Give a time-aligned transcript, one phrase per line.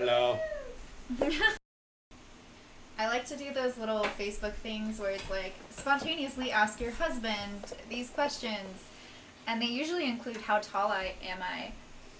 [0.00, 0.40] Hello.
[2.98, 7.74] I like to do those little Facebook things where it's like spontaneously ask your husband
[7.90, 8.84] these questions,
[9.46, 11.72] and they usually include how tall I am I.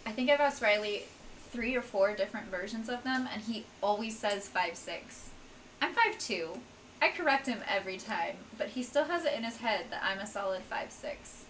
[0.05, 1.05] I think I've asked Riley
[1.53, 5.31] three or four different versions of them, and he always says five six.
[5.81, 6.59] I'm five two.
[7.01, 10.19] I correct him every time, but he still has it in his head that I'm
[10.19, 11.47] a solid five six.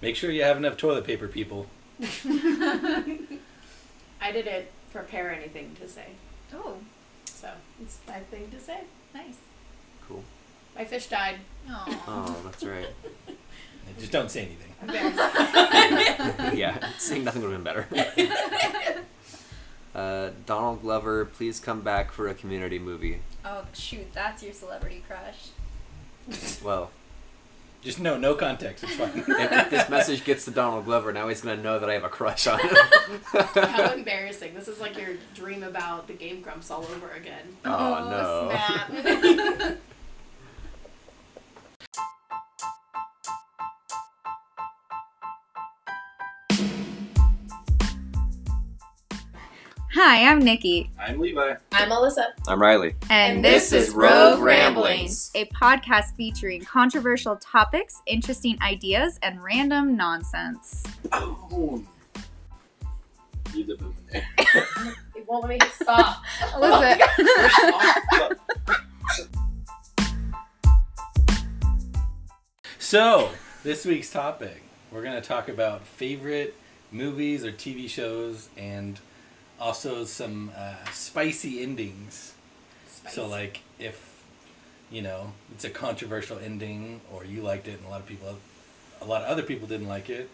[0.00, 1.66] Make sure you have enough toilet paper, people.
[4.20, 6.06] I didn't prepare anything to say,
[6.54, 6.76] Oh,
[7.24, 7.50] so
[7.82, 8.80] it's my thing to say.
[9.14, 9.36] nice.
[10.08, 10.22] Cool.
[10.76, 11.36] My fish died.
[11.68, 12.02] Aw.
[12.06, 12.88] Oh, that's right.
[13.98, 14.72] Just don't say anything.
[14.82, 15.16] Embarrassing.
[16.58, 19.04] yeah, saying nothing would have been better.
[19.94, 23.20] uh, Donald Glover, please come back for a community movie.
[23.44, 25.50] Oh shoot, that's your celebrity crush.
[26.62, 26.90] Well,
[27.86, 28.82] Just no, no context.
[28.82, 29.10] It's fine.
[29.16, 32.02] if, if this message gets to Donald Glover, now he's gonna know that I have
[32.02, 32.74] a crush on him.
[33.32, 34.54] How embarrassing.
[34.54, 37.56] This is like your dream about the Game Grumps all over again.
[37.64, 38.50] Oh,
[38.90, 39.76] no.
[49.98, 51.54] Hi, I'm Nikki, I'm Levi.
[51.72, 52.26] I'm Alyssa.
[52.46, 52.94] I'm Riley.
[53.08, 55.30] and, And this, this is is Rogue Rogue Ramblings, Ramblings.
[55.34, 60.82] a podcast featuring controversial topics, interesting ideas, and random nonsense.
[61.48, 61.88] Boom.
[63.54, 64.28] Leave the boom in there.
[65.16, 66.22] It won't let me stop.
[66.52, 67.00] Alyssa,
[72.78, 73.30] So,
[73.64, 76.54] this week's topic, we're going to talk about favorite
[76.92, 79.00] movies or TV shows and
[79.60, 82.34] also some uh, spicy endings.
[83.10, 84.22] So, like, if,
[84.90, 88.36] you know, it's a controversial ending or you liked it and a lot of people,
[89.00, 90.28] a lot of other people didn't like it,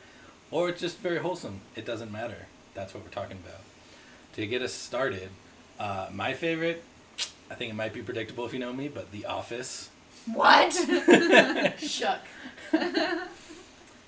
[0.50, 2.46] or it's just very wholesome, it doesn't matter.
[2.74, 3.60] That's what we're talking about.
[4.36, 5.28] To get us started,
[5.78, 6.82] uh, my favorite,
[7.50, 9.90] I think it might be predictable if you know me, but The Office.
[10.32, 10.72] what?
[11.78, 12.18] Shook.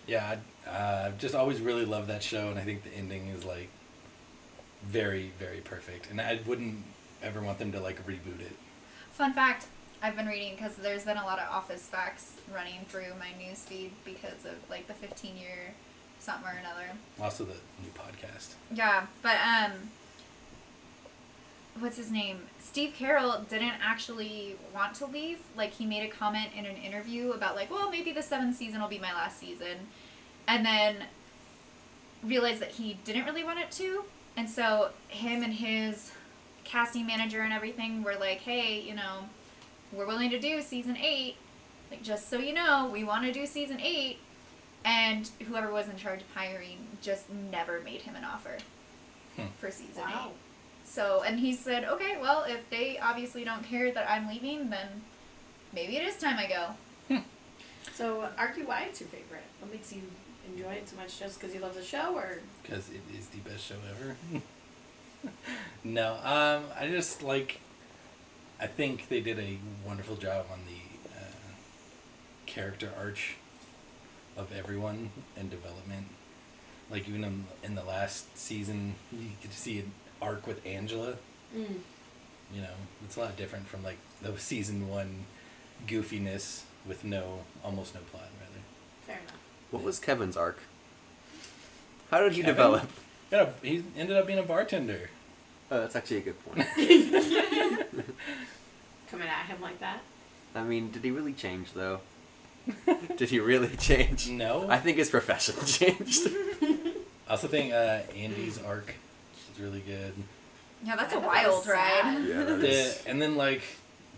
[0.06, 3.26] Yeah, I- uh, I've just always really loved that show, and I think the ending
[3.28, 3.69] is like
[4.86, 6.10] very, very perfect.
[6.10, 6.84] And I wouldn't
[7.22, 8.56] ever want them to like reboot it.
[9.12, 9.66] Fun fact
[10.02, 13.60] I've been reading because there's been a lot of office facts running through my news
[13.60, 15.74] feed because of like the 15 year
[16.18, 16.86] something or another.
[17.20, 18.54] Also, the new podcast.
[18.72, 19.72] Yeah, but um,
[21.78, 22.40] what's his name?
[22.58, 25.38] Steve Carell didn't actually want to leave.
[25.56, 28.80] Like he made a comment in an interview about like, well, maybe the seventh season
[28.80, 29.88] will be my last season,
[30.46, 30.96] and then
[32.22, 34.04] realized that he didn't really want it to,
[34.36, 36.12] and so him and his
[36.64, 39.28] casting manager and everything were like, hey, you know,
[39.92, 41.36] we're willing to do season eight.
[41.90, 44.18] Like just so you know, we want to do season eight.
[44.84, 48.56] And whoever was in charge of hiring just never made him an offer
[49.36, 49.46] Hmm.
[49.58, 50.26] for season Wow.
[50.28, 50.32] eight.
[50.86, 55.02] So, and he said, okay, well, if they obviously don't care that I'm leaving, then
[55.72, 57.20] maybe it is time I go.
[57.94, 59.44] So, argue why it's your favorite.
[59.60, 60.02] What makes you
[60.53, 63.38] enjoy it so much just because you love the show, or because it is the
[63.38, 64.16] best show ever.
[65.84, 67.60] no, um, I just like.
[68.60, 71.25] I think they did a wonderful job on the uh,
[72.47, 73.34] character arch
[74.37, 76.06] of everyone and development.
[76.91, 81.15] Like even in, in the last season, you get to see an arc with Angela.
[81.55, 81.66] mm.
[82.55, 82.75] You know,
[83.05, 85.25] it's a lot different from like the season one
[85.88, 88.25] goofiness with no, almost no plot, rather.
[88.25, 88.33] fair enough.
[89.74, 90.60] What was Kevin's arc?
[92.08, 92.54] How did he Kevin?
[92.54, 92.88] develop?
[93.32, 95.10] Yeah, he ended up being a bartender.
[95.68, 96.58] Oh, that's actually a good point.
[99.10, 99.98] Coming at him like that.
[100.54, 101.98] I mean, did he really change though?
[103.16, 104.28] did he really change?
[104.28, 104.70] No.
[104.70, 106.28] I think his profession changed.
[107.26, 108.94] I also think uh, Andy's arc
[109.52, 110.12] is really good.
[110.84, 112.24] Yeah, that's I a thought that wild ride.
[112.28, 113.62] yeah, that The, and then like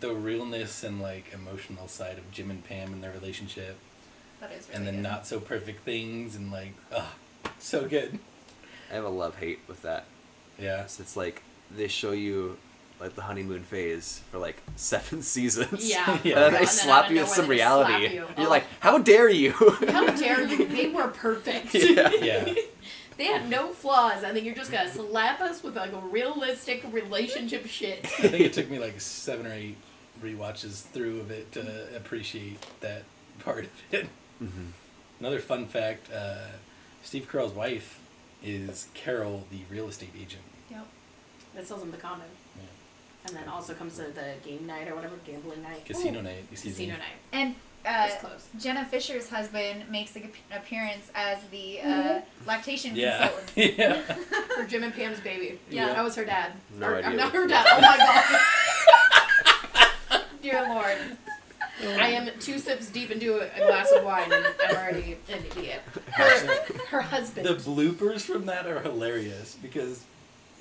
[0.01, 3.79] the realness and like emotional side of Jim and Pam and their relationship,
[4.41, 5.03] That is really and then good.
[5.03, 7.15] not so perfect things and like ah,
[7.59, 8.19] so good.
[8.91, 10.05] I have a love hate with that.
[10.59, 10.87] Yeah.
[10.87, 11.43] So it's like
[11.75, 12.57] they show you
[13.01, 15.89] like the honeymoon phase for like seven seasons.
[15.89, 16.19] Yeah.
[16.23, 16.35] Yeah.
[16.35, 18.15] And then And they then slap out you with some reality.
[18.15, 18.27] you.
[18.37, 18.51] You're Oh.
[18.51, 19.53] like, how dare you?
[19.53, 20.67] How dare you?
[20.67, 21.75] They were perfect.
[21.75, 22.11] Yeah.
[22.23, 22.55] Yeah.
[23.19, 26.85] they had no flaws, and then you're just gonna slap us with like a realistic
[26.93, 28.05] relationship shit.
[28.05, 29.77] I think it took me like seven or eight
[30.23, 33.05] rewatches through of it to appreciate that
[33.39, 34.09] part of it.
[34.43, 34.71] Mhm.
[35.21, 36.37] Another fun fact: uh,
[37.03, 37.99] Steve Carell's wife
[38.43, 40.43] is Carol, the real estate agent.
[40.71, 40.87] Yep.
[41.55, 42.25] That sells him the condo.
[42.57, 42.63] Yeah.
[43.29, 45.85] And then also comes to the game night or whatever, gambling night.
[45.85, 46.45] Casino night.
[46.53, 46.99] excuse Casino me.
[47.01, 47.17] night.
[47.33, 47.55] And
[47.85, 48.47] uh, close.
[48.59, 53.29] Jenna Fischer's husband makes an appearance as the uh, lactation Yeah.
[53.29, 53.57] consultant.
[53.79, 54.01] yeah.
[54.57, 55.59] For Jim and Pam's baby.
[55.71, 55.87] Yeah.
[55.95, 56.53] That was her dad.
[56.79, 57.67] No or, idea or not her dad.
[57.71, 57.97] Oh my
[60.13, 60.23] god.
[60.43, 60.99] Dear Lord.
[61.83, 65.45] I am two sips deep into a, a glass of wine and I'm already an
[65.57, 65.83] idiot.
[66.13, 67.47] Her, her husband.
[67.47, 70.05] The bloopers from that are hilarious because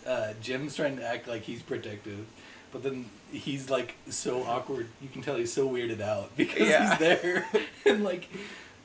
[0.06, 2.26] uh, Jim's trying to act like he's protective,
[2.72, 4.88] but then he's like so awkward.
[5.02, 6.90] You can tell he's so weirded out because Yeah.
[6.90, 7.46] he's there
[7.86, 8.28] and like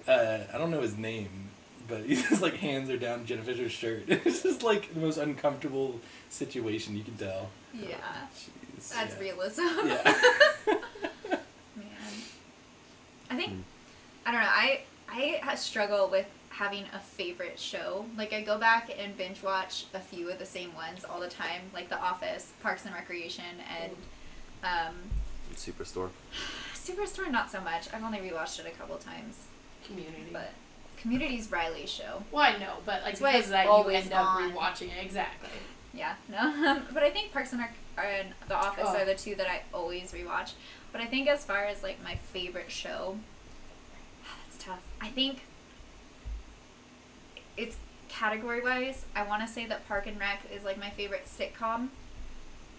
[0.07, 1.51] uh, I don't know his name,
[1.89, 4.05] but he's just like hands are down Jenna Fischer's shirt.
[4.09, 7.51] It's just like the most uncomfortable situation you can tell.
[7.75, 7.97] Yeah,
[8.37, 9.21] Jeez, that's yeah.
[9.21, 9.63] realism.
[9.87, 11.37] Yeah.
[13.31, 13.39] Man.
[13.39, 13.63] I think Hmm.
[14.27, 14.49] I don't know.
[14.49, 18.07] I I struggle with having a favorite show.
[18.17, 21.29] Like I go back and binge watch a few of the same ones all the
[21.29, 23.45] time, like The Office, Parks and Recreation,
[23.81, 23.93] and
[24.63, 24.95] um,
[25.57, 26.11] Superstore.
[26.75, 27.31] Superstore.
[27.31, 27.89] Not so much.
[27.93, 29.47] I've only rewatched it a couple times,
[29.87, 30.27] community.
[30.33, 30.51] but
[30.99, 32.23] Community's Riley's show.
[32.31, 34.53] well, I know, but like That's because it's of that you always end up on.
[34.53, 35.03] rewatching it.
[35.03, 35.49] Exactly.
[35.95, 36.83] Yeah, no.
[36.95, 38.97] but I think Parks and Rec and The Office Oh.
[38.97, 40.53] are the two that I always rewatch.
[40.93, 43.17] But I think as far as like my favorite show,
[44.45, 44.83] that's tough.
[45.01, 45.43] I think
[47.57, 47.77] it's
[48.09, 49.05] category wise.
[49.15, 51.89] I want to say that Park and Rec is like my favorite sitcom,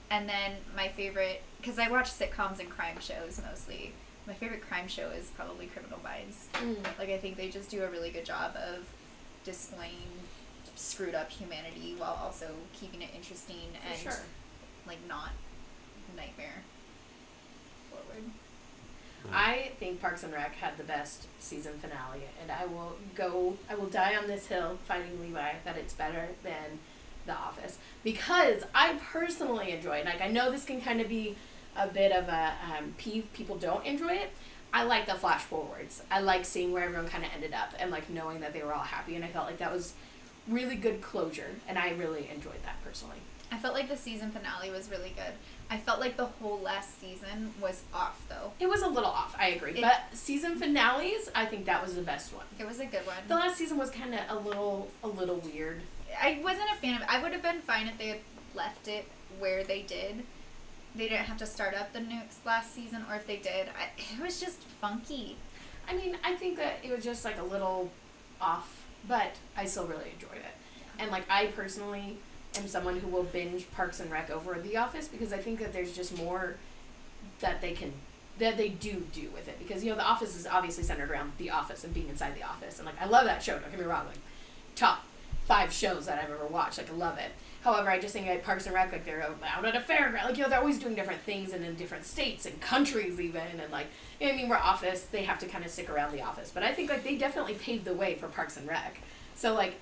[0.09, 3.93] and then my favorite because I watch sitcoms and crime shows mostly.
[4.27, 6.47] My favorite crime show is probably Criminal Minds.
[6.53, 6.83] Mm.
[6.99, 8.85] Like I think they just do a really good job of
[9.43, 10.07] displaying
[10.75, 14.23] screwed up humanity while also keeping it interesting For and sure.
[14.87, 15.29] like not
[16.15, 16.63] nightmare
[17.91, 18.23] forward.
[19.31, 23.57] I think Parks and Rec had the best season finale, and I will go.
[23.69, 26.79] I will die on this hill fighting Levi that it's better than
[27.25, 30.05] The Office because I personally enjoy it.
[30.05, 31.35] Like I know this can kind of be
[31.77, 33.31] a bit of a um, peeve.
[33.33, 34.31] People don't enjoy it.
[34.73, 36.01] I like the flash forwards.
[36.09, 38.73] I like seeing where everyone kind of ended up and like knowing that they were
[38.73, 39.94] all happy, and I felt like that was
[40.47, 43.17] really good closure, and I really enjoyed that personally.
[43.51, 45.33] I felt like the season finale was really good.
[45.69, 48.51] I felt like the whole last season was off though.
[48.59, 51.95] It was a little off, I agree, It- but season finales, I think that was
[51.95, 52.45] the best one.
[52.59, 53.18] It was a good one.
[53.27, 55.81] The last season was kind of a little, a little weird.
[56.19, 57.07] I wasn't a fan of.
[57.09, 58.19] I would have been fine if they had
[58.53, 59.06] left it
[59.39, 60.24] where they did.
[60.94, 63.89] They didn't have to start up the nukes last season, or if they did, I,
[63.97, 65.38] it was just funky.
[65.88, 67.92] I mean, I think that it was just like a little
[68.42, 70.56] off, but I still really enjoyed it.
[71.00, 72.18] And like I personally
[72.57, 75.74] am someone who will binge Parks and Rec over The Office because I think that
[75.74, 76.56] there's just more
[77.39, 77.94] that they can
[78.39, 81.33] that they do do with it because you know The Office is obviously centered around
[81.38, 83.59] The Office and being inside The Office and like I love that show.
[83.59, 84.18] Don't get me wrong, like
[84.75, 85.03] top
[85.45, 86.77] five shows that I've ever watched.
[86.77, 87.31] Like I love it.
[87.63, 90.38] However, I just think like Parks and Rec, like they're out at a fairground, like
[90.38, 93.71] you know they're always doing different things and in different states and countries even, and
[93.71, 93.88] like
[94.19, 94.50] you know I mean.
[94.50, 97.04] we're Office, they have to kind of stick around the Office, but I think like
[97.04, 99.00] they definitely paved the way for Parks and Rec.
[99.36, 99.75] So like,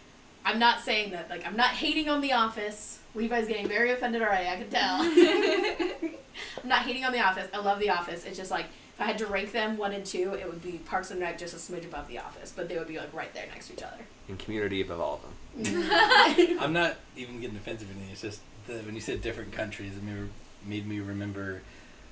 [0.49, 2.99] I'm not saying that like I'm not hating on the Office.
[3.13, 4.47] Levi's getting very offended already.
[4.47, 5.01] I can tell.
[6.63, 7.47] I'm not hating on the Office.
[7.53, 8.25] I love the Office.
[8.25, 10.79] It's just like if I had to rank them one and two, it would be
[10.79, 13.31] Parks and Rec just a smidge above the Office, but they would be like right
[13.33, 13.97] there next to each other.
[14.27, 15.29] And community above all of them.
[16.59, 18.11] I'm not even getting offensive or anything.
[18.11, 20.29] It's just the, when you said different countries, it made,
[20.65, 21.61] made me remember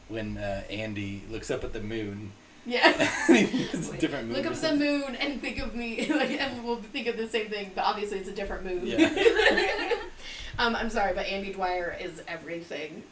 [0.10, 2.34] when uh, Andy looks up at the moon.
[2.67, 2.93] Yeah.
[3.29, 4.37] it's a different moon.
[4.37, 7.27] Look up at the moon and think of me, like, and we'll think of the
[7.27, 8.86] same thing, but obviously it's a different moon.
[8.86, 9.93] Yeah.
[10.59, 13.03] um, I'm sorry, but Andy Dwyer is everything.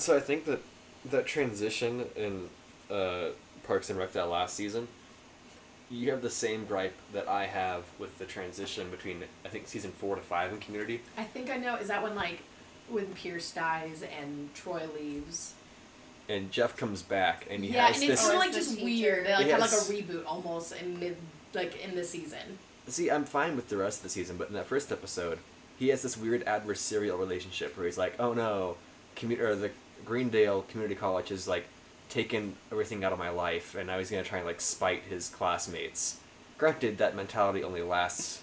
[0.00, 0.60] So I think that
[1.10, 2.48] that transition in
[2.90, 3.30] uh,
[3.64, 4.88] Parks and Rec that last season,
[5.90, 9.90] you have the same gripe that I have with the transition between I think season
[9.90, 11.02] four to five in Community.
[11.18, 11.76] I think I know.
[11.76, 12.40] Is that when like
[12.88, 15.54] when Pierce dies and Troy leaves?
[16.30, 18.30] And Jeff comes back and he yeah, has and it's this.
[18.30, 19.26] kind of like just weird.
[19.26, 21.16] They like have like a reboot almost in mid,
[21.54, 22.58] like in the season.
[22.86, 25.38] See, I'm fine with the rest of the season, but in that first episode,
[25.78, 28.76] he has this weird adversarial relationship where he's like, "Oh no,
[29.16, 29.70] commu- or the
[30.04, 31.66] Greendale Community College is like
[32.08, 35.28] taken everything out of my life, and now he's gonna try and like spite his
[35.28, 36.18] classmates."
[36.58, 38.42] Granted, that mentality only lasts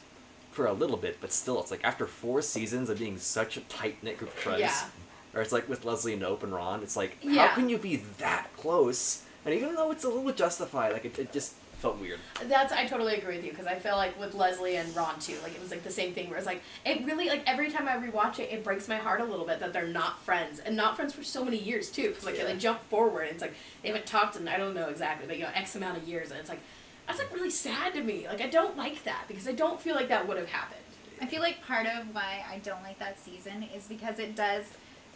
[0.52, 3.62] for a little bit, but still, it's like after four seasons of being such a
[3.62, 4.86] tight knit group of friends, Yeah.
[5.34, 7.48] Or it's like with Leslie Knope and Ron, it's like, Yeah.
[7.48, 9.24] how can you be that close?
[9.46, 12.20] And even though it's a little justified, like it, it just felt weird.
[12.46, 15.36] That's I totally agree with you because I feel like with Leslie and Ron too,
[15.44, 17.88] like it was like the same thing where it's like it really like every time
[17.88, 20.76] I rewatch it, it breaks my heart a little bit that they're not friends and
[20.76, 22.10] not friends for so many years too.
[22.10, 22.46] Because like Yeah.
[22.46, 23.54] they jump forward, and it's like
[23.84, 26.32] they haven't talked in I don't know exactly, but you know X amount of years,
[26.32, 26.62] and it's like
[27.06, 28.28] that's like really sad to me.
[28.28, 30.82] Like I don't like that because I don't feel like that would have happened.
[31.22, 34.66] I feel like part of why I don't like that season is because it does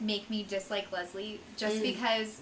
[0.02, 1.82] make me dislike Leslie just Mm.
[1.84, 2.42] because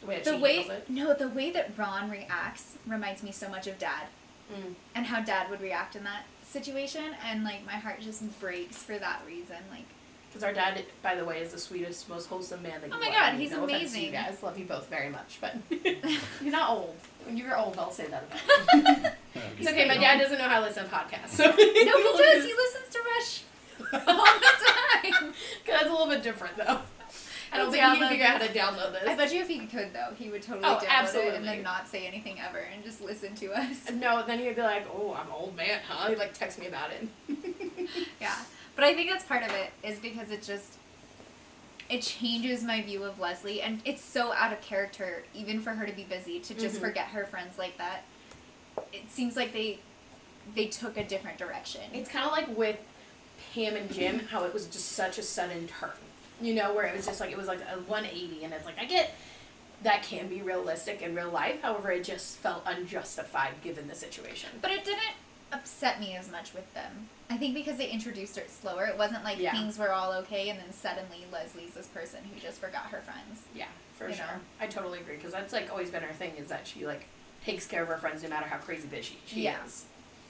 [0.00, 0.90] The way that The way it.
[0.90, 4.06] no, the way that Ron reacts reminds me so much of Dad,
[4.52, 4.74] Mm.
[4.94, 8.98] and how Dad would react in that situation, and like my heart just breaks for
[8.98, 9.56] that reason.
[9.70, 9.86] Like,
[10.28, 13.00] Because our dad, by the way, is the sweetest, most wholesome man that Oh you
[13.00, 13.42] my will God, ever meet.
[13.44, 14.12] he's no offense to you amazing.
[14.32, 15.54] guys, love you both very much, but
[16.42, 16.96] you're not old.
[17.24, 19.10] When you're old, I'll say that about you.
[19.58, 19.86] It's okay.
[19.88, 21.30] My dad doesn't know how to listen to podcasts.
[21.30, 22.44] So no, he does.
[22.44, 23.42] He listens to Rush
[23.92, 25.32] all the time.
[25.32, 25.34] Cause
[25.66, 26.78] That's a little bit different, though.
[27.52, 29.08] I don't think he can figure out how to download this.
[29.08, 31.36] I bet you if he could though, he would totally Oh, download it absolutely.
[31.36, 33.90] and then not say anything ever and just listen to us.
[33.92, 36.66] No, then he'd be like, "Oh, I'm an old man, huh?" He'd like text me
[36.66, 37.08] about it.
[38.20, 38.34] Yeah,
[38.74, 40.78] but I think that's part of it is because it just
[41.88, 45.86] it changes my view of Leslie, and it's so out of character even for her
[45.86, 46.80] to be busy to just Mhm.
[46.80, 48.02] forget her friends like that.
[48.92, 49.78] It seems like they
[50.56, 51.82] they took a different direction.
[51.92, 52.78] It's kind of like with
[53.54, 55.90] Pam and Jim, how it was just such a sudden turn.
[56.40, 58.78] You know, where it was just like it was like a 180, and it's like
[58.78, 59.14] I get
[59.82, 61.60] that can be realistic in real life.
[61.62, 64.50] However, it just felt unjustified given the situation.
[64.60, 65.14] But it didn't
[65.52, 67.08] upset me as much with them.
[67.30, 69.52] I think because they introduced it slower, it wasn't like Yeah.
[69.52, 73.42] things were all okay and then suddenly Leslie's this person who just forgot her friends.
[73.54, 74.24] Yeah, for sure.
[74.26, 74.40] know?
[74.60, 77.06] I totally agree because that's like always been her thing is that she like
[77.44, 79.64] takes care of her friends no matter how crazy bitchy she Yeah.
[79.64, 79.84] is.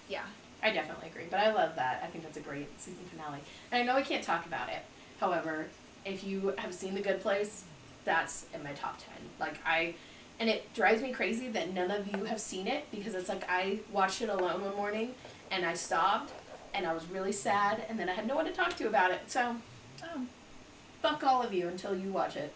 [0.09, 0.25] Yeah.
[0.65, 2.03] I definitely agree, but I love that.
[2.03, 3.41] I think that's a great season finale.
[3.71, 4.79] And I know I can't talk about it.
[5.21, 5.67] However,
[6.07, 7.65] if you have seen The Good Place,
[8.05, 9.07] that's in my top 10.
[9.39, 9.95] Like I
[10.41, 13.45] and it drives me crazy that none of you have seen it because it's like
[13.49, 15.15] I watched it alone one morning
[15.51, 16.33] and I sobbed
[16.75, 19.11] and I was really sad and then I had no one to talk to about
[19.13, 19.21] it.
[19.31, 19.57] So,
[20.03, 20.27] Oh.
[21.01, 22.53] fuck all of you until you watch it.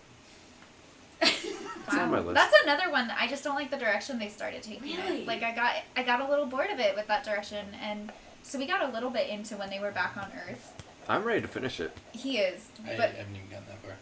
[1.23, 2.35] It's on my list.
[2.35, 5.23] That's another one that I just don't like the direction they started taking Really?
[5.23, 5.27] it.
[5.27, 8.59] Like I got I got a little bored of it with that direction and so
[8.59, 10.75] we got a little bit into when they were back on Earth.
[11.09, 11.97] I'm ready to finish it.
[12.13, 13.97] He is, but I but haven't even gotten that far.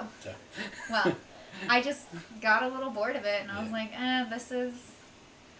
[0.00, 0.34] oh So.
[0.90, 1.16] well,
[1.68, 2.06] I just
[2.40, 4.74] got a little bored of it and I was like, eh, this is.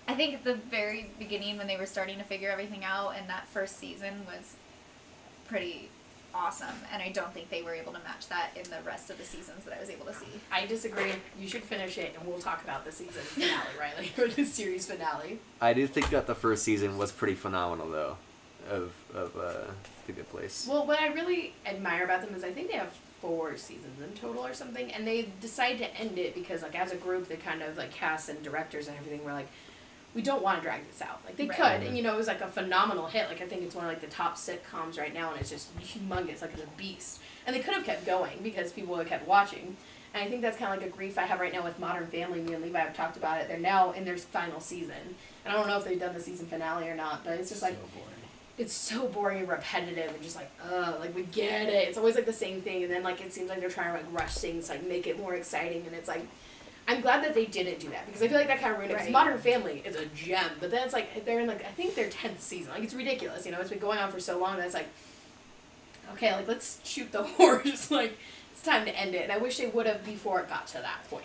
[0.09, 3.29] I think at the very beginning when they were starting to figure everything out and
[3.29, 4.57] that first season was
[5.47, 5.91] pretty
[6.35, 9.19] awesome and I don't think they were able to match that in the rest of
[9.19, 10.27] the seasons that I was able to see.
[10.53, 11.13] I disagree.
[11.39, 14.87] You should finish it and we'll talk about the season finale, Riley, or the series
[14.87, 15.39] finale.
[15.61, 18.17] I do think that the first season was pretty phenomenal, though,
[18.71, 19.73] of of uh,
[20.07, 20.67] the Good Place.
[20.69, 24.13] Well, what I really admire about them is I think they have four seasons in
[24.15, 27.37] total or something, and they decide to end it because, like, as a group, they
[27.37, 29.49] kind of like cast and directors and everything were like,
[30.15, 31.21] we don't want to drag this out.
[31.25, 31.57] Like they Right.
[31.57, 31.87] could, mm-hmm.
[31.89, 33.29] and you know, it was like a phenomenal hit.
[33.29, 35.77] Like I think it's one of like the top sitcoms right now, and it's just
[35.79, 37.21] humongous, like it's a beast.
[37.47, 39.77] And they could have kept going because people have kept watching.
[40.15, 42.07] And I think that's kind of like a grief I have right now with Modern
[42.07, 42.41] Family.
[42.41, 43.49] Me and Levi have talked about it.
[43.49, 46.47] They're now in their final season, and I don't know if they've done the season
[46.47, 48.15] finale or not, but it's just like so boring.
[48.57, 52.17] it's so boring and repetitive and just like ugh like we get it it's always
[52.17, 54.35] like the same thing and then like it seems like they're trying to like rush
[54.35, 56.27] things like make it more exciting and it's like
[56.89, 58.91] i'm glad that they didn't do that because i feel like that kind of ruined
[58.93, 58.97] it.
[58.97, 59.13] Right.
[59.13, 62.09] modern family is a gem but then it's like they're in like i think their
[62.09, 64.65] 10th season like it's ridiculous you know it's been going on for so long that
[64.67, 64.89] it's like
[66.15, 68.17] okay like let's shoot the horse like
[68.53, 70.75] it's time to end it and i wish they would have before it got to
[70.79, 71.25] that point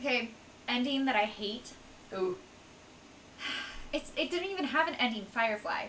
[0.00, 0.30] Okay,
[0.68, 1.70] ending that I hate.
[2.16, 2.36] ooh
[3.92, 5.26] It's it didn't even have an ending.
[5.26, 5.86] Firefly.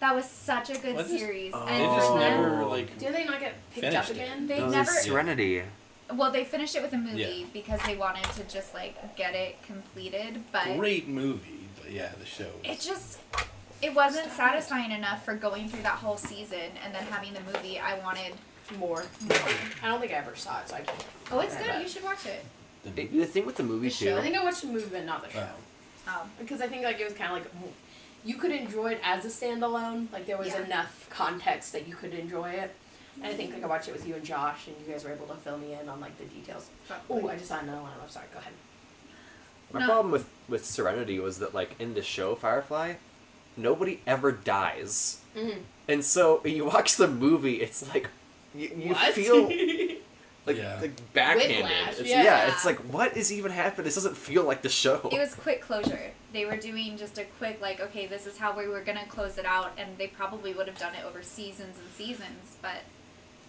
[0.00, 1.18] That was such a good Was it?
[1.20, 1.64] series, Oh.
[1.66, 2.98] and They for just them, never like.
[2.98, 4.20] did they not get picked Finished up it.
[4.20, 4.90] again they No, never.
[4.90, 5.62] Serenity.
[6.14, 7.46] Well, they finished it with a movie Yeah.
[7.52, 12.26] because they wanted to just like get it completed, but Great movie, but yeah, the
[12.26, 12.50] show.
[12.64, 13.18] it just
[13.82, 17.78] it wasn't satisfying enough for going through that whole season and then having the movie.
[17.78, 18.32] I wanted
[18.78, 19.38] more more.
[19.82, 21.66] i don't think i ever saw it so i can't Oh, it's good.
[21.68, 22.44] but- You should watch it.
[22.84, 24.04] the, It- the thing with the movie The too.
[24.06, 24.18] show.
[24.18, 25.38] I think I watched the movie, but not the show.
[25.40, 25.52] Wow.
[26.08, 27.52] Oh, Because I think like it was kind of like
[28.24, 30.12] you could enjoy it as a standalone.
[30.12, 30.64] Like there was Yeah.
[30.64, 32.74] enough context that you could enjoy it.
[33.22, 35.12] And I think like I watched it with you and Josh, and you guys were
[35.12, 36.68] able to fill me in on like the details.
[37.10, 37.90] Oh, I just saw another one.
[38.02, 38.26] I'm sorry.
[38.32, 38.52] Go ahead.
[39.72, 39.86] My No.
[39.86, 42.94] problem with with Serenity was that like in the show Firefly,
[43.56, 45.58] nobody ever dies, Mm-hmm.
[45.88, 48.08] and so when you watch the movie, it's like
[48.54, 49.42] you, you feel
[50.46, 50.78] like Yeah.
[50.80, 51.70] like backhanded.
[51.98, 52.22] It's, yeah.
[52.22, 52.52] yeah.
[52.52, 53.84] it's like what is even happening?
[53.86, 55.08] This doesn't feel like the show.
[55.12, 56.12] it was quick closure.
[56.32, 59.36] They were doing just a quick like, okay, this is how we were gonna close
[59.36, 62.82] it out, and they probably would have done it over seasons and seasons, but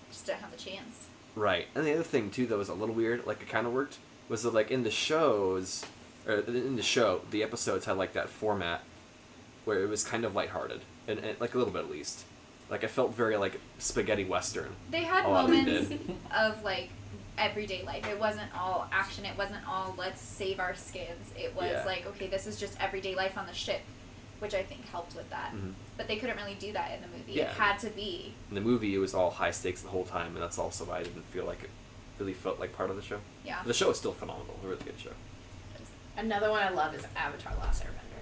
[0.09, 1.07] just didn't have the chance.
[1.35, 1.67] Right.
[1.75, 3.97] And the other thing too that was a little weird, like it kind of worked,
[4.29, 5.85] was that like in the shows,
[6.27, 8.81] or in the show, the episodes had like that format
[9.65, 12.23] where it was kind of lighthearted, and, and like a little bit at least.
[12.69, 14.69] Like I felt very like spaghetti western.
[14.91, 15.93] They had A lot of them moments
[16.35, 16.89] of like
[17.37, 18.05] everyday life.
[18.09, 19.23] It wasn't all action.
[19.25, 21.31] It wasn't all let's save our skins.
[21.37, 21.83] It was Yeah.
[21.85, 23.81] like okay, this is just everyday life on the ship,
[24.39, 25.51] which I think helped with that.
[25.53, 25.74] Mhm.
[25.98, 27.34] But they couldn't really do that in the movie.
[27.34, 27.44] Yeah.
[27.51, 30.34] It had to be In the movie, it was all high stakes the whole time,
[30.36, 31.70] and that's also why I didn't feel like it
[32.20, 33.20] really felt like part of the show.
[33.46, 33.62] Yeah.
[33.65, 34.60] The show is still phenomenal.
[34.63, 35.12] A really good show.
[36.15, 38.22] Another one I love is Avatar: Last Airbender.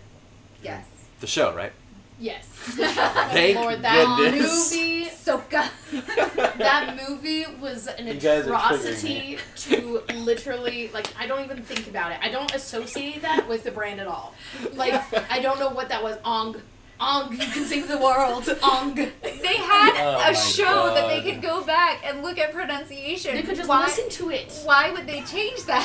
[0.62, 0.86] Yes.
[1.20, 1.72] The show, right?
[2.18, 2.46] Yes.
[2.48, 4.72] Thank Lord, that goodness.
[4.74, 5.06] movie.
[5.06, 5.70] Sokka.
[6.58, 12.20] That movie was an You atrocity to literally like I don't even think about it.
[12.22, 14.34] I don't associate that with the brand at all.
[14.74, 14.94] Like
[15.32, 16.18] I don't know what that was.
[16.24, 16.56] Ong,
[17.00, 18.48] Ong, you can save the world.
[18.64, 18.96] Ong.
[18.96, 23.36] They had Oh a show that they could go back and look at pronunciation.
[23.36, 24.52] They could just why, listen to it.
[24.64, 25.84] Why would they change that?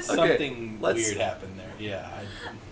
[0.00, 1.72] Something let's- weird happened there.
[1.78, 2.08] Yeah.
[2.10, 2.24] I,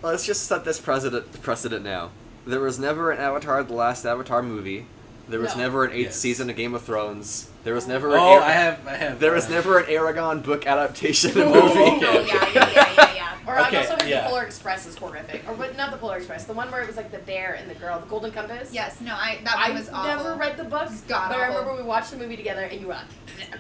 [0.07, 2.11] Let's just set this precedent precedent now.
[2.47, 4.87] There was never an Avatar: The Last Avatar movie.
[5.29, 5.63] There was No.
[5.63, 6.17] never an eighth Yes.
[6.17, 7.49] season of Game of Thrones.
[7.65, 8.11] There was never.
[8.11, 8.87] oh, an Ar- I have.
[8.89, 9.21] I have.
[9.21, 11.81] There was uh, never an Eragon book adaptation of Oh, movie.
[11.81, 12.07] okay.
[12.07, 13.29] Oh yeah, yeah, yeah, yeah, yeah.
[13.47, 14.23] Or I've also heard yeah.
[14.25, 15.43] the Polar Express is horrific.
[15.49, 15.77] Or what?
[15.77, 16.45] Not the Polar Express.
[16.45, 18.73] The one where it was like the bear and the girl, the Golden Compass.
[18.73, 20.25] Yes, no, I that one I was awful.
[20.25, 21.61] never read the books, It's but god I awful.
[21.61, 23.07] remember we watched the movie together, and you were like,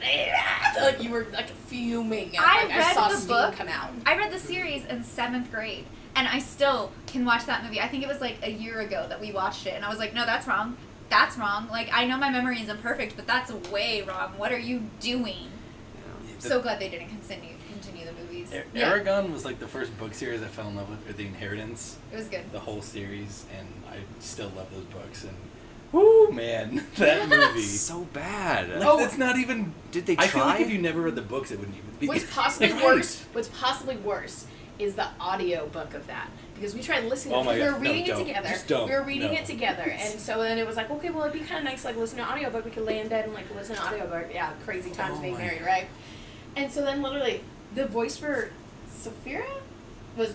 [0.80, 2.32] like you were like fuming.
[2.38, 3.54] I like, I read saw the steam book.
[3.56, 3.90] come out.
[4.06, 5.84] I read the series in seventh grade,
[6.16, 7.80] and I still can watch that movie.
[7.80, 9.98] I think it was like a year ago that we watched it, and I was
[9.98, 10.76] like, no, that's wrong.
[11.08, 11.68] That's wrong.
[11.70, 14.32] Like I know my memory isn't perfect, but that's way wrong.
[14.36, 15.48] What are you doing?
[16.40, 18.52] the- So glad they didn't continue continue the movies.
[18.52, 21.12] Ar- Yeah, Eragon was like the first book series I fell in love with, or
[21.12, 22.50] The Inheritance, it was good.
[22.52, 25.24] the whole series, and I still love those books.
[25.24, 25.34] And
[25.92, 27.60] whoo, man, that movie.
[27.62, 28.70] so bad.
[28.70, 29.04] Like, Oh.
[29.04, 29.74] it's not even.
[29.90, 30.64] Did they I feel like try?
[30.66, 32.06] if you never read the books, it wouldn't even be.
[32.08, 33.22] What's possibly worse?
[33.32, 34.46] What's possibly worse
[34.82, 37.34] is the audio book of that because we tried listening.
[37.34, 38.84] Oh my we God, were no, reading it together.
[38.86, 39.38] We were reading No.
[39.40, 41.84] it together, and so then it was like, okay, well, it'd be kind of nice,
[41.84, 42.64] like listen to audiobook.
[42.64, 44.26] We could lay in bed and like listen to audiobook.
[44.32, 45.86] Yeah, crazy times Oh being married, right?
[46.56, 47.42] And so then literally,
[47.74, 48.50] the voice for
[48.90, 49.46] Saphira
[50.16, 50.34] was.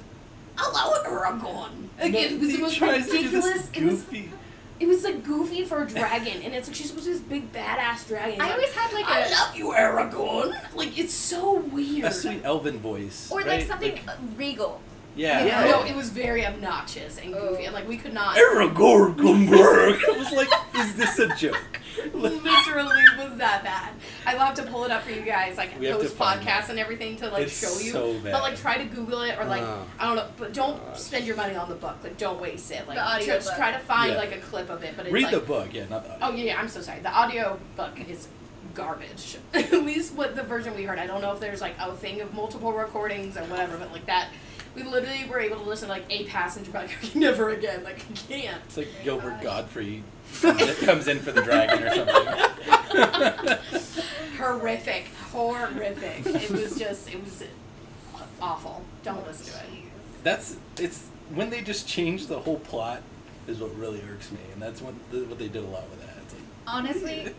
[0.58, 1.90] Hello, Eragon.
[2.02, 3.46] Like, No, it was the he most ridiculous.
[3.46, 4.32] this It was goofy.
[4.80, 7.28] It was like goofy for a dragon, and it's like she's supposed to be this
[7.28, 8.40] big badass dragon.
[8.40, 10.76] I always had like I a love you, Eragon.
[10.76, 12.06] Like it's so weird.
[12.06, 13.32] A sweet elven voice.
[13.32, 13.68] or like right?
[13.68, 14.82] something uh, regal.
[15.18, 15.44] Yeah.
[15.46, 15.72] Yeah.
[15.72, 17.66] No, it was very obnoxious and goofy, Oh.
[17.66, 18.38] and like we could not.
[18.38, 20.00] Aragorn Gumberg.
[20.08, 21.80] I was like, is this a joke?
[22.14, 23.94] Literally was that bad.
[24.26, 26.80] I'll have to pull it up for you guys, like We have post podcasts and
[26.80, 27.92] everything to like It's show you.
[27.92, 28.34] so bad.
[28.34, 29.86] But like try to Google it or like Oh.
[30.00, 31.00] I don't know, but don't Gosh.
[31.00, 31.96] spend your money on the book.
[32.04, 32.88] Like don't waste it.
[32.88, 33.58] Like The audio just book.
[33.58, 34.18] try to find Yeah.
[34.20, 34.94] like a clip of it.
[34.96, 36.28] But it's Read like, the book, yeah, not the audio.
[36.28, 37.00] Oh yeah, yeah, I'm so sorry.
[37.00, 38.28] The audio book is
[38.74, 39.38] garbage.
[39.54, 41.00] At least what the version we heard.
[41.00, 44.06] I don't know if there's like a thing of multiple recordings or whatever, but like
[44.06, 44.30] that,
[44.78, 47.84] we literally were able to listen to like a passenger like never again.
[47.84, 48.62] Like I can't.
[48.66, 49.44] It's like Gilbert gosh.
[49.44, 50.04] Gottfried
[50.44, 53.58] in, comes in for the dragon or something.
[54.38, 56.26] Horrific, horrific.
[56.28, 57.44] It was just, it was
[58.40, 58.84] awful.
[59.04, 59.84] Don't listen to it.
[60.24, 63.02] That's it's when they just change the whole plot
[63.48, 66.14] is what really irks me, and that's what what they did a lot with that.
[66.24, 67.34] It's like, Honestly,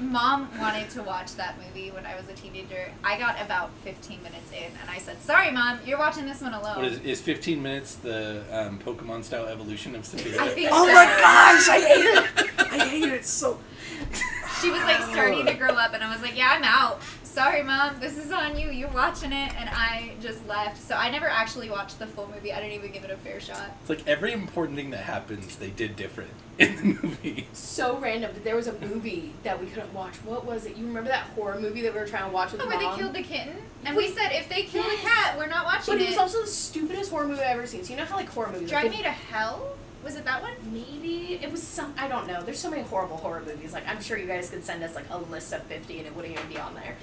[0.00, 2.90] mom wanted to watch that movie when I was a teenager.
[3.02, 6.54] I got about 15 minutes in, and I said, "Sorry, mom, you're watching this one
[6.54, 10.38] alone." what is is 15 minutes the um, Pokemon style evolution of Saphira?
[10.38, 10.92] I think Oh so.
[10.92, 12.72] my gosh, I hate it.
[12.72, 13.58] I hate it so.
[14.60, 17.02] She was like starting to grow up, and I was like, "Yeah, I'm out.
[17.22, 18.70] Sorry, mom, this is on you.
[18.70, 20.80] You're watching it," and I just left.
[20.80, 22.50] So I never actually watched the full movie.
[22.50, 23.76] I didn't even give it a fair shot.
[23.80, 27.46] It's like every important thing that happens, they did different in the movie.
[27.52, 30.14] So random, but there was a movie that we couldn't watch.
[30.24, 30.76] What was it?
[30.76, 32.92] You remember that horror movie that we were trying to watch with Oh, where mom?
[32.92, 35.92] they killed the kitten, and we said if they kill the cat, we're not watching
[35.92, 36.08] But it But it.
[36.10, 37.84] was also the stupidest horror movie I've ever seen.
[37.84, 39.73] So you know how like horror movies like, Drive they- Me to Hell.
[40.04, 40.52] Was it that one?
[40.70, 41.94] Maybe it was some.
[41.96, 42.42] I don't know.
[42.42, 43.72] There's so many horrible horror movies.
[43.72, 46.14] Like I'm sure you guys could send us like a list of 50 and it
[46.14, 46.96] wouldn't even be on there.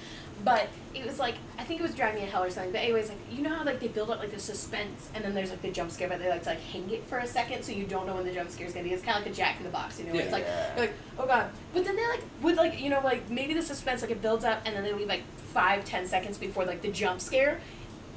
[0.44, 2.70] But it was like I think it was Driving Me to Hell or something.
[2.70, 5.34] But anyways, like you know how like they build up like the suspense and then
[5.34, 7.64] there's like the jump scare, but they like to like hang it for a second
[7.64, 8.92] so you don't know when the jump scare is gonna be.
[8.92, 10.14] It's kind of like a Jack in the Box, you know?
[10.14, 10.22] Yeah.
[10.22, 11.50] It's like you're like oh god.
[11.74, 14.44] But then they like would like you know like maybe the suspense like it builds
[14.44, 17.60] up and then they leave like five ten seconds before like the jump scare.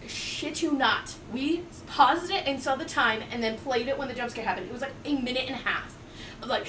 [0.07, 1.15] Shit you not.
[1.31, 4.45] We paused it and saw the time and then played it when the jump scare
[4.45, 4.67] happened.
[4.67, 5.95] It was like a minute and a half
[6.41, 6.65] of like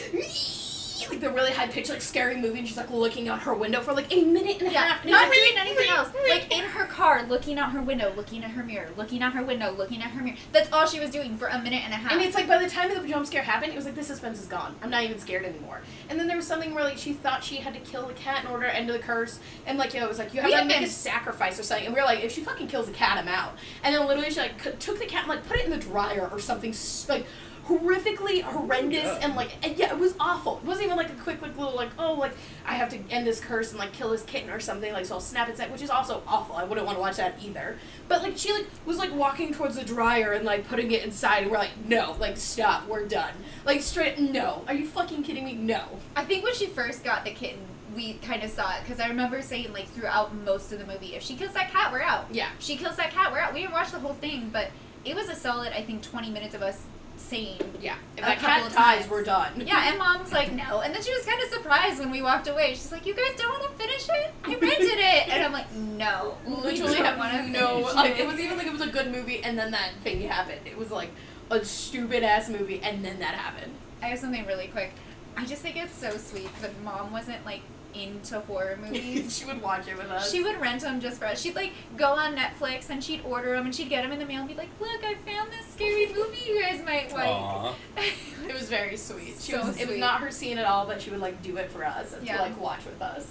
[1.11, 3.81] like the really high pitched like scary movie and she's like looking out her window
[3.81, 5.03] for like a minute and a Yeah, half.
[5.03, 6.09] and not like, doing anything else.
[6.29, 9.43] Like in her car, looking out her window, looking at her mirror, looking out her
[9.43, 10.37] window, looking at her mirror.
[10.53, 12.13] That's all she was doing for a minute and a half.
[12.13, 14.41] And it's like by the time the jump scare happened, it was like the suspense
[14.41, 14.75] is gone.
[14.83, 15.83] I'm not even scared anymore.
[16.09, 18.45] And then there was something where like she thought she had to kill the cat
[18.45, 20.51] in order to end the curse, and like you know, it was like you have
[20.51, 21.87] We to make a sacrifice or something.
[21.87, 23.57] And we were like, if she fucking kills the cat, I'm out.
[23.83, 26.29] And then literally she like took the cat and like put it in the dryer
[26.33, 26.75] or something
[27.09, 27.27] like
[27.67, 29.23] horrifically horrendous God.
[29.23, 30.59] and like and yeah, it was awful.
[30.59, 32.33] It wasn't even like a quick like little like oh like
[32.65, 35.15] I have to end this curse and like kill this kitten or something like so
[35.15, 36.57] I'll snap its neck, which is also awful.
[36.57, 37.77] I wouldn't want to watch that either.
[38.09, 41.43] But like she like was like walking towards the dryer and like putting it inside
[41.43, 45.45] and we're like no like stop we're done like straight no are you fucking kidding
[45.45, 45.83] me no
[46.15, 47.61] I think when she first got the kitten,
[47.95, 51.15] we kind of saw it because I remember saying like throughout most of the movie,
[51.15, 52.27] if she kills that cat, we're out.
[52.31, 52.51] Yeah.
[52.59, 53.53] She kills that cat, we're out.
[53.55, 54.71] We didn't watch the whole thing, but
[55.05, 56.83] it was a solid, I think, twenty minutes of us
[57.19, 57.61] saying.
[57.81, 57.97] Yeah.
[58.17, 59.11] If A that couple cat of dies, times.
[59.11, 59.63] we're done.
[59.67, 60.81] Yeah, and mom's like, no.
[60.81, 62.71] And then she was kind of surprised when we walked away.
[62.71, 64.35] She's like, you guys don't want to finish it?
[64.45, 65.29] I rented it.
[65.29, 66.39] And I'm like, no.
[66.47, 69.11] we literally don't have wanna no like it was even like it was a good
[69.11, 70.61] movie and then that thing happened.
[70.67, 71.11] It was like
[71.51, 73.73] a stupid ass movie and then that happened.
[74.03, 74.93] I have something really quick.
[75.37, 77.61] I just think it's so sweet that mom wasn't like
[78.03, 79.37] into horror movies.
[79.37, 80.31] she would watch it with us.
[80.31, 81.41] She would rent them just for us.
[81.41, 84.27] She'd like go on Netflix and she'd order them and she'd get them in the
[84.27, 87.75] mail and be like, "Look, I found this scary movie you guys might like." Aw.
[88.47, 89.35] It was very sweet.
[89.41, 91.57] She So was, It was not her scene at all, but she would like do
[91.57, 92.37] it for us and Yeah.
[92.37, 93.27] to like watch with us.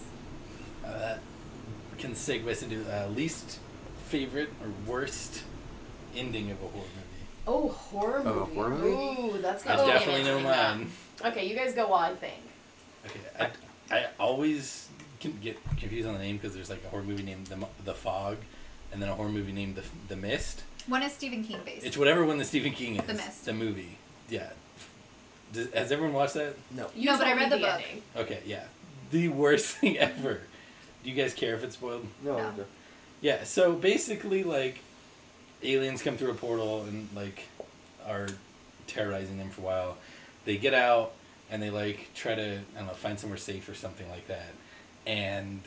[0.85, 1.19] Uh, that
[1.97, 3.59] can segue us into uh, least
[4.07, 5.43] favorite or worst
[6.15, 7.01] ending of a horror movie.
[7.47, 8.39] Oh, horror movie.
[8.39, 9.21] Oh, horror movie?
[9.37, 10.91] Ooh, that's I gonna definitely know mine.
[11.23, 12.41] Okay, you guys go while I think.
[13.05, 13.49] Okay, I,
[13.91, 14.87] I always
[15.19, 17.93] can get confused on the name because there's like a horror movie named The, the
[17.93, 18.37] Fog,
[18.91, 20.63] and then a horror movie named The, the Mist.
[20.87, 21.85] One is Stephen King based.
[21.85, 23.05] It's whatever one the Stephen King is.
[23.05, 23.45] The Mist.
[23.45, 23.97] The movie.
[24.29, 24.49] Yeah.
[25.53, 26.55] Does, has everyone watched that?
[26.71, 26.89] No.
[26.95, 27.69] You No, but I read the book.
[27.81, 28.01] ending.
[28.15, 28.65] Okay, yeah.
[29.11, 30.41] The worst thing ever.
[31.03, 32.05] Do you guys care if it's spoiled?
[32.23, 32.37] No.
[32.37, 32.53] No.
[33.21, 34.79] Yeah, so basically, like,
[35.63, 37.43] aliens come through a portal and, like,
[38.07, 38.27] are
[38.87, 39.97] terrorizing them for a while.
[40.45, 41.13] They get out
[41.49, 44.53] and they, like, try to, I don't know, find somewhere safe or something like that.
[45.05, 45.61] And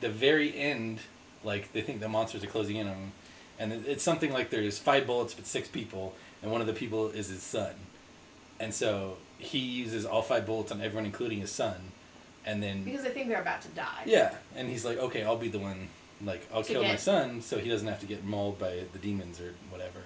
[0.00, 1.00] the very end,
[1.44, 3.12] like, they think the monsters are closing in on them.
[3.58, 7.08] And it's something like there's five bullets but six people, and one of the people
[7.08, 7.72] is his son.
[8.60, 11.76] And so he uses all five bullets on everyone, including his son.
[12.44, 14.02] And then Because I think they're about to die.
[14.04, 15.88] yeah, and he's like, okay, I'll be the one,
[16.24, 19.40] like, I'll kill my son so he doesn't have to get mauled by the demons
[19.40, 20.00] or whatever.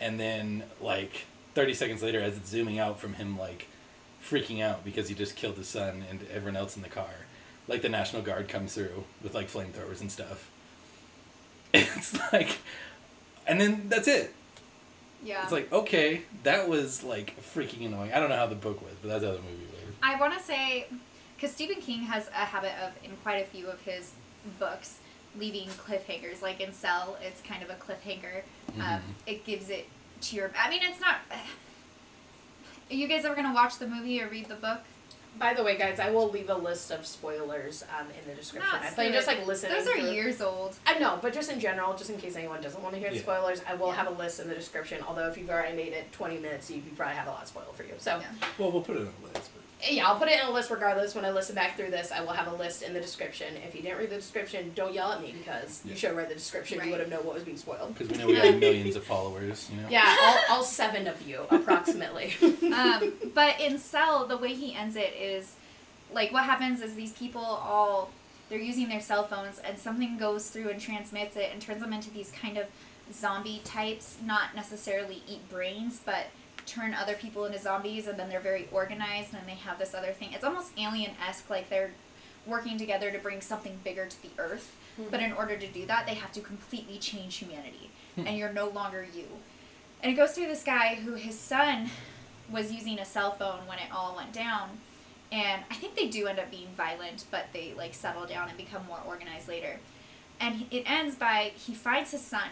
[0.00, 3.68] And then, like, 30 seconds later, as it's zooming out from him, like,
[4.28, 7.10] freaking out because he just killed his son and everyone else in the car,
[7.66, 10.48] like, the National Guard comes through with, like, flamethrowers and stuff.
[11.74, 12.58] It's like,
[13.46, 14.34] and then that's it.
[15.22, 15.42] yeah.
[15.42, 18.12] It's like, okay, that was, like, freaking annoying.
[18.12, 19.94] I don't know how the book was, but that's how the movie was.
[20.02, 20.86] I want to say,
[21.36, 24.12] because Stephen King has a habit of, in quite a few of his
[24.58, 24.98] books,
[25.38, 26.40] leaving cliffhangers.
[26.40, 28.42] Like in Cell, it's kind of a cliffhanger.
[28.76, 29.00] Um, Mhm.
[29.26, 29.88] it gives it
[30.22, 30.50] to your.
[30.58, 31.16] I mean, it's not.
[32.90, 34.78] Are you guys ever gonna watch the movie or read the book?
[35.38, 38.72] By the way, guys, I will leave a list of spoilers um, in the description.
[38.72, 39.72] Not I thought you just like listening.
[39.72, 40.74] Those are through- years old.
[40.84, 43.16] I know, but just in general, just in case anyone doesn't want to hear the
[43.16, 43.22] Yeah.
[43.22, 43.94] spoilers, I will Yeah.
[43.96, 45.00] have a list in the description.
[45.06, 47.76] Although if you've already made it 20 minutes, you, you probably have a lot spoiled
[47.76, 47.94] for you.
[47.98, 48.26] So Yeah.
[48.58, 49.50] Well, we'll put it on the list.
[49.54, 51.14] But yeah, I'll put it in a list regardless.
[51.14, 53.54] When I listen back through this, I will have a list in the description.
[53.66, 55.92] If you didn't read the description, don't yell at me because Yeah.
[55.92, 56.78] you should have read the description.
[56.78, 56.86] Right.
[56.86, 57.94] You would have known what was being spoiled.
[57.96, 59.88] because we know we have millions of followers, you know?
[59.88, 60.16] Yeah,
[60.50, 62.34] all, all seven of you approximately.
[62.74, 65.54] um, but in Cell, the way he ends it is,
[66.12, 68.10] like, what happens is these people all
[68.48, 71.92] they're using their cell phones, and something goes through and transmits it and turns them
[71.92, 72.64] into these kind of
[73.12, 74.16] zombie types.
[74.24, 76.28] Not necessarily eat brains, but
[76.68, 80.12] turn other people into zombies, and then they're very organized, and they have this other
[80.12, 80.32] thing.
[80.32, 81.92] It's almost alien esque, like they're
[82.46, 84.74] working together to bring something bigger to the earth.
[84.96, 85.04] Hmm.
[85.10, 88.26] But in order to do that, they have to completely change humanity, hmm.
[88.26, 89.26] and you're no longer you.
[90.02, 91.90] And it goes through this guy who his son
[92.50, 94.78] was using a cell phone when it all went down.
[95.30, 98.56] And I think they do end up being violent, but they like settle down and
[98.56, 99.80] become more organized later.
[100.40, 102.48] And it ends by he finds his son.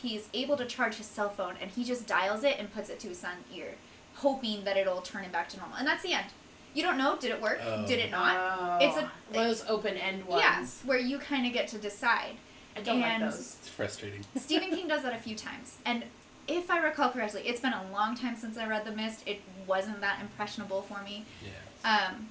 [0.00, 2.98] He's able to charge his cell phone and he just dials it and puts it
[3.00, 3.74] to his son's ear,
[4.16, 5.76] hoping that it'll turn him back to normal.
[5.76, 6.26] And that's the end.
[6.72, 7.60] You don't know, did it work?
[7.64, 7.86] Oh.
[7.86, 8.36] Did it not?
[8.36, 10.42] Oh, It's a- those open end ones.
[10.42, 12.36] Yeah, where you kind of get to decide.
[12.76, 13.56] I don't and- like those.
[13.60, 14.24] It's frustrating.
[14.36, 15.78] Stephen King does that a few times.
[15.84, 16.04] And
[16.46, 19.22] if I recall correctly, it's been a long time since I read The Mist.
[19.26, 21.24] It wasn't that impressionable for me.
[21.44, 22.10] Yeah.
[22.12, 22.28] Um,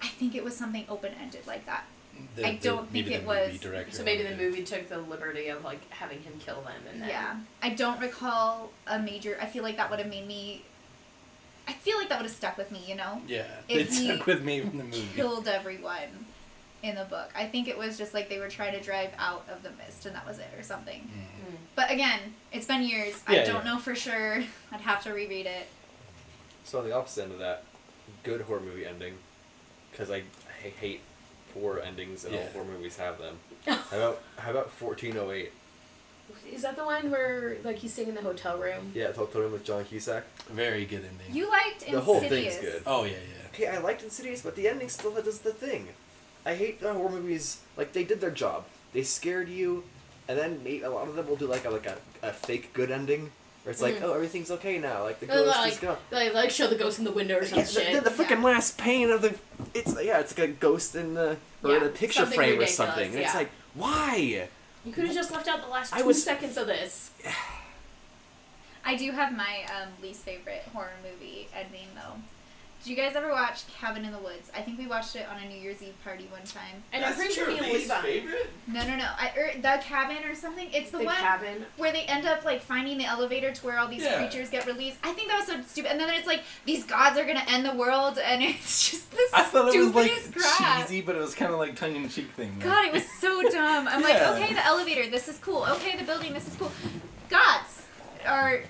[0.00, 1.84] I think it was something open ended like that.
[2.36, 3.60] The- I don't maybe think it was-
[3.94, 7.02] So maybe the wanted movie took the liberty of like having him kill them and
[7.02, 7.36] then Yeah.
[7.62, 9.38] I don't recall a major.
[9.40, 10.64] I feel like that would have made me.
[11.66, 13.20] I feel like that would have stuck with me, you know?
[13.26, 15.06] Yeah, If it stuck with me from the movie.
[15.14, 16.26] Killed everyone
[16.82, 17.30] in the book.
[17.34, 20.06] I think it was just like they were trying to drive out of the mist
[20.06, 21.00] and that was it or something.
[21.02, 21.56] Mm.
[21.74, 23.22] But again, it's been years.
[23.26, 23.74] I don't yeah.
[23.74, 24.44] know for sure.
[24.72, 25.66] I'd have to reread it.
[26.64, 27.64] So on the opposite end of that,
[28.22, 29.14] good horror movie ending,
[29.90, 30.16] because I,
[30.64, 31.00] I hate
[31.58, 32.48] poor endings and all Yeah.
[32.50, 33.38] horror movies have them.
[33.66, 35.52] How about how about fourteen oh eight?
[36.52, 38.92] Is that the one where like he's staying in the hotel room?
[38.94, 40.24] Yeah, Talk to him with John Cusack.
[40.50, 41.34] Very good ending.
[41.34, 42.56] You liked The whole Insidious.
[42.56, 42.82] thing's good.
[42.86, 43.48] oh yeah, yeah.
[43.52, 45.88] Okay, I liked Insidious, but the ending still does the thing.
[46.46, 47.60] I hate the horror movies.
[47.76, 48.64] Like they did their job.
[48.92, 49.84] They scared you,
[50.28, 52.90] and then a lot of them will do like a like a, a fake good
[52.90, 53.32] ending,
[53.68, 54.02] where it's like, Mhm.
[54.04, 55.02] oh, everything's okay now.
[55.02, 55.98] Like the ghost like, is gone.
[56.08, 58.02] They like show the ghost in the window or some Yeah, the, shit.
[58.02, 59.34] the, the freaking last pane of the
[59.74, 62.64] it's yeah, it's like a ghost in the or in a picture something frame or
[62.66, 63.10] something.
[63.10, 64.48] And it's like, why?
[64.86, 67.10] You could have just left out the last two I was- seconds of this.
[68.86, 72.22] I do have my um, least favorite horror movie ending though.
[72.84, 74.50] Did you guys ever watch Cabin in the Woods?
[74.56, 76.82] I think we watched it on a New Year's Eve party one time.
[76.92, 78.00] And I'm pretty sure me and least Levi.
[78.02, 78.50] favorite.
[78.68, 79.04] No, no, no.
[79.18, 80.68] I, er, the cabin or something.
[80.72, 81.66] It's the, The one cabin.
[81.76, 84.18] where they end up like finding the elevator to where all these Yeah.
[84.18, 84.96] creatures get released.
[85.02, 85.90] I think that was so stupid.
[85.90, 89.34] And then it's like these gods are gonna end the world, and it's just this.
[89.34, 90.82] I thought it was like crap.
[90.82, 92.56] cheesy, but it was kind of like tongue in cheek thing.
[92.60, 93.88] God, it was so dumb.
[93.88, 94.30] I'm Yeah.
[94.30, 95.66] like, okay, the elevator, this is cool.
[95.68, 96.70] Okay, the building, this is cool.
[97.28, 97.82] Gods
[98.24, 98.60] are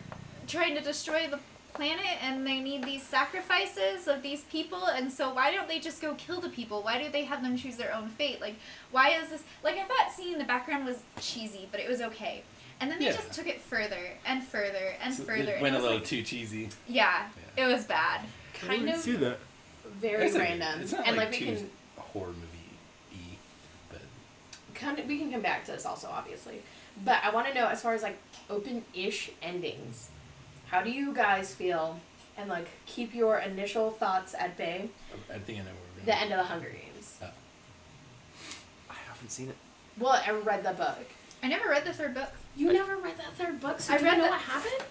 [0.46, 1.38] trying to destroy the
[1.78, 6.02] planet and they need these sacrifices of these people and so why don't they just
[6.02, 8.56] go kill the people why do they have them choose their own fate like
[8.90, 12.42] why is this like i thought seeing the background was cheesy but it was okay
[12.80, 13.12] and then they Yeah.
[13.12, 16.06] just took it further and further and So further It went it a little like-
[16.06, 16.68] too cheesy.
[16.88, 17.64] yeah, Yeah.
[17.64, 18.22] it was bad
[18.54, 19.38] Kind of see that.
[20.00, 20.80] very It's a- random.
[20.80, 22.72] It's not and like, like we too can horror movie
[23.12, 23.36] y,
[23.90, 24.00] but
[24.74, 26.62] kind of, we can come back to this also obviously.
[27.04, 28.18] But I want to know as far as like
[28.50, 30.08] open-ish endings.
[30.70, 31.98] How do you guys feel
[32.36, 34.88] and like keep your initial thoughts at bay
[35.32, 37.18] I think I know where the end of the Hunger Games?
[38.90, 39.56] I haven't seen it.
[39.98, 40.98] Well, I read the book.
[41.42, 44.04] i never read the third book You never read that third book, so I do
[44.04, 44.84] you read know the- what happened?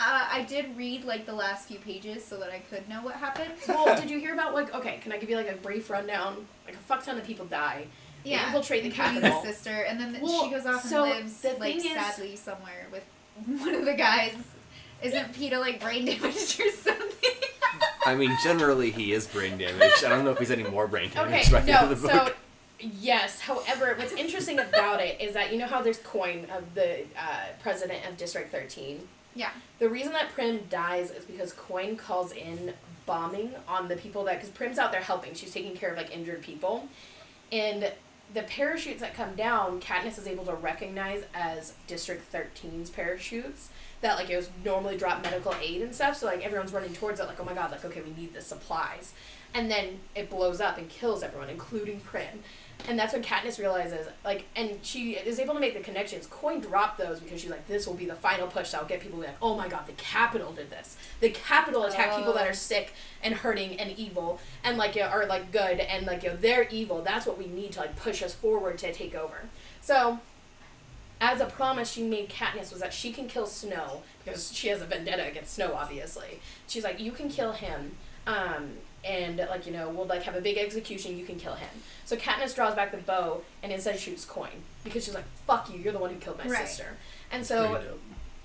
[0.00, 3.14] uh, i did read like the last few pages so that i could know what
[3.14, 4.98] happened well, did you hear about like okay?
[5.02, 6.46] Can I give you like a brief rundown?
[6.66, 7.86] Like a fuck ton of people die.
[7.86, 7.90] Yeah,
[8.24, 9.42] They yeah, infiltrate the including Capitol.
[9.42, 12.86] The sister, and then Well, she goes off so and lives like is- sadly somewhere
[12.90, 13.04] with
[13.60, 14.34] one of the guys.
[15.02, 17.30] Isn't Peeta like brain damaged or something?
[18.06, 20.04] I mean, generally he is brain damaged.
[20.04, 22.08] I don't know if he's any more brain damaged Okay, by the end of the
[22.08, 22.28] book.
[22.28, 22.32] so
[22.78, 23.40] yes.
[23.40, 27.46] However, what's interesting about it is that you know how there's coin of the uh,
[27.62, 29.06] president of District 13.
[29.34, 29.50] yeah.
[29.78, 32.72] The reason that Prim dies is because Coin calls in
[33.06, 35.34] bombing on the people that because Prim's out there helping.
[35.34, 36.88] She's taking care of like injured people,
[37.52, 37.92] and
[38.32, 43.68] the parachutes that come down, Katniss is able to recognize as District 13's parachutes.
[44.04, 46.18] That like it was normally drop medical aid and stuff.
[46.18, 48.42] So like everyone's running towards it, like oh my god, like okay, we need the
[48.42, 49.14] supplies,
[49.54, 52.40] and then it blows up and kills everyone, including Prim.
[52.86, 56.26] And that's when Katniss realizes, like, and she is able to make the connections.
[56.26, 59.18] Coin dropped those because she's like, this will be the final push that'll get people
[59.20, 60.96] to be like, oh my god, the Capitol did this.
[61.20, 62.50] The Capitol attacked people that Oh.
[62.50, 66.24] are sick and hurting and evil and like, you know, are like good and like,
[66.24, 67.00] you know, they're evil.
[67.00, 69.48] That's what we need to like push us forward to take over.
[69.80, 70.18] So,
[71.32, 74.80] as a promise she made Katniss was that she can kill Snow because she has
[74.82, 76.40] a vendetta against Snow, obviously.
[76.66, 78.72] She's like, you can kill him, um,
[79.04, 81.16] and like you know, we'll like have a big execution.
[81.18, 81.68] You can kill him.
[82.04, 85.78] So Katniss draws back the bow and instead shoots Coin because she's like, fuck you,
[85.78, 86.66] you're the one who killed my Right.
[86.68, 86.96] sister.
[87.32, 88.00] And so, pretty dope.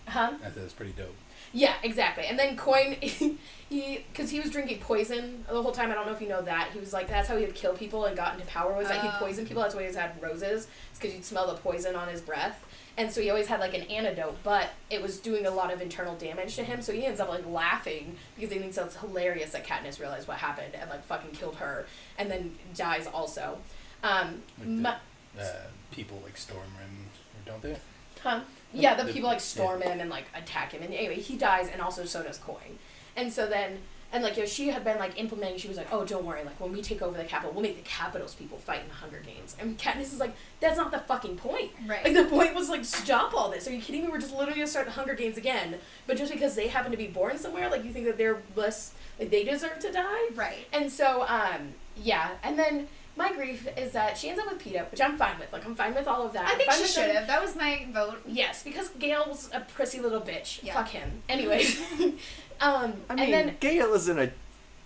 [0.07, 0.31] huh?
[0.43, 1.15] I thought it was pretty dope.
[1.51, 2.25] Yeah, exactly.
[2.25, 5.89] And then Coin, he, because he was drinking poison the whole time.
[5.91, 6.69] I don't know if you know that.
[6.73, 9.01] He was like, that's how he would kill people and got into power was that
[9.01, 9.43] he'd Oh.
[9.45, 9.63] people.
[9.63, 10.67] That's why he always had roses.
[10.91, 12.63] It's because you'd smell the poison on his breath.
[12.99, 15.81] And so he always had like an antidote, but it was doing a lot of
[15.81, 16.81] internal damage to him.
[16.81, 20.37] So he ends up like laughing because he thinks it's hilarious that Katniss realized what
[20.37, 21.85] happened and like fucking killed her
[22.17, 23.59] and then dies also.
[24.03, 24.97] Um, Like
[25.35, 25.53] the, uh,
[25.91, 27.07] people like storm him,
[27.47, 27.77] or don't they?
[28.21, 28.41] Huh?
[28.73, 29.43] Yeah, the The- people like yeah.
[29.43, 32.79] storm him and like attack him, and anyway, he dies, and also so does Coin.
[33.15, 33.79] And so then,
[34.11, 35.59] and like you know, she had been like implementing.
[35.59, 36.43] She was like, "Oh, don't worry.
[36.43, 38.95] Like when we take over the Capitol, we'll make the Capitol's people fight in the
[38.95, 41.71] Hunger Games." And Katniss is like, "That's not the fucking point.
[41.85, 42.03] Right.
[42.03, 43.67] Like the point was like stop all this.
[43.67, 44.09] Are you kidding me?
[44.09, 45.75] We're just literally gonna start the Hunger Games again.
[46.07, 48.93] But just because they happen to be born somewhere, like you think that they're less,
[49.19, 50.65] like they deserve to die." Right.
[50.73, 52.87] And so, um, yeah, and then.
[53.19, 55.51] My grief is that she ends up with Peeta, which I'm fine with.
[55.51, 56.47] Like, I'm fine with all of that.
[56.47, 57.27] I think she should have.
[57.27, 58.21] That was my vote.
[58.25, 60.63] Yes, because Gale's a prissy little bitch.
[60.63, 60.73] Yeah.
[60.73, 61.21] Fuck him.
[61.27, 61.81] Anyways,
[62.61, 64.31] um, I mean, and then Gale isn't a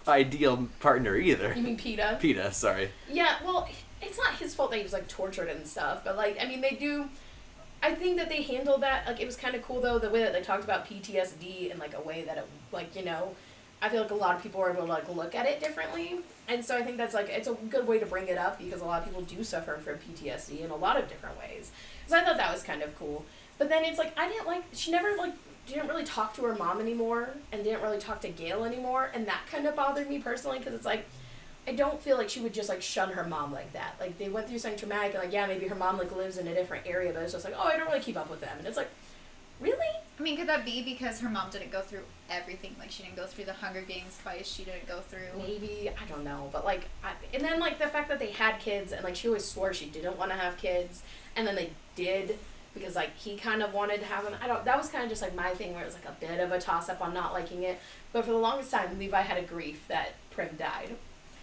[0.07, 1.53] ideal partner either.
[1.55, 2.19] you mean Peeta?
[2.19, 2.89] Peeta, sorry.
[3.07, 3.69] Yeah, well,
[4.01, 6.61] it's not his fault that he was like tortured and stuff, but like, I mean,
[6.61, 7.09] they do.
[7.83, 10.21] I think that they handled that like it was kind of cool though the way
[10.21, 13.35] that they talked about PTSD in like a way that it like you know,
[13.83, 16.21] I feel like a lot of people are able to like look at it differently,
[16.47, 18.79] and so I think that's like it's a good way to bring it up because
[18.79, 21.73] a lot of people do suffer from PTSD in a lot of different ways.
[22.07, 23.25] So I thought that was kind of cool.
[23.57, 25.33] But then it's like I didn't like she never like
[25.67, 29.27] didn't really talk to her mom anymore and didn't really talk to Gale anymore, and
[29.27, 31.05] that kind of bothered me personally because it's like.
[31.65, 33.95] I don't feel like she would just like shun her mom like that.
[33.97, 36.45] Like they went through something traumatic, and like yeah, maybe her mom like lives in
[36.45, 38.57] a different area, but it's just like oh, I don't really keep up with them,
[38.57, 38.89] and it's like,
[39.63, 39.97] really?
[40.19, 42.75] I mean, could that be because her mom didn't go through everything?
[42.77, 44.47] Like, she didn't go through the Hunger Games twice.
[44.47, 45.19] She didn't go through.
[45.37, 48.59] Maybe I don't know, but like, I, and then like the fact that they had
[48.59, 51.01] kids, and like she always swore she didn't want to have kids,
[51.35, 52.37] and then they did
[52.73, 54.35] because like he kind of wanted to have them.
[54.41, 54.63] I don't.
[54.65, 56.51] That was kind of just like my thing where it was like a bit of
[56.51, 57.79] a toss up on not liking it.
[58.11, 60.95] But for the longest time, Levi had a grief that Prim died.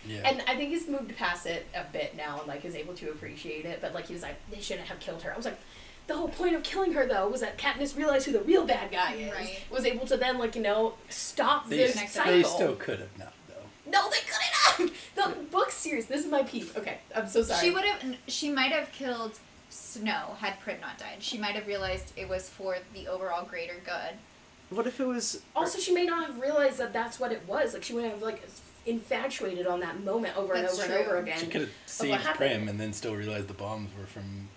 [0.06, 0.22] Yeah.
[0.24, 3.11] And I think he's moved past it a bit now and like is able to
[3.11, 3.80] appreciate it.
[3.80, 5.33] But like he was like, they shouldn't have killed her.
[5.33, 5.59] I was like,
[6.11, 8.90] the whole point of killing her though was that Katniss realized who the real bad
[8.90, 9.33] guy is.
[9.33, 9.61] Right.
[9.70, 12.33] Was able to then like you know stop they, the next cycle.
[12.33, 13.90] they still could have not though.
[13.90, 15.35] No, they couldn't have.
[15.37, 16.07] The book series.
[16.07, 16.77] This is my peep.
[16.77, 17.61] Okay, I'm so sorry.
[17.61, 18.16] She would have.
[18.27, 21.18] She might have killed Snow had Prim not died.
[21.20, 24.18] She might have realized it was for the overall greater good.
[24.70, 25.42] What if it was?
[25.55, 27.73] Also, she may not have realized that that's what it was.
[27.73, 28.42] Like she wouldn't have like
[28.85, 31.38] infatuated on that moment over That's and over and over again.
[31.38, 32.25] She could have saved.
[32.35, 34.49] Prim and then still realized the bombs were from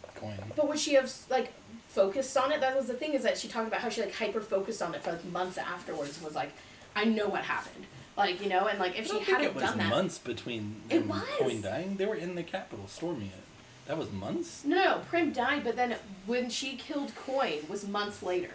[0.55, 1.53] But would she have like
[1.87, 2.61] focused on it?
[2.61, 4.95] That was the thing is that she talked about how she like hyper focused on
[4.95, 6.17] it for like months afterwards.
[6.17, 6.51] and Was like,
[6.95, 7.85] I know what happened.
[8.15, 10.17] Like you know, and like I if she don't hadn't it was done that, months
[10.19, 11.23] between It was.
[11.39, 11.97] Coin dying.
[11.97, 13.43] They were in the Capitol storming it.
[13.87, 14.63] That was months.
[14.63, 15.63] no, no, no, Prim died.
[15.63, 18.51] But then when she killed Coin was months later.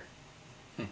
[0.77, 0.85] Hmm.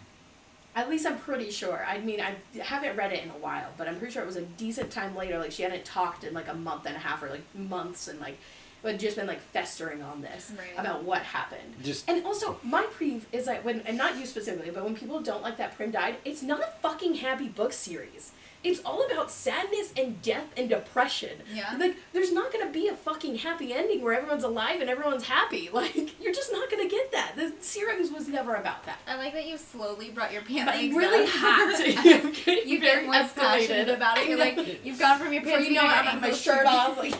[0.75, 1.85] At least I'm pretty sure.
[1.87, 4.35] I mean, I haven't read it in a while, but I'm pretty sure it was
[4.35, 5.39] a decent time later.
[5.39, 8.19] Like she hadn't talked in like a month and a half or like months, and
[8.19, 8.37] like
[8.83, 10.67] had just been like festering on this Right.
[10.77, 11.75] about what happened.
[11.83, 15.19] Just And also, my prev is like when, and not you specifically, but when people
[15.21, 18.31] don't like that Prim died, it's not a fucking happy book series.
[18.63, 21.41] It's all about sadness and death and depression.
[21.53, 21.75] Yeah.
[21.79, 25.69] Like, there's not gonna be a fucking happy ending where everyone's alive and everyone's happy.
[25.73, 27.33] Like, you're just not gonna get that.
[27.35, 28.97] The series was never about that.
[29.07, 30.71] I like that you slowly brought your pants.
[30.75, 31.29] I really up.
[31.29, 32.51] have to.
[32.51, 34.27] you You get very more passionate about it.
[34.27, 36.31] You're like, you've gone from your Before pants you know to I your have my
[36.31, 36.97] shirt off.
[36.97, 37.13] Like,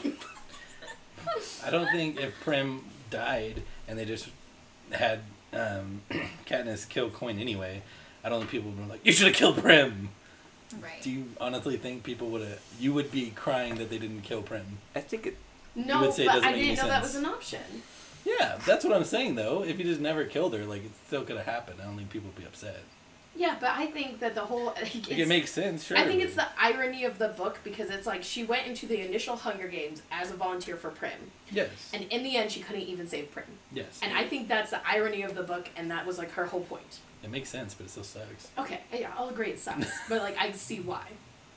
[1.65, 4.29] I don't think if Prim died and they just
[4.91, 5.21] had
[5.53, 6.01] um,
[6.45, 7.81] Katniss kill Coin anyway,
[8.23, 10.09] I don't think people would be like, "You should have killed Prim."
[10.81, 11.01] Right.
[11.01, 12.59] Do you honestly think people would have?
[12.79, 14.79] You would be crying that they didn't kill Prim.
[14.95, 15.37] I think it.
[15.75, 17.61] no, would say it but doesn't I didn't know any that was an option.
[18.25, 19.63] Yeah, that's what I'm saying though.
[19.63, 21.79] If you just never killed her, like it still could have happened.
[21.81, 22.83] I don't think people would be upset.
[23.37, 24.65] Yeah, but I think that the whole.
[24.81, 25.95] Like, Like, it makes sense, sure.
[25.97, 28.99] I think it's the irony of the book because it's like she went into the
[29.07, 32.81] initial Hunger Games as a volunteer for Prim, yes, and in the end, she couldn't
[32.83, 33.45] even save Prim.
[33.71, 33.99] yes.
[34.01, 36.61] And I think that's the irony of the book, and that was like her whole
[36.61, 36.99] point.
[37.23, 38.47] it makes sense, but it still sucks.
[38.57, 41.03] Okay, yeah, I'll agree it sucks, but like I see why.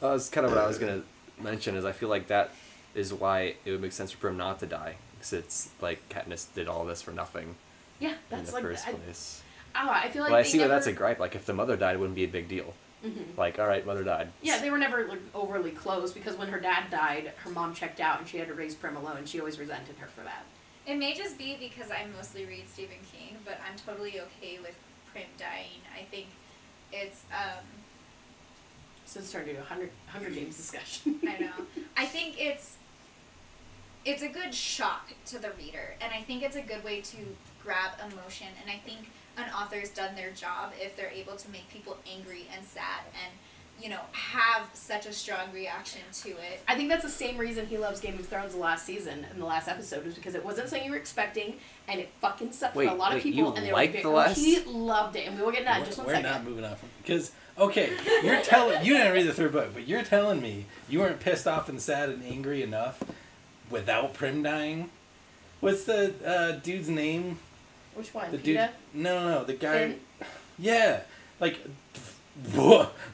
[0.02, 1.02] Uh, that was kind of what I was gonna
[1.40, 1.76] mention.
[1.76, 2.50] Is I feel like that
[2.94, 6.52] is why it would make sense for Prim not to die, because it's like Katniss
[6.54, 7.54] did all this for nothing
[8.00, 9.42] Yeah, in that's the like first I, place.
[9.74, 11.18] Oh, I feel like But I they see why that's a gripe.
[11.18, 12.74] Like if the mother died, it wouldn't be a big deal.
[13.04, 13.36] Mhm.
[13.36, 14.30] Like, all right, mother died.
[14.42, 17.98] Yeah, they were never like overly close because when her dad died, her mom checked
[18.00, 19.24] out and she had to raise Prim alone.
[19.24, 20.44] She always resented her for that.
[20.86, 24.74] It may just be because I mostly read Stephen King, but I'm totally okay with
[25.12, 25.80] Prim dying.
[25.98, 26.26] I think
[26.92, 27.64] it's um
[29.06, 31.20] So it's turned into a Hunger, Hunger Games discussion.
[31.26, 31.52] I know.
[31.96, 32.76] I think it's
[34.04, 37.16] it's a good shock to the reader, and I think it's a good way to
[37.62, 38.46] grab emotion.
[38.60, 42.46] And I think an author's done their job if they're able to make people angry
[42.54, 43.32] and sad, and
[43.82, 46.60] you know have such a strong reaction to it.
[46.68, 49.40] I think that's the same reason he loves Game of Thrones the last season and
[49.40, 51.54] the last episode was because it wasn't something you were expecting
[51.88, 53.98] and it fucking sucked Wait, for a lot of people you and they liked were
[53.98, 55.98] the very, last- he loved it and we will get to that in we're just
[55.98, 56.30] one we're second.
[56.30, 57.90] not moving off because okay,
[58.22, 61.46] you're telling you didn't read the third book, but you're telling me you weren't pissed
[61.46, 63.02] off and sad and angry enough
[63.70, 64.90] without Prim dying.
[65.60, 67.38] What's the uh, dude's name?
[67.94, 68.30] Which one?
[68.30, 68.56] The dude.
[68.94, 69.44] No, no, no.
[69.44, 69.78] The guy.
[69.78, 70.00] Finn?
[70.58, 71.00] Yeah,
[71.40, 71.58] like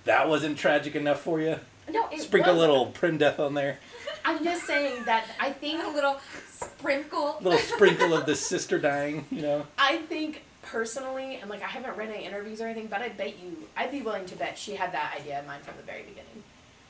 [0.04, 1.56] that wasn't tragic enough for you.
[1.90, 3.78] No, it Sprinkle a little Prim death on there.
[4.24, 6.18] I'm just saying that I think A little
[6.50, 7.38] sprinkle.
[7.40, 9.24] little sprinkle of the sister dying.
[9.30, 9.66] You know.
[9.78, 13.38] I think personally, and like I haven't read any interviews or anything, but I bet
[13.38, 16.02] you, I'd be willing to bet she had that idea in mind from the very
[16.02, 16.42] beginning.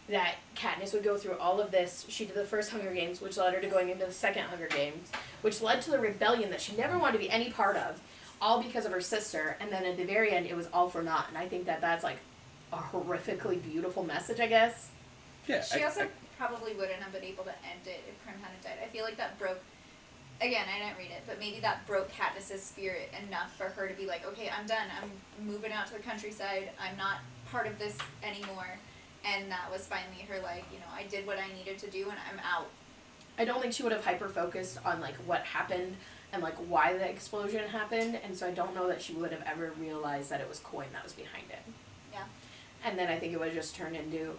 [0.08, 2.06] That Katniss would go through all of this.
[2.08, 4.68] She did the first Hunger Games, which led her to going into the second Hunger
[4.68, 5.10] Games,
[5.42, 8.00] which led to the rebellion that she never wanted to be any part of,
[8.40, 9.56] all because of her sister.
[9.60, 11.26] And then at the very end, it was all for naught.
[11.28, 12.18] And I think that that's like
[12.72, 14.90] a horrifically beautiful message, I guess.
[15.48, 15.62] Yeah.
[15.64, 18.62] She I- also I- probably wouldn't have been able to end it if Prim hadn't
[18.62, 18.78] died.
[18.84, 19.58] I feel like that broke.
[20.40, 23.94] Again, I didn't read it, but maybe that broke Katniss's spirit enough for her to
[23.94, 24.86] be like, okay, I'm done.
[25.02, 25.10] I'm
[25.46, 26.70] moving out to the countryside.
[26.78, 28.78] I'm not part of this anymore.
[29.26, 32.04] And that was finally her like, you know, I did what I needed to do,
[32.04, 32.68] and I'm out.
[33.38, 35.96] I don't think she would have hyper focused on like what happened
[36.32, 39.42] and like why the explosion happened, and so I don't know that she would have
[39.46, 41.62] ever realized that it was coin that was behind it.
[42.12, 42.24] Yeah.
[42.84, 44.36] And then I think it would have just turned into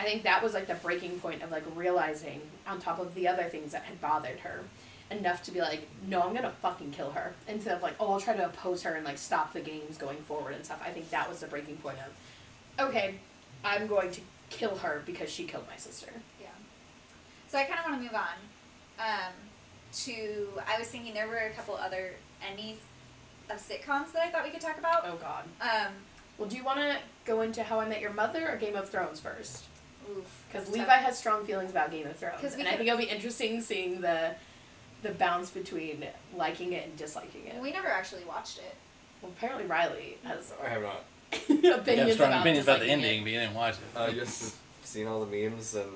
[0.00, 3.28] I think that was like the breaking point of like realizing on top of the
[3.28, 4.60] other things that had bothered her
[5.10, 8.20] enough to be like, no, I'm gonna fucking kill her instead of like, oh, I'll
[8.20, 10.80] try to oppose her and like stop the games going forward and stuff.
[10.82, 13.16] I think that was the breaking point of, okay,
[13.64, 16.10] I'm going to kill her because she killed my sister.
[16.40, 16.48] Yeah.
[17.48, 18.36] So I kind of want to move on
[18.98, 19.32] um,
[20.04, 20.48] to.
[20.66, 22.12] I was thinking there were a couple other
[22.48, 22.78] endings
[23.50, 25.04] of sitcoms that I thought we could talk about.
[25.06, 25.44] Oh God.
[25.60, 25.92] Um,
[26.38, 28.88] Well, do you want to go into How I Met Your Mother or Game of
[28.88, 29.64] Thrones first?
[30.10, 30.44] Oof.
[30.50, 31.00] Because Levi tough.
[31.04, 33.60] has strong feelings about Game of Thrones, 'Cause we and I think it'll be interesting
[33.60, 34.34] seeing the
[35.02, 36.06] the bounce between
[36.36, 37.60] liking it and disliking it.
[37.60, 38.74] We never actually watched it.
[39.22, 41.04] Well, apparently Riley has I have not.
[41.32, 43.98] opinions, You have strong about opinions about the disliking ending, but you didn't watch it.
[43.98, 44.54] I just
[44.84, 45.86] seen all the memes and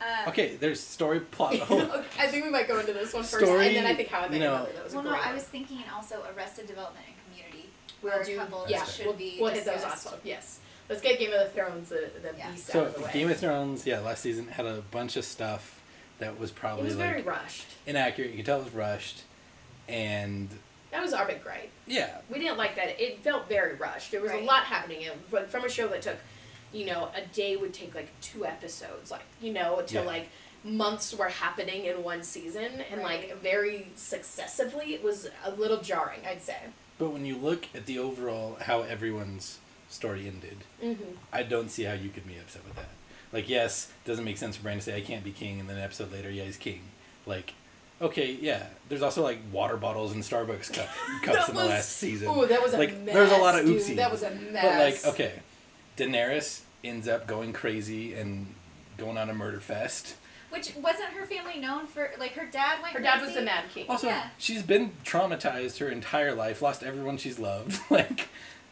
[0.00, 1.54] Uh, Okay, there's story plot.
[1.70, 3.94] Oh, Okay, I think we might go into this one first, Story, and then I
[3.94, 4.76] think how I you think know- about it.
[4.76, 7.68] That well, no, great I was thinking also Arrested Development and Community.
[8.02, 10.18] We'll where do, couples yeah, should we'll, be we'll hit those also.
[10.24, 12.50] Yes, let's get Game of the Thrones, the, the Yeah.
[12.50, 13.10] beast out so of the way.
[13.12, 15.80] Game of Thrones, yeah, last season had a bunch of stuff
[16.18, 17.66] that was it probably was like very rushed.
[17.86, 18.30] inaccurate.
[18.30, 19.22] You could tell it was rushed,
[19.88, 20.48] and
[20.90, 21.70] That was our big gripe.
[21.86, 23.00] yeah, We didn't like that.
[23.00, 24.10] It felt very rushed.
[24.10, 24.42] There was Right.
[24.42, 25.02] a lot happening.
[25.02, 26.16] It, from a show that took,
[26.72, 30.00] you know, a day would take like two episodes, like you know, to Yeah.
[30.02, 30.28] like
[30.64, 34.94] months were happening in one season, and like very successively.
[34.94, 36.56] It was a little jarring, I'd say.
[36.98, 41.12] but when you look at the overall how everyone's story ended, Mm-hmm.
[41.32, 42.88] I don't see how you could be upset with that.
[43.32, 45.68] Like, yes, it doesn't make sense for Bran to say I can't be king, and
[45.68, 46.82] then an episode later, yeah, he's king.
[47.26, 47.54] Like,
[48.00, 48.66] okay, yeah.
[48.88, 50.88] There's also like water bottles and Starbucks cup,
[51.22, 52.28] cups in the last season.
[52.28, 53.14] Ooh, that was a like, mess.
[53.14, 53.80] there's a lot of dude.
[53.80, 53.96] oopsies.
[53.96, 54.62] That was a mess.
[54.62, 55.32] But like, okay,
[55.96, 58.46] Daenerys ends up going crazy and
[58.96, 60.16] going on a murder fest.
[60.50, 62.10] Which wasn't her family known for?
[62.18, 62.96] Like her dad went.
[62.96, 63.38] Her dad was crazy?
[63.40, 63.86] the Mad King.
[63.88, 64.28] Also, Yeah.
[64.36, 67.78] she's been traumatized her entire life, lost everyone she's loved.
[67.90, 68.28] like,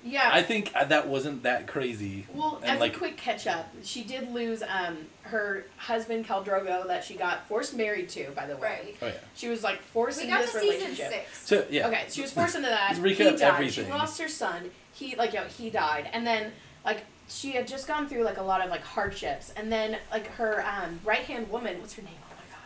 [0.08, 0.30] Yeah.
[0.32, 2.26] I think that wasn't that crazy.
[2.32, 6.44] Well, And, as like- a quick catch up, she did lose um, her husband Khal
[6.44, 8.30] Drogo, that she got forced married to.
[8.30, 8.96] By the way, Right.
[9.02, 9.12] Oh yeah.
[9.34, 11.12] she was like forced We into got this to season relationship.
[11.12, 11.46] six.
[11.48, 11.88] So yeah.
[11.88, 12.96] Okay, she was forced into that.
[12.98, 13.42] Let's he died.
[13.42, 13.84] everything.
[13.84, 14.70] She lost her son.
[14.92, 16.52] He like you know, he died, and then
[16.84, 20.26] like she had just gone through like a lot of like hardships, and then like
[20.32, 22.12] her um, right hand woman, what's her name?
[22.30, 22.62] Oh my god,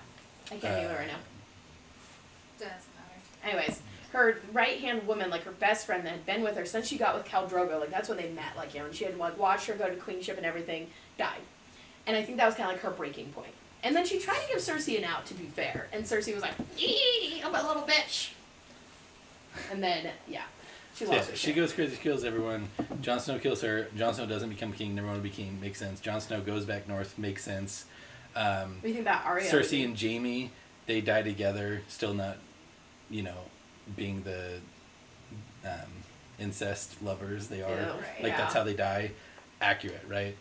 [0.46, 1.18] I can't think of it right now.
[2.58, 3.56] Doesn't matter.
[3.58, 3.80] Anyways,
[4.12, 6.98] her right hand woman, like her best friend that had been with her since she
[6.98, 9.16] got with Khal Drogo, like that's when they met, like you know, and she had
[9.18, 10.88] like watched her go to queenship and everything,
[11.18, 11.40] died,
[12.06, 13.52] and I think that was kind of like her breaking point.
[13.84, 16.42] And then she tried to give Cersei an out, to be fair, and Cersei was
[16.42, 18.30] like, "Yee, I'm a little bitch."
[19.70, 20.42] And then yeah,
[20.94, 21.36] she lost yeah, her.
[21.36, 22.68] she goes crazy, kills everyone.
[23.00, 23.88] Jon Snow kills her.
[23.96, 24.94] Jon Snow doesn't become king.
[24.94, 25.58] Never want to be king.
[25.60, 26.00] Makes sense.
[26.00, 27.18] Jon Snow goes back north.
[27.18, 27.86] Makes sense.
[28.36, 29.50] Um, What do you think about Arya?
[29.50, 30.50] Cersei and Jaime,
[30.86, 31.82] they die together.
[31.88, 32.38] Still not,
[33.10, 33.36] you know,
[33.96, 34.58] being the
[35.64, 35.88] um,
[36.38, 37.70] incest lovers they are.
[37.70, 38.22] Ew, Right.
[38.22, 39.12] Like that's how they die.
[39.60, 40.36] Accurate, right?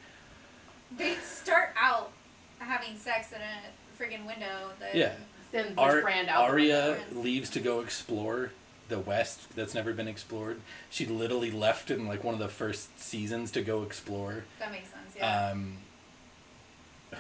[0.97, 2.11] They start out
[2.59, 4.71] having sex in a freaking window.
[4.79, 5.13] That Yeah.
[5.51, 6.47] Then Ar- Brand out.
[6.47, 8.51] the Arya leaves to go explore
[8.87, 10.61] the West that's never been explored.
[10.89, 14.43] She literally left in like one of the first seasons to go explore.
[14.59, 15.13] That makes sense.
[15.15, 15.49] Yeah.
[15.51, 15.77] Um,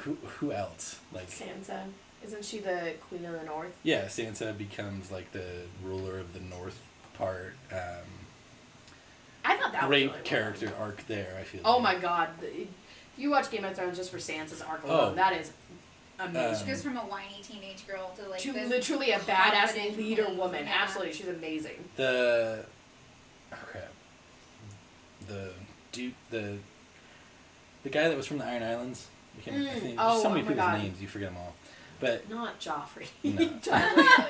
[0.03, 0.99] who who else?
[1.13, 1.83] Like Sansa,
[2.23, 3.73] isn't she the queen of the north?
[3.83, 5.45] yeah, Sansa becomes like the
[5.83, 6.79] ruler of the North
[7.13, 7.53] part.
[7.71, 8.07] Um,
[9.43, 11.35] I thought that great was really character Well arc there.
[11.39, 11.61] I feel.
[11.65, 11.95] Oh like.
[11.95, 12.67] my god, the- if
[13.17, 14.89] you watch Game of Thrones just for Sansa's arc Oh.
[15.05, 15.51] alone, that is
[16.19, 16.55] amazing.
[16.55, 19.51] she um, goes from a whiny teenage girl to like to this literally a badass
[19.73, 20.37] confident leader queen.
[20.37, 20.65] woman.
[20.65, 20.77] Yeah.
[20.83, 21.83] Absolutely, she's amazing.
[21.95, 22.63] The
[23.51, 23.91] oh crap.
[25.27, 25.51] The
[25.91, 26.57] dude the
[27.83, 29.07] the guy that was from the Iron Islands.
[29.37, 30.79] I can't, I Mm, think, oh, so many oh my people's God.
[30.83, 31.53] names you forget them all.
[32.01, 33.07] But Not Joffrey.
[33.23, 33.45] No.
[33.47, 34.27] Joffrey.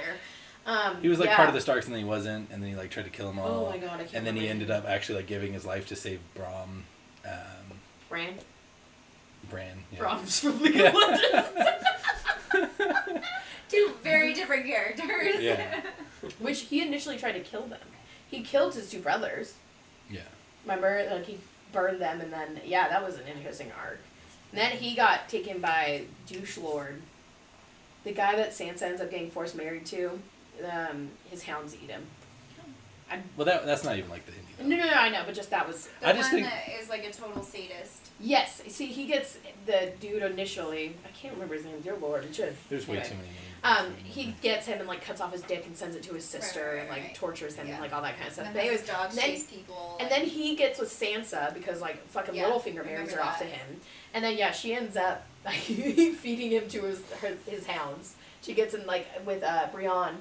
[0.63, 1.37] Um, he was like yeah.
[1.37, 3.25] part of the Starks and then he wasn't, and then he like tried to kill
[3.27, 3.65] them all.
[3.65, 6.19] Oh my god, and then he ended up actually like giving his life to save
[6.35, 6.83] Brom,
[7.25, 7.31] um.
[8.09, 8.35] Bran.
[9.49, 9.79] Bran.
[9.91, 9.99] Yeah.
[9.99, 10.89] Braum's from League Yeah.
[10.89, 12.53] of Legends.
[13.69, 15.35] two very different characters.
[15.39, 15.81] Yeah.
[16.39, 17.79] Which he initially tried to kill them.
[18.29, 19.55] He killed his two brothers.
[20.09, 20.21] Yeah.
[20.63, 21.39] Remember, like he
[21.73, 23.99] burned them, and then yeah, that was an interesting arc.
[24.51, 27.01] And then he got taken by Douche Lord,
[28.03, 30.19] the guy that Sansa ends up getting forced married to.
[30.69, 32.03] Um, his hounds eat him.
[33.35, 34.77] Well, that that's not even like the No, ending.
[34.79, 36.87] no, no, I know, but just that was The I just one think- that is
[36.87, 38.09] like a total sadist.
[38.21, 38.61] yes.
[38.69, 40.95] See, he gets the dude initially.
[41.05, 41.81] I can't remember his name.
[41.81, 42.55] Dear Lord, it should.
[42.69, 43.09] There's way Anyway.
[43.09, 43.37] too many names.
[43.63, 46.25] Um, he gets him and like cuts off his dick and sends it to his
[46.25, 47.73] sister right, and like tortures him Yeah.
[47.73, 48.47] and like all that kind of stuff.
[48.47, 49.97] And then his dogs then- chase people.
[49.99, 53.45] And then he gets with Sansa because like fucking Yeah, Littlefinger marries her off to
[53.45, 53.79] him.
[54.15, 58.15] And then yeah, she ends up like, feeding him to his her, his hounds.
[58.41, 60.17] She gets in like with uh Brienne,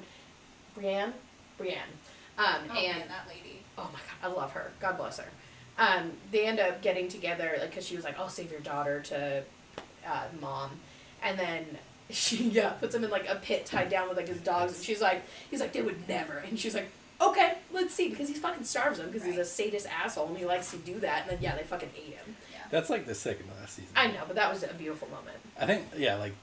[0.75, 1.15] Brienne,
[1.57, 1.79] Brienne.
[2.37, 3.61] Um, oh and man, that lady.
[3.79, 4.71] oh my god, I love her.
[4.81, 5.29] God bless her.
[5.79, 9.01] Um, they end up getting together like because she was like, "I'll save your daughter
[9.01, 9.43] to
[10.07, 10.73] uh, mom,"
[11.23, 11.65] and then
[12.15, 14.85] she yeah puts him in like a pit tied down with like his dogs, and
[14.85, 16.91] she's like, he's like, they would never, and she's like,
[17.21, 19.47] okay, let's see, because he fucking starves him because he's a Right.
[19.47, 22.37] sadist asshole and he likes to do that, and then yeah, they fucking ate him.
[22.53, 22.59] Yeah.
[22.71, 23.91] That's like the second last season.
[23.97, 25.37] I know, but that was a beautiful moment.
[25.59, 26.35] I think yeah, like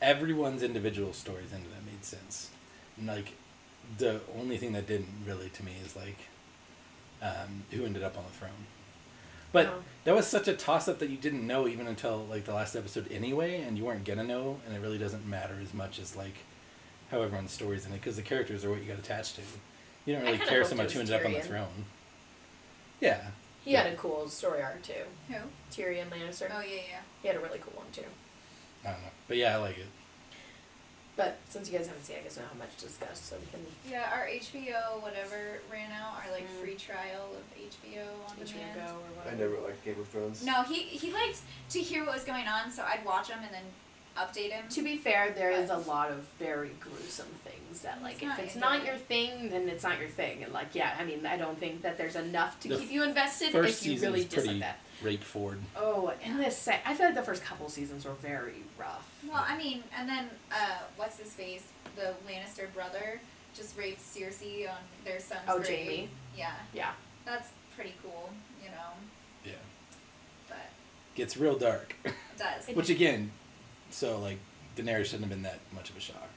[0.00, 2.50] everyone's individual stories into that made sense.
[2.98, 3.32] And, like
[3.98, 6.18] the only thing that didn't really to me is like
[7.20, 8.66] um, who ended up on the throne.
[9.52, 9.82] But No.
[10.04, 12.74] that was such a toss up that you didn't know even until like the last
[12.74, 16.16] episode anyway, and you weren't gonna know, and it really doesn't matter as much as
[16.16, 16.34] like
[17.10, 19.42] how everyone's stories in it because the characters are what you got attached to.
[20.06, 21.84] You don't really care so much was who ends up on the throne.
[23.00, 23.20] Yeah,
[23.64, 25.04] He had a cool story arc too.
[25.28, 25.34] Who?
[25.70, 26.50] Tyrion Lannister.
[26.52, 27.00] Oh yeah, yeah.
[27.20, 28.02] He had a really cool one too.
[28.84, 29.86] I don't know, but yeah, I like it.
[31.22, 33.20] But since you guys haven't seen, it, I guess we don't have much to discuss,
[33.20, 36.60] so we can Yeah, our HBO whatever ran out, our like Mm.
[36.60, 38.74] free trial of HBO on HBO demand.
[38.74, 39.36] Go or I whatever.
[39.54, 40.42] never liked Game of Thrones.
[40.44, 41.38] No, he he liked
[41.70, 43.62] to hear what was going on, so I'd watch him and then
[44.16, 44.68] update him.
[44.70, 48.28] To be fair, there is a lot of very gruesome things that, like, It's if
[48.28, 48.86] not it's into not it.
[48.86, 50.42] your thing, then it's not your thing.
[50.42, 53.04] And, like, yeah, I mean, I don't think that there's enough to The keep you
[53.04, 54.78] invested First if you season really is pretty dislike that.
[55.02, 55.58] Rape Ford.
[55.76, 59.08] Oh, and this, se- I feel like the first couple seasons were very rough.
[59.28, 61.64] Well, I mean, and then uh, what's his face?
[61.96, 63.20] The Lannister brother
[63.54, 65.68] just raped Cersei on their son's Oh, grave.
[65.86, 66.08] Jaime.
[66.36, 66.92] Yeah, Yeah.
[67.26, 68.30] that's pretty cool,
[68.62, 68.76] you know.
[69.44, 69.52] Yeah,
[70.48, 70.70] But
[71.14, 71.94] gets real dark.
[72.04, 72.66] it does.
[72.74, 73.30] Which again,
[73.90, 74.38] so like
[74.76, 76.28] Daenerys shouldn't have been that much of a shock.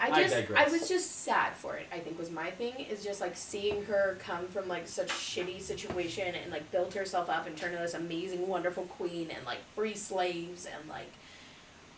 [0.00, 0.72] I I just, I, digress.
[0.72, 1.86] was just sad for it.
[1.92, 5.60] I think was my thing is just like seeing her come from like such shitty
[5.60, 9.58] situation and like build herself up and turn into this amazing, wonderful queen and like
[9.74, 11.10] free slaves and like.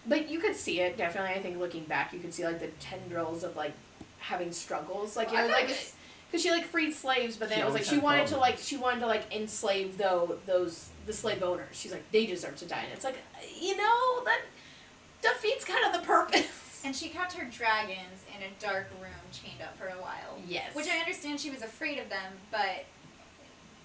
[0.07, 1.30] But you could see it definitely.
[1.30, 3.72] I think looking back, you could see like the tendrils of like
[4.18, 5.16] having struggles.
[5.16, 5.92] Like Well, I know, thought like it
[6.30, 8.76] because she like freed slaves, but then it was like she wanted to like she
[8.76, 11.68] wanted to like enslave though those the slave owners.
[11.76, 13.18] She's like they deserve to die, and it's like
[13.61, 14.40] you know that
[15.22, 16.49] defeats kind of the purpose.
[16.85, 20.39] And she kept her dragons in a dark room chained up for a while.
[20.47, 20.74] Yes.
[20.74, 22.85] Which I understand she was afraid of them, but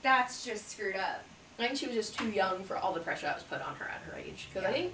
[0.04, 1.24] that's just screwed up.
[1.58, 3.76] I think she was just too young for all the pressure that was put on
[3.76, 4.50] her at her age.
[4.54, 4.94] Because I think,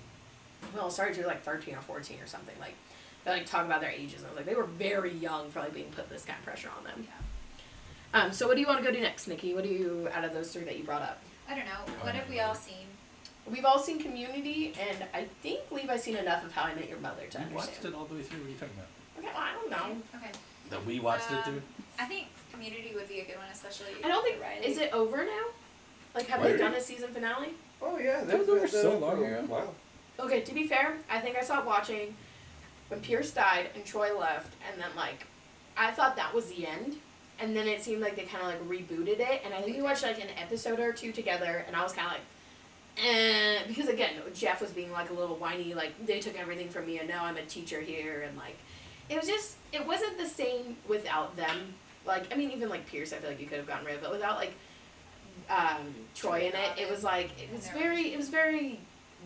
[0.76, 2.56] well, sorry, she was like 13 or 14 or something.
[2.60, 2.76] Like,
[3.24, 4.20] they like talk about their ages.
[4.22, 6.46] And I was like, they were very young for like being put this kind of
[6.46, 7.08] pressure on them.
[7.08, 8.22] Yeah.
[8.22, 9.54] Um, so what do you want to go do next, Nikki?
[9.54, 11.20] What do you, out of those three that you brought up?
[11.50, 11.94] I don't know.
[12.02, 12.88] What have we all seen?
[13.50, 16.98] We've all seen Community, and I think Levi's seen enough of How I Met Your
[17.00, 17.54] Mother to We understand.
[17.56, 18.40] watched it all the way through.
[18.40, 19.20] What are you talking about?
[19.20, 20.20] Okay, well, I don't know.
[20.20, 20.32] Okay.
[20.72, 21.62] That we watched it Um, through.
[22.00, 23.88] I think Community would be a good one, especially.
[24.04, 24.66] I don't think, for Riley.
[24.66, 25.46] is it over now?
[26.16, 26.52] Like, have What?
[26.54, 27.50] they done a season finale?
[27.82, 29.46] Oh yeah, That was over so long ago.
[29.48, 29.74] Wow.
[30.20, 32.16] Okay, to be fair, I think I stopped watching
[32.88, 35.28] when Pierce died and Troy left, and then like,
[35.78, 36.96] I thought that was the end,
[37.40, 39.84] and then it seemed like they kind of like rebooted it, and I think we
[39.84, 42.22] watched like an episode or two together, and I was kind of like,
[42.98, 46.86] eh, because again, Jeff was being like a little whiny, like they took everything from
[46.86, 48.58] me, and now I'm a teacher here, and like,
[49.10, 51.76] it was just, it wasn't the same without them.
[52.06, 54.02] Like, I mean, even like Pierce, I feel like you could have gotten rid of,
[54.02, 54.54] but without like,
[55.50, 58.80] um, Troy in it, it was like it was very, it was very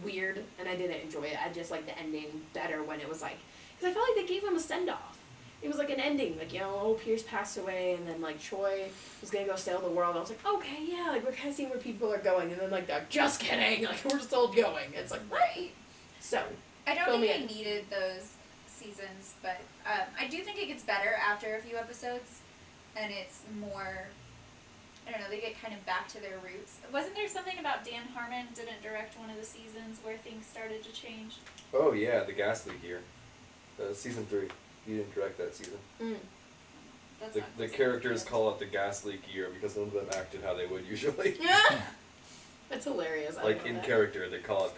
[0.03, 1.37] weird and I didn't enjoy it.
[1.43, 3.37] I just like the ending better when it was like
[3.77, 5.18] because I felt like they gave him a send off.
[5.61, 8.41] It was like an ending, like you know, old Pierce passed away, and then like
[8.41, 8.85] Troy
[9.21, 10.15] was gonna go sail the world.
[10.15, 12.61] I was like, okay, yeah, like we're kind of seeing where people are going, and
[12.61, 14.91] then like they're just kidding, like we're still going.
[14.93, 15.71] It's like Right.
[16.19, 16.41] so.
[16.87, 17.47] I don't Fill me think in.
[17.47, 18.31] they needed those
[18.67, 22.39] seasons, but um, I do think it gets better after a few episodes,
[22.95, 24.05] and it's more.
[25.07, 25.29] I don't know.
[25.29, 26.77] They get kind of back to their roots.
[26.93, 30.83] Wasn't there something about Dan Harmon didn't direct one of the seasons where things started
[30.83, 31.37] to change?
[31.73, 33.01] Oh yeah, the gas leak year.
[33.79, 34.47] Uh, season three.
[34.89, 35.77] He didn't direct that season.
[36.01, 36.15] Mm.
[37.19, 38.31] That's The, not the characters enough.
[38.31, 41.37] call it the gas leak year because none of them acted how they would usually.
[41.41, 41.59] Yeah.
[42.69, 43.35] That's hilarious.
[43.37, 43.83] I like in that.
[43.83, 44.73] character, they call it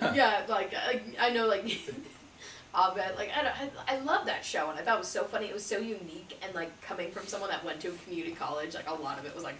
[0.00, 0.14] that.
[0.16, 4.68] yeah, like I, I know, like Abed, like I, don't, I, I love that show,
[4.68, 5.46] and I thought it was so funny.
[5.46, 8.74] It was so unique, and like coming from someone that went to a community college,
[8.74, 9.54] like a lot of it was like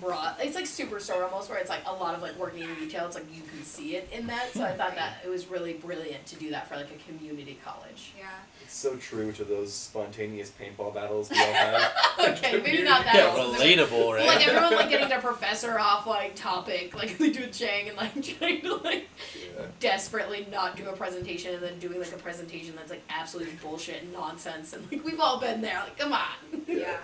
[0.00, 0.38] brought.
[0.40, 3.06] It's like Superstore almost, where it's like a lot of like working in retail.
[3.06, 4.52] It's like you can see it in that.
[4.52, 7.58] So I thought that it was really brilliant to do that for like a community
[7.64, 8.12] college.
[8.18, 8.26] Yeah.
[8.62, 11.92] It's so true to those spontaneous paintball battles we all have.
[12.20, 13.14] okay, maybe not that.
[13.14, 13.78] Yeah, specific.
[13.90, 14.26] relatable, right?
[14.26, 17.96] Like everyone like getting their professor off like topic, like they do a Chang and
[17.96, 19.08] like trying to like
[19.56, 19.66] Yeah.
[19.80, 24.02] desperately not do a presentation and then doing like a presentation that's like absolute bullshit
[24.02, 25.78] and nonsense and like we've all been there.
[25.84, 26.26] Like come on.
[26.66, 26.96] Yeah.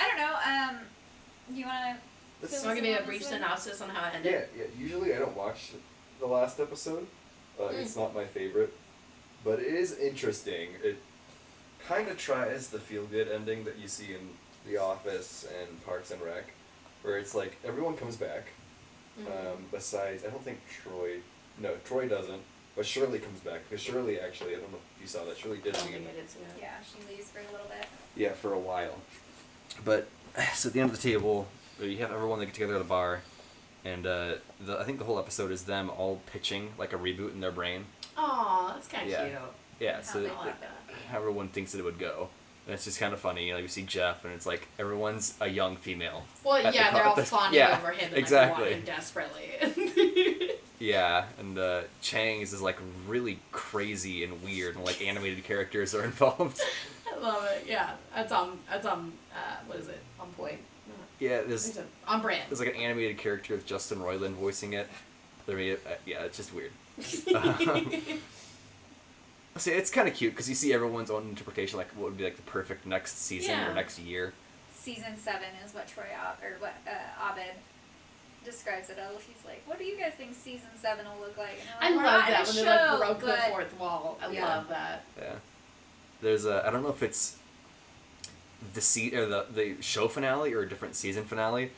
[0.00, 0.34] I don't know.
[0.46, 0.76] Um,
[1.56, 1.98] you wanna?
[2.42, 4.08] Let's- Fill So I'll give you a us in on brief this synopsis on how
[4.08, 4.32] it ended.
[4.56, 4.70] Yeah, yeah.
[4.82, 5.70] Usually I don't watch
[6.18, 7.06] the last episode.
[7.58, 7.82] Uh, Mm.
[7.82, 8.72] It's not my favorite,
[9.44, 10.70] but it is interesting.
[10.82, 10.98] It
[11.86, 14.30] kind of tries the feel-good ending that you see in
[14.66, 16.52] The Office and Parks and Rec,
[17.02, 18.48] where it's like everyone comes back.
[19.18, 19.26] Mhm.
[19.52, 21.20] Um, besides, I don't think Troy.
[21.58, 22.42] No, Troy doesn't.
[22.76, 25.36] But Shirley comes back because Shirley actually, I don't know if you saw that.
[25.36, 26.06] Shirley did don't leave.
[26.08, 26.58] I did see that.
[26.58, 27.86] Yeah, she leaves for a little bit.
[28.16, 28.96] Yeah, for a while.
[29.84, 30.08] But
[30.54, 31.48] so at the end of the table,
[31.86, 33.20] you have everyone that get together at a bar,
[33.84, 37.32] and uh, the, I think the whole episode is them all pitching like a reboot
[37.32, 37.84] in their brain.
[38.16, 39.28] Aw, that's kind of Yeah.
[39.28, 39.38] cute.
[39.80, 40.70] Yeah, so I th- like that.
[41.10, 42.28] how everyone thinks that it would go.
[42.66, 43.46] And it's just kind of funny.
[43.46, 46.24] You know, you see Jeff, and it's like everyone's a young female.
[46.44, 48.64] Well, the yeah, they're all fawning yeah, over him and exactly.
[48.64, 50.50] like wanting desperately.
[50.78, 56.02] Yeah, and uh, Chang's is like really crazy and weird, and like animated characters are
[56.10, 56.58] involved.
[57.14, 57.66] I love it.
[57.68, 58.58] Yeah, that's on.
[58.70, 59.12] That's on.
[59.30, 60.00] Uh, what is it?
[60.18, 60.58] On point.
[61.20, 62.42] Yeah, there's There's a- On brand.
[62.48, 64.88] there's like an animated character with Justin Roiland voicing it.
[65.46, 66.72] They made it, uh, yeah, it's just weird.
[67.34, 67.92] Um,
[69.56, 72.24] See, it's kind of cute because you see everyone's own interpretation, like what would be
[72.24, 73.70] like the perfect next season Yeah.
[73.70, 74.32] or next year.
[74.72, 77.56] Season seven is what Troy Ab- or what uh, Abed
[78.44, 79.16] describes it as.
[79.22, 81.96] He's like, "What do you guys think season seven will look like?" And I I'm
[81.96, 84.18] love that in when a they like show, broke the fourth wall.
[84.22, 84.46] I Yeah.
[84.56, 85.04] love that.
[85.18, 85.34] Yeah.
[86.22, 87.36] There's a I don't know if it's
[88.74, 91.72] the se- or the the show finale or a different season finale,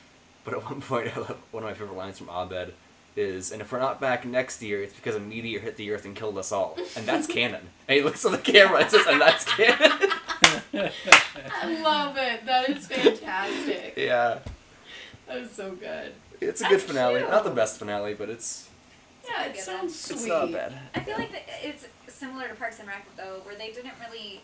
[0.45, 2.75] but at one point I love, one of my favorite lines from Abed
[3.17, 6.05] is, "And if we're not back next year, it's because a meteor hit the earth
[6.05, 7.69] and killed us all," and that's canon.
[7.89, 9.93] And he looks at the camera and says, "And that's canon."
[10.75, 12.45] I love it.
[12.47, 13.95] That is fantastic.
[13.97, 14.39] yeah,
[15.27, 16.13] That is so good.
[16.41, 17.19] it's a good finale.
[17.21, 17.31] cute.
[17.31, 18.69] Not the best finale, but it's
[19.29, 20.17] Yeah, it sounds sweet.
[20.17, 20.79] it's not bad.
[20.95, 24.41] I feel like that it's similar to Parks and Rec though, where they didn't really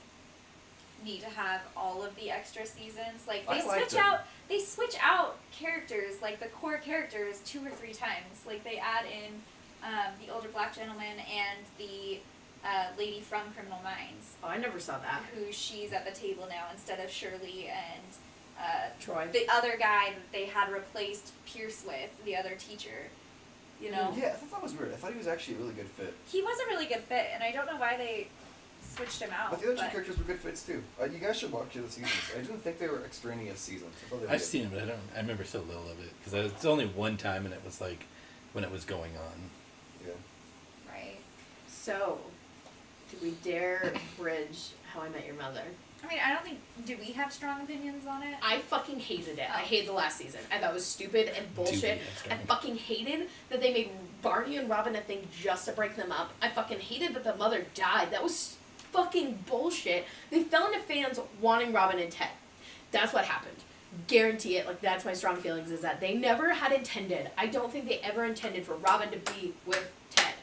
[1.04, 3.26] need to have all of the extra seasons.
[3.26, 3.98] Like they I switch it.
[3.98, 8.44] out, they switch out characters, like the core characters, two or three times.
[8.46, 9.34] Like they add in
[9.84, 12.18] um, the older black gentleman and the
[12.64, 15.22] uh, lady from Criminal Minds, Oh, I never saw that.
[15.34, 18.02] who she's at the table now instead of Shirley and.
[18.60, 19.28] Uh, Troy.
[19.32, 23.06] the other guy that they had replaced Pierce with, the other teacher,
[23.80, 24.92] you know, Yeah, I thought that was weird.
[24.92, 26.12] I thought he was actually a really good fit.
[26.26, 28.26] he was a really good fit, and I don't know why they
[28.98, 29.50] switched him out.
[29.50, 30.82] But the other two but- characters were good fits too.
[31.00, 32.10] Uh, you guys should watch the seasons.
[32.34, 33.94] I didn't think they were extraneous seasons.
[34.06, 34.46] I thought they were I've good.
[34.46, 34.98] seen it, but I don't.
[35.14, 38.04] I remember so little of it because it's only one time, and it was like
[38.52, 39.50] when it was going on.
[40.06, 40.12] Yeah.
[40.92, 41.16] Right.
[41.68, 42.18] So,
[43.10, 45.62] do we dare bridge How I Met Your Mother?
[46.04, 46.58] I mean, I don't think.
[46.86, 48.34] Do we have strong opinions on it?
[48.42, 49.48] I fucking hated it.
[49.50, 49.64] I Oh.
[49.64, 50.40] hated the last season.
[50.52, 52.00] I thought it was stupid and bullshit.
[52.30, 53.90] I fucking hated that they made
[54.22, 56.30] Barney and Robin a thing just to break them up.
[56.42, 58.10] I fucking hated that the mother died.
[58.12, 58.56] That was
[58.92, 60.04] fucking bullshit.
[60.30, 62.30] They fell into fans wanting Robin and Ted.
[62.90, 63.56] That's what happened.
[64.06, 64.66] Guarantee it.
[64.66, 67.30] Like that's my strong feelings is that they never had intended.
[67.36, 70.34] I don't think they ever intended for Robin to be with Ted.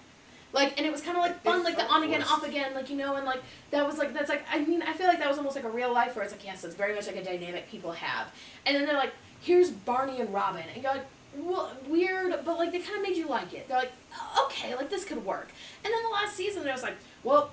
[0.52, 2.90] Like and it was kind of like fun, like the on again, off again, like
[2.90, 5.28] you know, and like that was like that's like I mean I feel like that
[5.30, 7.24] was almost like a real life where it's like yes, it's very much like a
[7.24, 8.32] dynamic people have,
[8.66, 11.06] and then they're like here's Barney and Robin, and you're like
[11.38, 13.68] well weird, but like they kind of made you like it.
[13.68, 13.92] They're like
[14.46, 15.50] okay, like this could work,
[15.84, 17.52] and then the last season it was like well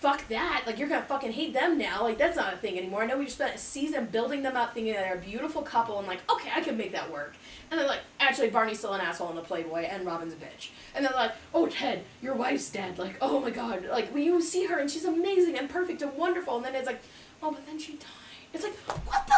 [0.00, 0.62] fuck that.
[0.66, 2.02] Like, you're gonna fucking hate them now.
[2.02, 3.02] Like, that's not a thing anymore.
[3.02, 5.62] I know we just spent a season building them up thinking that they're a beautiful
[5.62, 7.34] couple and, like, okay, I can make that work.
[7.70, 10.70] And they're like, actually, Barney's still an asshole in the Playboy and Robin's a bitch.
[10.94, 12.98] And they're like, oh, Ted, your wife's dead.
[12.98, 13.86] Like, oh my god.
[13.86, 16.86] Like, when you see her and she's amazing and perfect and wonderful, and then it's
[16.86, 17.02] like,
[17.42, 18.08] oh, but then she died.
[18.52, 18.76] It's like,
[19.06, 19.34] what the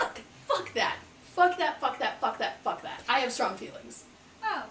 [0.00, 0.20] fuck?
[0.46, 0.96] Fuck that.
[1.34, 3.02] Fuck that, fuck that, fuck that, fuck that.
[3.08, 4.04] I have strong feelings.
[4.44, 4.62] Oh,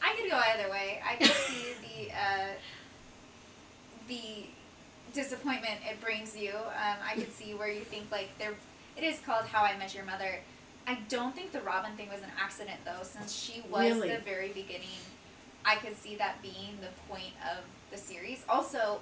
[0.00, 1.02] I could go either way.
[1.04, 2.54] I could see the uh,
[4.06, 4.46] the
[5.16, 6.50] disappointment it brings you.
[6.54, 8.52] Um, I could see where you think like there.
[8.96, 10.40] It is called How I Met Your Mother.
[10.86, 14.08] I don't think the Robin thing was an accident though, since she was Really?
[14.10, 15.00] the very beginning.
[15.64, 18.44] I could see that being the point of the series.
[18.48, 19.00] Also,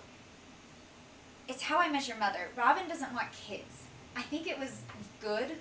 [1.47, 2.49] it's How I Met Your Mother.
[2.57, 3.83] Robin doesn't want kids.
[4.17, 4.81] I think it was
[5.21, 5.57] good,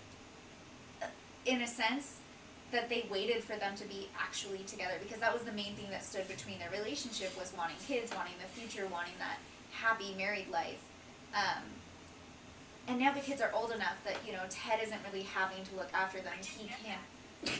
[1.01, 1.07] uh,
[1.45, 2.17] in a sense,
[2.71, 5.89] that they waited for them to be actually together because that was the main thing
[5.91, 9.37] that stood between their relationship was wanting kids, wanting the future, wanting that
[9.73, 10.81] happy married life.
[11.33, 11.63] Um,
[12.87, 15.75] and now the kids are old enough that you know Ted isn't really having to
[15.75, 16.33] look after them.
[16.41, 16.97] He can.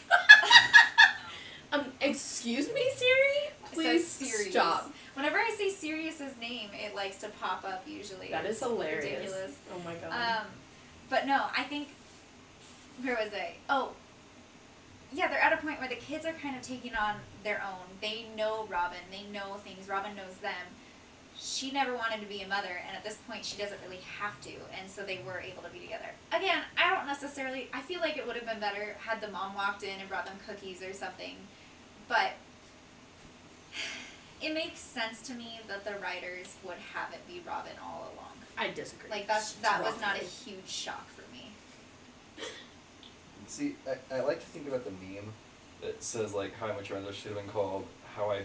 [1.74, 3.52] Um, excuse me, Siri?
[3.72, 4.52] Please Sirius.
[4.52, 4.94] stop.
[5.16, 8.28] Whenever I say Sirius's name, it likes to pop up usually.
[8.30, 9.06] That is hilarious.
[9.06, 9.58] Ridiculous.
[9.74, 10.12] Oh my god.
[10.12, 10.46] Um,
[11.10, 11.88] but no, I think
[13.02, 13.56] where was I?
[13.70, 13.94] Oh,
[15.12, 17.86] yeah, they're at a point where the kids are kind of taking on their own.
[18.02, 19.00] They know Robin.
[19.10, 19.88] They know things.
[19.90, 20.54] Robin knows them.
[21.38, 24.40] She never wanted to be a mother, and at this point, she doesn't really have
[24.42, 26.10] to, and so they were able to be together.
[26.32, 27.70] Again, I don't necessarily.
[27.74, 30.26] I feel like it would have been better had the mom walked in and brought
[30.26, 31.36] them cookies or something,
[32.08, 32.32] but
[34.42, 38.34] it makes sense to me that the writers would have it be Robin all along.
[38.58, 39.10] I disagree.
[39.10, 41.52] Like that's that was not a huge shock for me.
[43.48, 45.34] See, I, I like to think about the meme
[45.82, 48.44] that says like How I Met Your should have been called How I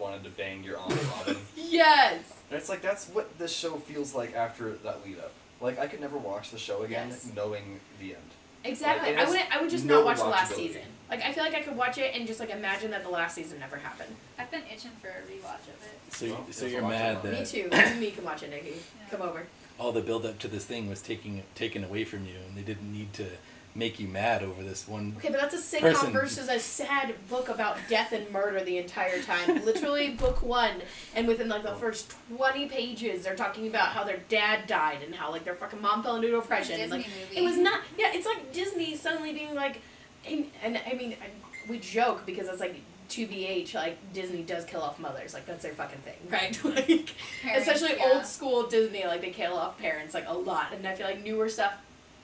[0.00, 1.36] Wanted to Bang Your Aunt Robin.
[1.56, 2.24] Yes.
[2.50, 5.32] and it's like that's what this show feels like after that lead up.
[5.60, 7.30] Like I could never watch the show again Yes.
[7.36, 8.22] knowing the end.
[8.64, 9.10] Exactly.
[9.10, 10.82] Like, I has would I would just no not watch the last season.
[11.10, 13.34] Like I feel like I could watch it and just like imagine that the last
[13.34, 14.14] season never happened.
[14.38, 16.12] I've been itching for a rewatch of it.
[16.14, 17.58] So, Well, so you're mad that Me too.
[17.58, 18.70] You and me can watch it, Nikki.
[18.70, 19.10] Yeah.
[19.16, 19.46] Come over.
[19.78, 22.62] all the build up to this thing was taking taken away from you, and they
[22.62, 23.26] didn't need to
[23.74, 25.14] make you mad over this one.
[25.18, 26.12] Okay, but that's a sitcom Person.
[26.12, 29.64] versus a sad book about death and murder the entire time.
[29.64, 30.82] Literally, book one,
[31.14, 31.76] and within like the oh.
[31.76, 35.80] first twenty pages, they're talking about how their dad died and how like their fucking
[35.80, 36.80] mom fell into depression.
[36.80, 37.36] and, like movie.
[37.36, 37.80] it was not.
[37.96, 39.80] Yeah, it's like Disney suddenly being like,
[40.28, 41.30] and, and I mean, I,
[41.68, 42.76] we joke because it's like.
[43.14, 46.56] To BH, like Disney does kill off mothers, like that's their fucking thing, right?
[46.62, 47.12] like,
[47.42, 48.12] Parents, especially yeah.
[48.12, 51.24] old school Disney, like they kill off parents like a lot, and I feel like
[51.24, 51.72] newer stuff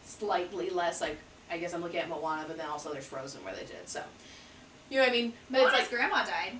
[0.04, 1.00] slightly less.
[1.00, 1.18] Like
[1.50, 4.02] I guess I'm looking at Moana, but then also there's Frozen where they did so.
[4.90, 5.32] You know what I mean?
[5.50, 6.58] But Moana's it's like grandma died.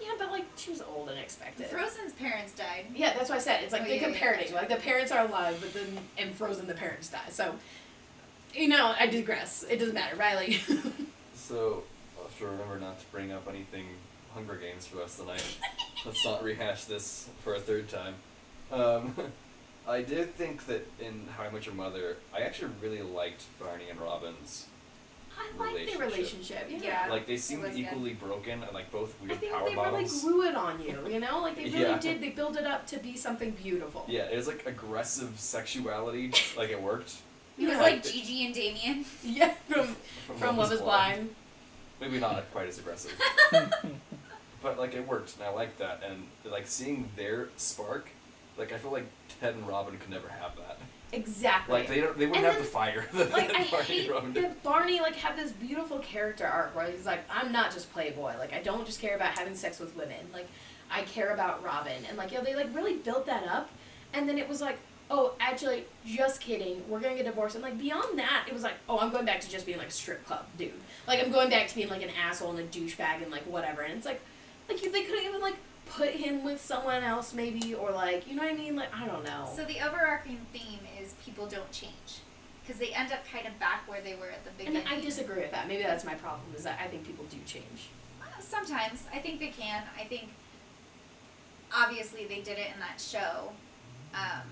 [0.00, 1.66] yeah, but like she was old and expected.
[1.66, 2.86] Frozen's parents died.
[2.94, 4.44] Yeah, that's why I said it's like Oh, they yeah, yeah, compared it.
[4.50, 4.54] gotcha.
[4.54, 7.18] Like the parents are alive, but then in Frozen the parents die.
[7.30, 7.54] So,
[8.54, 9.64] you know, I digress.
[9.68, 10.58] It doesn't matter, Riley.
[11.34, 11.82] So
[12.18, 13.86] I'll have to remember not to bring up anything
[14.34, 15.58] Hunger Games for us rest of the night.
[16.04, 18.14] Let's not rehash this for a third time.
[18.70, 19.14] Um,
[19.88, 23.88] I did think that in How I Met Your Mother, I actually really liked Barney
[23.90, 24.66] and Robin's.
[25.36, 26.00] I like the Relationship.
[26.00, 26.66] relationship.
[26.68, 26.78] Yeah.
[27.06, 27.06] Yeah.
[27.10, 27.80] Like they seemed was good.
[27.80, 30.80] equally broken and like both weird I weird think power they really grew it on
[30.82, 31.40] you, you know?
[31.40, 31.98] Like they really Yeah.
[31.98, 32.20] did.
[32.20, 34.04] They built it up to be something beautiful.
[34.08, 36.32] Yeah, it was like aggressive sexuality.
[36.56, 37.14] like it worked.
[37.56, 37.80] It was Yeah.
[37.80, 39.04] like Gigi and Damian.
[39.22, 39.96] Yeah, from
[40.38, 41.30] from Love Is Blind.
[42.00, 43.12] Maybe not quite as aggressive.
[44.62, 48.08] but like it worked and I liked that and like seeing their spark,
[48.56, 49.06] like I feel like
[49.40, 50.78] Ted and Robin could never have that.
[51.12, 51.72] Exactly.
[51.78, 54.10] Like they don't they wouldn't And have the fire that like I Barney hate and
[54.10, 54.62] Robin that.
[54.62, 58.36] Barney like had this beautiful character arc where he's like, I'm not just Playboy.
[58.38, 60.26] Like I don't just care about having sex with women.
[60.32, 60.48] Like
[60.90, 62.04] I care about Robin.
[62.08, 63.70] And like, you know, they like really built that up.
[64.12, 64.78] And then it was like,
[65.10, 66.82] oh, actually, just kidding.
[66.88, 67.54] We're gonna get divorced.
[67.54, 69.88] And like beyond that, it was like, oh, I'm going back to just being like
[69.88, 70.72] a strip club dude.
[71.06, 73.80] Like I'm going back to being like an asshole and a douchebag and like whatever.
[73.80, 74.20] And it's like,
[74.68, 75.56] like they couldn't even like
[75.90, 78.76] put him with someone else maybe or like, you know what I mean?
[78.76, 79.48] Like I don't know.
[79.54, 82.20] So the overarching theme is people don't change.
[82.62, 84.86] Because they end up kind of back where they were at the and beginning.
[84.86, 85.68] I disagree with that.
[85.68, 86.42] Maybe that's my problem.
[86.54, 87.88] Is that I think people do change.
[88.20, 89.04] Uh, Sometimes.
[89.12, 89.84] I think they can.
[89.98, 90.28] I think
[91.74, 93.52] obviously they did it in that show.
[94.12, 94.44] Um,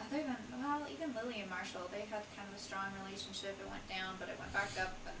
[0.00, 3.56] other than, well, even Lily and Marshall, they had kind of a strong relationship.
[3.60, 4.94] It went down, but it went back up.
[5.06, 5.16] And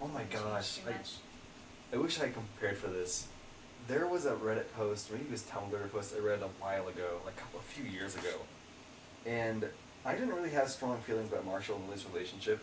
[0.00, 0.80] Oh my gosh.
[0.86, 1.16] I, much.
[1.92, 3.26] I wish I compared for this.
[3.88, 7.20] There was a Reddit post, maybe it was Tumblr post I read a while ago,
[7.24, 8.34] like a couple- a few years ago.
[9.26, 9.68] And
[10.04, 12.62] I didn't really have strong feelings about Marshall and Lily's relationship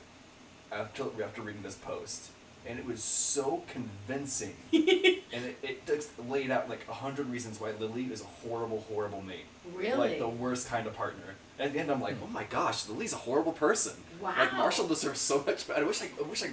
[0.72, 2.32] after, after reading this post.
[2.66, 4.56] And it was so convincing.
[4.74, 8.84] and it, it just laid out like a hundred reasons why Lily is a horrible,
[8.90, 9.46] horrible mate.
[9.74, 9.96] Really?
[9.96, 11.36] Like the worst kind of partner.
[11.60, 12.26] And at the end I'm like, hmm.
[12.26, 13.94] oh my gosh, Lily's a horrible person.
[14.22, 14.34] Wow.
[14.38, 15.82] Like Marshall deserves so much better.
[15.82, 16.50] I wish I, I wish I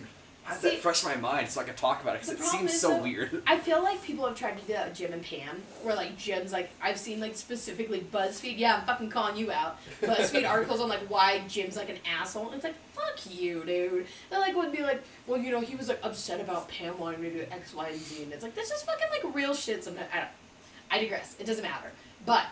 [0.53, 2.80] See, that fresh my mind so I could talk about it because it seems is,
[2.80, 3.42] so weird.
[3.47, 6.18] I feel like people have tried to do that with Jim and Pam, where like
[6.18, 8.59] Jim's like I've seen like specifically BuzzFeed.
[8.59, 9.78] Yeah, I'm fucking calling you out.
[10.03, 12.47] BuzzFeed articles on like why Jim's like an asshole.
[12.47, 14.07] And it's like fuck you, dude.
[14.30, 17.22] They like would be like, well, you know, he was like upset about Pam wanting
[17.22, 19.82] to do X, Y, and Z, and it's like that's just fucking like real shit.
[19.82, 20.28] Sometimes I, don't,
[20.90, 21.36] I digress.
[21.38, 21.90] It doesn't matter,
[22.26, 22.45] but.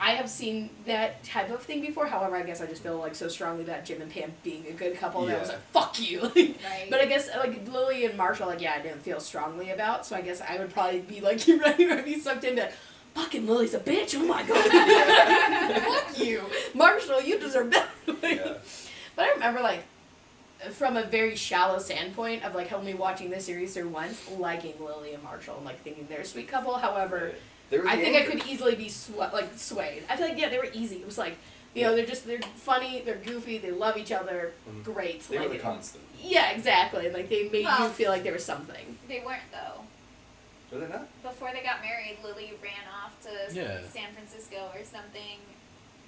[0.00, 2.06] I have seen that type of thing before.
[2.06, 4.72] However, I guess I just feel like so strongly about Jim and Pam being a
[4.72, 6.86] good couple that I was like, "Fuck you." Right.
[6.90, 10.04] But I guess like Lily and Marshall, like yeah, I didn't feel strongly about.
[10.04, 11.78] So I guess I would probably be like you, right?
[11.78, 12.68] I'd be sucked into.
[13.14, 14.14] Fucking Lily's a bitch.
[14.16, 15.82] Oh my god.
[15.82, 16.40] Fuck you,
[16.74, 17.20] Marshall.
[17.20, 17.88] You deserve better.
[18.22, 18.54] Yeah.
[19.14, 19.84] But I remember like
[20.70, 25.12] from a very shallow standpoint of like only watching the series through once, liking Lily
[25.12, 26.74] and Marshall and like thinking they're a sweet couple.
[26.78, 27.34] However, There
[27.80, 30.02] was I the think I could easily be sw- like swayed.
[30.10, 30.96] I feel like yeah, they were easy.
[30.96, 31.36] It was like
[31.74, 34.52] you know they're just they're funny, they're goofy, they love each other.
[34.70, 34.84] Mhm.
[34.84, 35.22] Great.
[35.22, 36.04] They like, were the constant.
[36.20, 37.10] yeah, exactly.
[37.10, 38.98] Like they made you feel like there was something.
[39.08, 39.80] they weren't, though.
[40.70, 41.06] Were they not?
[41.22, 42.72] Before they got married, Lily ran
[43.04, 43.80] off to Yeah.
[43.90, 45.38] San Francisco or something.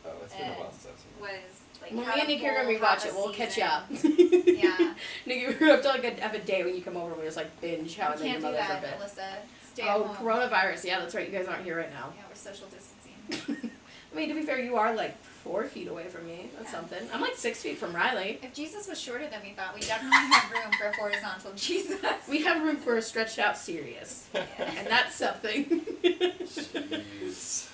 [0.06, 1.22] Oh, it's been a while since I've seen it.
[1.22, 3.14] Was like Well, me and a Nikki are gonna rewatch it.
[3.14, 3.84] We'll catch you up.
[3.90, 4.94] Yeah.
[5.26, 7.36] Nikki, we have to like have a day when you come over and we just
[7.38, 8.98] like binge How I we Met Your can't do Mother for a that, bit.
[8.98, 9.36] Melissa.
[9.74, 10.26] Stay oh, at home.
[10.26, 10.84] coronavirus.
[10.84, 11.30] Yeah, that's right.
[11.30, 12.12] You guys aren't here right now.
[12.16, 13.70] Yeah, we're social distancing.
[14.12, 16.48] I mean, to be fair, you are like four feet away from me.
[16.56, 16.78] That's Yeah.
[16.78, 17.08] something.
[17.12, 18.38] I'm like six feet from Riley.
[18.42, 22.00] If Jesus was shorter than we thought, we definitely have room for a horizontal Jesus.
[22.28, 25.64] We have room for a stretched out Sirius, and that's something.
[26.04, 27.68] Jeez.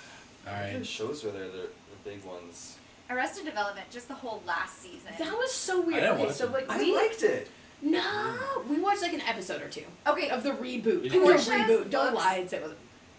[0.47, 0.81] All What kind right.
[0.81, 1.47] of shows were there?
[1.47, 2.77] The, the big ones.
[3.09, 5.11] Arrested Development, just the whole last season.
[5.19, 5.97] that was so weird.
[5.97, 6.51] I didn't okay, watch so it.
[6.53, 7.49] like I we liked it.
[7.81, 8.67] No, mm.
[8.67, 11.03] we watched like an episode or two okay, of the reboot.
[11.03, 11.19] You The?
[11.19, 11.89] Portia's reboot.
[11.89, 12.73] Don't looks- lie and say it was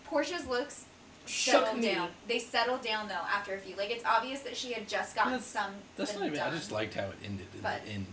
[0.04, 0.84] Portia's looks
[1.26, 1.92] shook settled me.
[1.94, 2.08] down.
[2.28, 3.76] They settled down though after a few.
[3.76, 5.72] Like it's obvious that she had just gotten That's- some.
[5.96, 6.38] That's not even.
[6.38, 6.52] done.
[6.52, 8.06] I just liked how it ended in But- the end.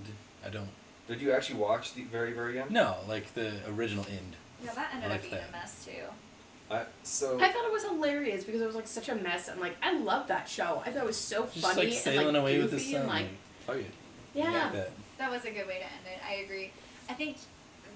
[0.46, 0.70] I don't.
[1.08, 2.70] Did you actually watch the very, very end?
[2.72, 4.36] No, like the original end.
[4.64, 5.50] Yeah, that ended I up like being that.
[5.50, 5.92] a mess too.
[6.72, 9.60] I so I thought it was hilarious because it was like such a mess and
[9.60, 10.84] like I love that show.
[10.86, 12.92] I thought it was so Just funny like sailing and like away with the goofy
[12.92, 13.02] sun.
[13.02, 13.26] and like
[13.66, 13.86] Fuck it.
[14.36, 14.70] yeah.
[14.72, 14.92] That.
[15.20, 16.20] That was a good way to end it.
[16.28, 16.72] I agree.
[17.10, 17.38] I think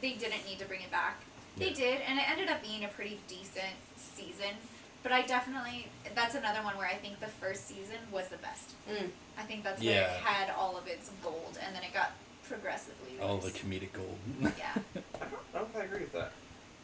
[0.01, 1.17] they didn't need to bring it back.
[1.57, 1.74] They Yeah.
[1.76, 4.55] did, and it ended up being a pretty decent season.
[5.01, 8.71] But I definitely that's another one where I think the first season was the best.
[8.89, 9.11] Mm.
[9.38, 10.13] I think that's where Yeah.
[10.15, 12.11] it had all of its gold, and then it got
[12.47, 14.17] progressively All the comedic gold.
[14.57, 14.74] yeah.
[14.95, 16.32] I don't, I don't know if I agree with that.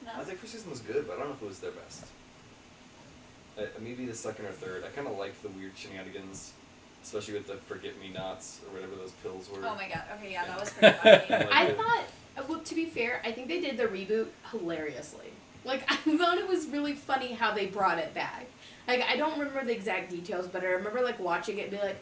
[0.05, 0.11] No.
[0.15, 2.05] I think first season was good, but I don't know if it was their best.
[3.57, 4.85] Uh, maybe the second or third.
[4.85, 6.53] I kind of liked the weird shenanigans,
[7.03, 9.59] especially with the forget me nots or whatever those pills were.
[9.65, 10.03] Oh my god.
[10.17, 11.47] Okay, yeah, that was pretty funny.
[11.51, 12.03] I thought
[12.37, 15.31] uh, well to be fair, I think they did the reboot hilariously.
[15.65, 18.47] Like I thought it was really funny how they brought it back.
[18.87, 21.77] Like I don't remember the exact details, but I remember like watching it and be
[21.77, 21.97] like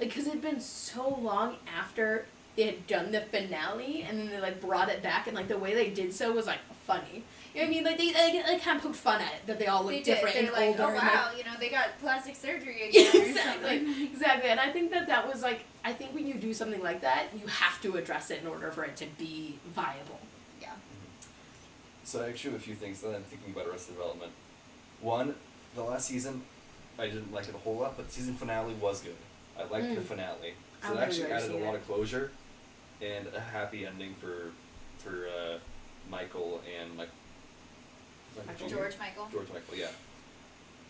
[0.00, 2.26] like cuz it had been so long after
[2.56, 5.58] they had done the finale and then they like brought it back and like the
[5.58, 7.24] way they did so was like funny.
[7.54, 7.84] You know what I mean?
[7.84, 10.02] Like they like, like kind of poked fun at it that they all look they
[10.02, 13.02] different and like, older oh and like wow, you know, they got plastic surgery Yeah,
[13.10, 14.06] again or exactly, something.
[14.06, 14.50] exactly.
[14.50, 17.26] And I think that that was like, I think when you do something like that,
[17.38, 20.20] you have to address it in order for it to be viable.
[20.62, 20.70] Yeah.
[22.04, 24.32] So I actually have a few things that I'm thinking about Arrested Development.
[25.00, 25.34] One,
[25.74, 26.42] the last season,
[26.98, 29.16] I didn't like it a whole lot, but the season finale was good.
[29.58, 30.04] I liked the Mm.
[30.04, 30.54] finale.
[30.86, 31.80] So it actually added a lot that.
[31.80, 32.30] of closure
[33.02, 34.50] and a happy ending for
[34.98, 35.58] for uh,
[36.10, 37.08] Michael and Mike.
[38.46, 38.68] Michael.
[38.68, 39.28] George Michael.
[39.32, 39.88] George Michael, yeah.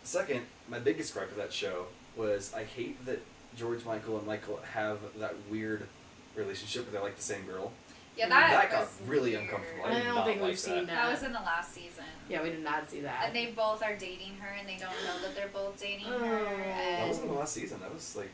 [0.05, 1.87] Second, my biggest gripe of that show
[2.17, 3.21] was I hate that
[3.57, 5.87] George Michael and Michael have that weird
[6.35, 7.73] relationship where they're like the same girl.
[8.17, 9.45] Yeah, that, That got really weird.
[9.45, 9.85] uncomfortable.
[9.87, 11.11] I did don't think like we've seen That that.
[11.13, 12.05] was in the last season.
[12.29, 13.25] Yeah, we did not see that.
[13.27, 16.17] And they both are dating her, and they don't know that they're both dating her.
[16.21, 16.57] Oh.
[16.57, 17.81] That wasn't the last season.
[17.81, 18.29] That was like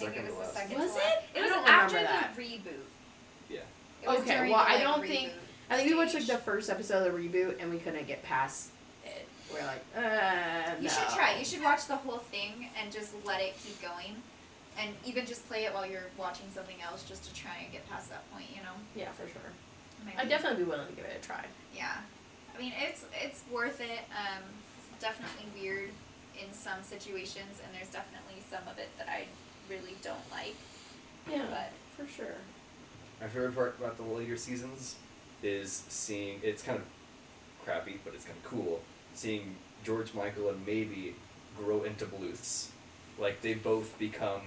[0.00, 0.54] maybe second it to was the last.
[0.54, 0.78] second.
[0.78, 1.06] Was to last.
[1.34, 1.38] it?
[1.38, 2.34] It I was don't after remember that.
[2.36, 2.84] the reboot.
[3.50, 3.58] Yeah.
[4.02, 5.34] It was Okay, during well, the, I don't think- reboot
[5.70, 8.22] I think we watched like the first episode of the reboot and we couldn't get
[8.22, 8.70] past
[9.04, 9.26] it.
[9.52, 10.90] We're like, uh, You no.
[10.90, 11.36] should try.
[11.38, 14.16] You should watch the whole thing and just let it keep going,
[14.78, 17.88] and even just play it while you're watching something else, just to try and get
[17.88, 18.46] past that point.
[18.50, 18.74] You know.
[18.96, 19.50] Yeah, for sure.
[20.04, 21.44] Might I'd definitely be willing to give it a try.
[21.74, 21.96] Yeah,
[22.56, 24.00] I mean it's it's worth it.
[24.10, 24.42] Um,
[25.00, 25.90] definitely weird
[26.40, 29.24] in some situations, and there's definitely some of it that I
[29.68, 30.54] really don't like.
[31.30, 32.34] Yeah, But for sure.
[33.20, 34.96] My favorite part about the later seasons
[35.42, 36.84] is seeing it's kind of
[37.64, 38.80] crappy, but it's kind of cool
[39.14, 41.14] seeing George Michael and maybe
[41.58, 42.70] grow into Bluths.
[43.18, 44.42] Like they both become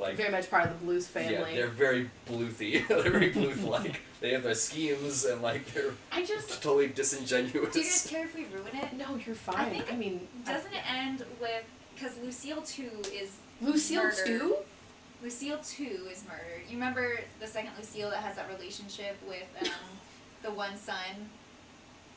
[0.00, 1.32] like Very much part of the Bluth family.
[1.32, 2.86] yeah, they're very Bluthy.
[2.88, 4.00] they're very Bluth like.
[4.20, 7.72] they have their schemes and like they're I just totally disingenuous.
[7.72, 8.92] do you guys care if we ruin it?
[8.96, 9.56] no, you're fine.
[9.56, 14.26] I, think- I mean, Doesn't it end with because Lucille two is Lucille murdered.
[14.26, 14.56] too?
[15.22, 16.62] Lucille two is murdered.
[16.68, 19.68] You remember the second Lucille that has that relationship with um,
[20.42, 20.96] the one son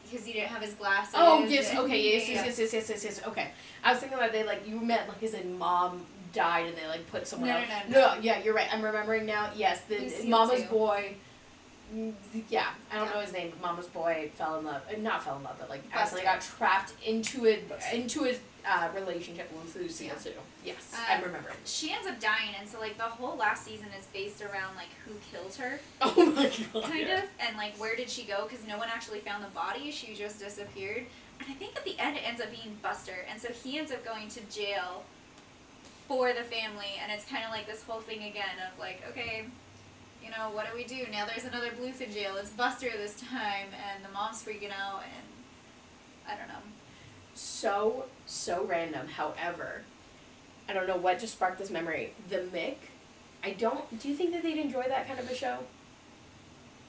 [0.04, 1.14] because he didn't have his glasses.
[1.18, 3.22] Oh yes, okay, yes, yes, yes, yes, yes, yes, yes.
[3.28, 3.50] Okay,
[3.84, 7.10] I was thinking that they like you meant like his mom died and they like
[7.12, 7.68] put someone No, else.
[7.90, 8.22] no, no, no.
[8.22, 8.68] yeah, you're right.
[8.74, 9.52] I'm remembering now.
[9.56, 10.68] Yes, the Lucille Mama's too.
[10.70, 11.16] boy.
[11.94, 12.14] mm,
[12.50, 13.14] Yeah, I don't Yeah.
[13.14, 14.82] know his name, but Mama's boy fell in love.
[14.92, 16.00] uh, Not fell in love, but like Busted.
[16.02, 18.36] accidentally got trapped into a into a
[18.68, 20.14] uh, relationship with Lucille Yeah.
[20.16, 20.32] too.
[20.64, 21.50] Yes, I Um, remember.
[21.50, 21.56] it.
[21.66, 24.90] She ends up dying, and so like the whole last season is based around like
[25.06, 26.84] who killed her, Oh my god.
[26.84, 27.24] kind Yeah.
[27.24, 28.48] of, and like where did she go?
[28.50, 31.06] Because no one actually found the body; she just disappeared.
[31.40, 33.92] And I think at the end it ends up being Buster, and so he ends
[33.92, 35.04] up going to jail
[36.08, 39.46] for the family, and it's kind of like this whole thing again of like, okay,
[40.24, 41.26] you know, what do we do now?
[41.26, 42.36] There's another Bluth in jail.
[42.38, 45.26] It's Buster this time, and the mom's freaking out, and
[46.28, 46.62] I don't know.
[47.36, 49.08] So so random.
[49.08, 49.84] However,
[50.68, 52.14] I don't know what just sparked this memory.
[52.30, 52.78] The Mick,
[53.44, 54.00] I don't.
[54.00, 55.60] Do you think that they'd enjoy that kind of a show?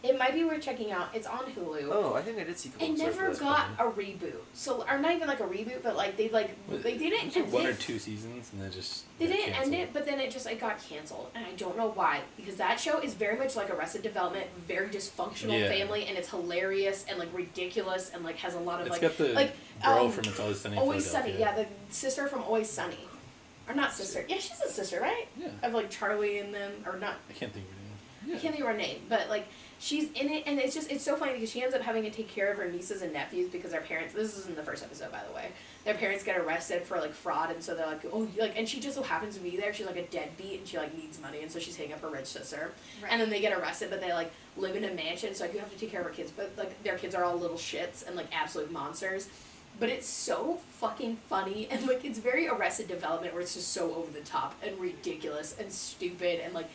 [0.09, 1.09] It might be worth checking out.
[1.15, 1.89] It's on Hulu.
[1.91, 2.71] Oh, I think I did see.
[2.79, 3.89] a It episodes never got one.
[3.89, 4.37] a reboot.
[4.55, 7.27] So, or not even like a reboot, but like they like Was they didn't.
[7.27, 10.07] was it It one or two seasons, and then just they didn't end it, but
[10.07, 12.21] then it just it got canceled, and I don't know why.
[12.37, 15.69] Because that show is very much like Arrested Development, very dysfunctional Yeah.
[15.71, 19.01] family, and it's hilarious and like ridiculous and like has a lot of It's like
[19.03, 19.53] got the like,
[19.85, 21.37] girl um, from It's Always Sunny Always Sunny.
[21.39, 23.09] Yeah, the sister from Always Sunny,
[23.69, 24.25] or not sister.
[24.29, 25.27] Yeah, she's a sister, right?
[25.37, 25.49] Yeah.
[25.63, 27.67] Of like Charlie and them, or not I can't think
[28.29, 29.47] her I can't think of her name, but like
[29.79, 32.11] she's in it, and it's just it's so funny because she ends up having to
[32.11, 34.15] take care of her nieces and nephews because their parents.
[34.15, 35.49] This is in the first episode, by the way.
[35.85, 38.81] Their parents get arrested for like fraud, and so they're like, oh, like, and she
[38.81, 39.73] just so happens to be there.
[39.73, 42.11] She's like a deadbeat, and she like needs money, and so she's hitting up her
[42.11, 42.73] rich sister.
[43.03, 43.13] Right.
[43.13, 45.61] And then they get arrested, but they like live in a mansion, so like you
[45.61, 48.07] have to take care of her kids, but like their kids are all little shits
[48.07, 49.29] and like absolute monsters.
[49.79, 53.95] But it's so fucking funny and like it's very arrested development where it's just so
[53.95, 56.71] over the top and ridiculous and stupid and like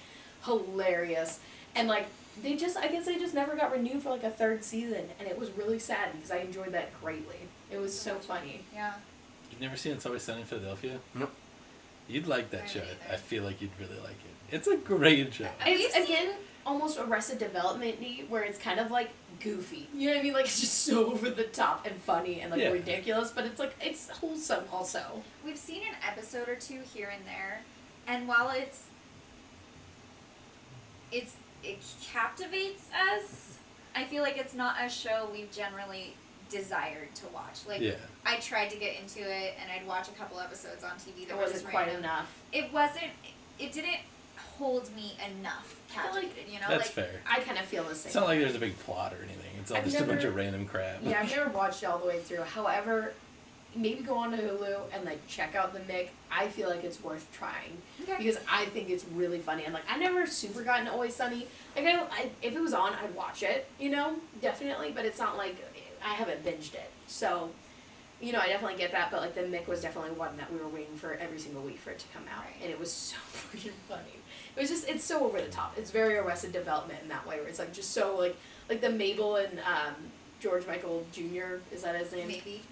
[0.45, 1.39] hilarious.
[1.75, 2.07] and like
[2.41, 5.27] they just I guess they just never got renewed for like a third season, and
[5.27, 7.37] it was really sad because I enjoyed that greatly.
[7.69, 8.63] It was so funny.
[8.73, 8.93] Yeah.
[9.51, 10.99] You've never seen It's Always Sunny in Philadelphia?
[11.13, 11.31] Nope.
[12.07, 12.79] You'd like that I show.
[12.79, 14.55] haven't I feel like you'd really like it.
[14.55, 15.47] It's a great show.
[15.59, 16.33] Have you It's seen- again
[16.65, 17.95] almost Arrested Development
[18.29, 19.87] where it's kind of like goofy.
[19.93, 20.33] You know what I mean?
[20.33, 22.69] Like it's just so over the top and funny and like Yeah.
[22.69, 25.21] ridiculous, but it's like it's wholesome also.
[25.45, 27.61] We've seen an episode or two here and there,
[28.07, 28.83] and while it's
[31.11, 33.57] it's it captivates us,
[33.95, 36.15] I feel like it's not a show we've generally
[36.49, 37.59] desired to watch.
[37.67, 37.93] Like yeah.
[38.25, 41.35] I tried to get into it, and I'd watch a couple episodes on TV that
[41.35, 42.03] It wasn't quite random.
[42.03, 42.33] enough.
[42.51, 43.11] It wasn't.
[43.59, 43.99] It didn't
[44.57, 45.75] hold me enough.
[45.95, 47.21] I like Captivated, you know, That's like fair.
[47.29, 48.07] I kind of feel the same.
[48.07, 49.51] It's not like there's a big plot or anything.
[49.59, 50.99] It's all I've just a bunch of random crap.
[51.03, 52.41] Yeah, I've never watched it all the way through.
[52.43, 53.13] However,
[53.75, 56.09] maybe go on to Hulu and like check out the Mick.
[56.31, 58.15] I feel like it's worth trying okay.
[58.17, 61.47] because I think it's really funny and like I never super gotten Always Sunny.
[61.75, 63.67] Like I, don't, I if it was on, I'd watch it.
[63.79, 64.91] You know, definitely.
[64.91, 65.55] But it's not like
[66.03, 66.89] I haven't binged it.
[67.07, 67.51] So,
[68.21, 69.09] you know, I definitely get that.
[69.11, 71.79] But like the Mick was definitely one that we were waiting for every single week
[71.79, 72.55] for it to come out, Right.
[72.63, 74.19] and it was so freaking funny.
[74.55, 75.75] It was just it's so over the top.
[75.77, 78.35] It's very Arrested Development in that way, where it's like just so like
[78.69, 79.95] like the Mabel and um,
[80.41, 81.59] George Michael Jr.
[81.71, 82.27] Is that his name?
[82.27, 82.63] maybe.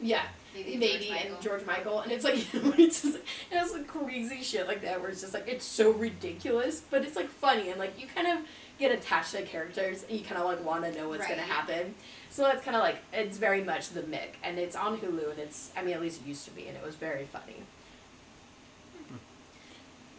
[0.00, 0.22] Yeah,
[0.54, 2.34] Maybe, maybe, George and George Michael, and it's like
[2.78, 5.92] it's just it has like crazy shit like that where it's just like it's so
[5.92, 8.44] ridiculous, but it's like funny and like you kind of
[8.78, 11.40] get attached to the characters and you kind of like want to know what's gonna
[11.40, 11.94] happen.
[12.30, 15.38] So that's kind of like it's very much the Mick, and it's on Hulu, and
[15.38, 17.62] it's I mean at least it used to be, and it was very funny.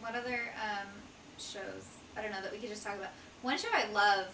[0.00, 0.88] What other um,
[1.38, 1.86] shows?
[2.16, 3.10] I don't know that we could just talk about.
[3.42, 4.26] One show I love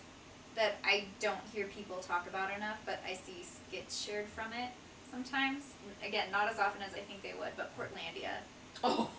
[0.56, 4.70] that I don't hear people talk about enough, but I see skits shared from it
[5.10, 5.64] sometimes.
[6.06, 8.30] Again, not as often as I think they would, but Portlandia.
[8.82, 9.10] Oh,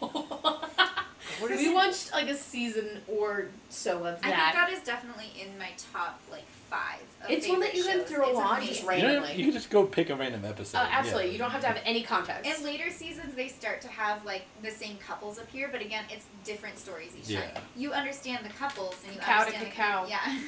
[1.43, 4.53] we watched like a season or so of I think that.
[4.55, 7.01] that is definitely in my top like five.
[7.23, 8.15] Of It's one that you favorite can shows.
[8.15, 8.85] throw It's on just amazing.
[8.87, 9.35] right- You, know, randomly.
[9.37, 10.79] you can just go pick a random episode.
[10.79, 11.25] Oh, absolutely.
[11.27, 11.31] Yeah.
[11.33, 12.49] You don't have to have any context.
[12.49, 16.25] In later seasons, they start to have like the same couples appear, but again, it's
[16.43, 17.41] different stories each Yeah.
[17.41, 17.61] time.
[17.75, 20.05] You understand the couples and you Cacao to understand the cacao.
[20.07, 20.19] yeah.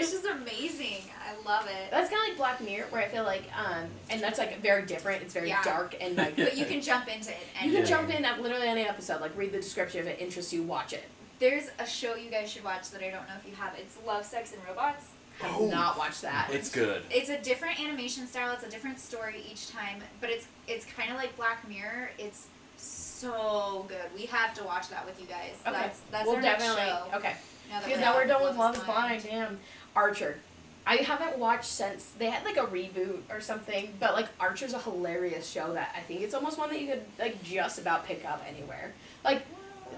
[0.00, 1.04] it's just amazing.
[1.24, 1.90] I love it.
[1.92, 4.84] That's kind of like Black Mirror, where I feel like, um, and that's like very
[4.84, 5.22] different.
[5.22, 5.62] It's very Yeah.
[5.62, 7.38] dark and like But you can jump into it.
[7.62, 9.20] you can jump in at literally any episode.
[9.20, 11.04] Like read the description if it interests you, watch it.
[11.38, 13.74] There's a show you guys should watch that I don't know if you have.
[13.78, 15.06] It's Love, Sex, and Robots.
[15.40, 15.66] Have Oh.
[15.68, 16.48] not watched that.
[16.52, 17.02] It's good.
[17.10, 18.52] It's a different animation style.
[18.54, 22.10] It's a different story each time, but it's it's kind of like Black Mirror.
[22.18, 24.12] It's so good.
[24.16, 25.54] We have to watch that with you guys.
[25.66, 25.72] Okay.
[25.72, 27.02] That's that's we'll our next show.
[27.14, 27.34] okay.
[27.70, 29.22] Now that Because we're now we're done with Love Love is Blind.
[29.24, 29.60] Damn,
[29.94, 30.38] Archer.
[30.86, 34.78] I haven't watched since they had like a reboot or something, but like Archer's a
[34.78, 38.24] hilarious show that I think it's almost one that you could like just about pick
[38.24, 38.94] up anywhere.
[39.22, 39.42] Like,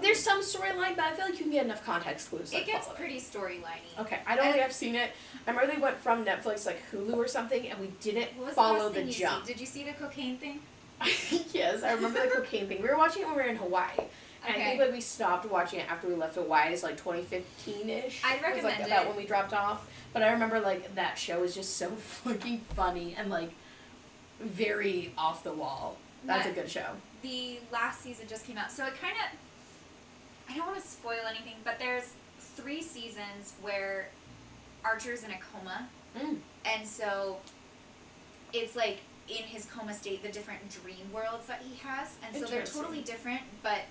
[0.01, 2.51] there's some storyline, but I feel like you can get enough context clues.
[2.53, 3.99] It gets pretty storyliney.
[3.99, 5.11] Okay, I don't And- think I've seen it.
[5.47, 9.01] I remember they went from Netflix like Hulu or something, and we didn't follow the,
[9.01, 9.45] the jump.
[9.45, 10.59] Did you see the cocaine thing?
[11.53, 12.81] yes, I remember the cocaine thing.
[12.81, 13.87] We were watching it when we were in Hawaii.
[14.45, 16.73] And I think like we stopped watching it after we left Hawaii.
[16.73, 18.21] It's like 2015 ish.
[18.23, 19.07] I'd was, like, recommend about it.
[19.09, 19.87] when we dropped off.
[20.13, 23.51] But I remember like that show was just so fucking funny and like
[24.39, 25.97] very off the wall.
[26.25, 26.85] That's a good show.
[27.23, 29.37] the last season just came out, so it kind of.
[30.51, 34.09] I don't want to spoil anything, but there's three seasons where
[34.83, 35.87] Archer's in a coma,
[36.17, 36.39] Mm.
[36.65, 37.37] and so
[38.51, 38.97] it's like
[39.29, 43.01] in his coma state, the different dream worlds that he has, and so they're totally
[43.01, 43.81] different, but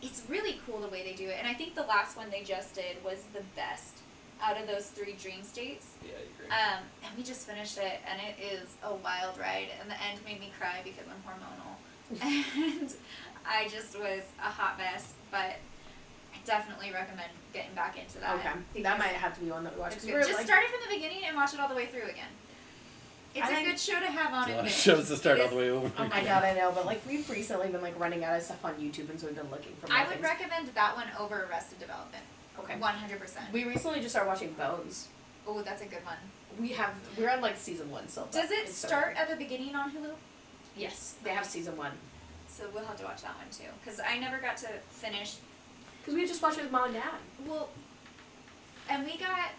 [0.00, 1.36] it's really cool the way they do it.
[1.38, 3.98] And I think the last one they just did was the best
[4.42, 5.86] out of those three dream states.
[6.04, 6.46] Yeah, I agree.
[6.50, 9.68] Um, and we just finished it, and it is a wild ride.
[9.80, 11.76] And the end made me cry because I'm hormonal,
[12.80, 12.92] and
[13.46, 15.14] I just was a hot mess.
[15.30, 15.56] But
[16.34, 18.36] I definitely recommend getting back into that.
[18.36, 20.00] Okay, that might have to be one that we watch.
[20.00, 20.12] Good.
[20.12, 22.04] we're, Just like, start it from the beginning and watch it all the way through
[22.04, 22.28] again.
[23.34, 24.56] It's I a good show to have on There's a it.
[24.56, 25.90] lot of shows to start It all the way over.
[25.96, 28.62] Oh my god, I know, but like we've recently been like running out of stuff
[28.64, 29.88] on YouTube, and so we've been looking for.
[29.88, 30.22] More I would things.
[30.22, 32.22] recommend that one over Arrested Development.
[32.58, 32.76] Okay.
[32.78, 33.46] One hundred percent.
[33.50, 35.08] We recently just started watching Bones.
[35.46, 36.18] Oh, that's a good one.
[36.60, 38.28] We have we're on like season one so.
[38.30, 40.10] Does it it's so start at the beginning on Hulu?
[40.76, 41.92] Yes, they have season one.
[42.52, 43.70] So we'll have to watch that one too.
[43.82, 45.36] Because I never got to finish
[46.00, 47.14] Because we just watched it with mom and dad.
[47.46, 47.70] Well,
[48.90, 49.52] and we got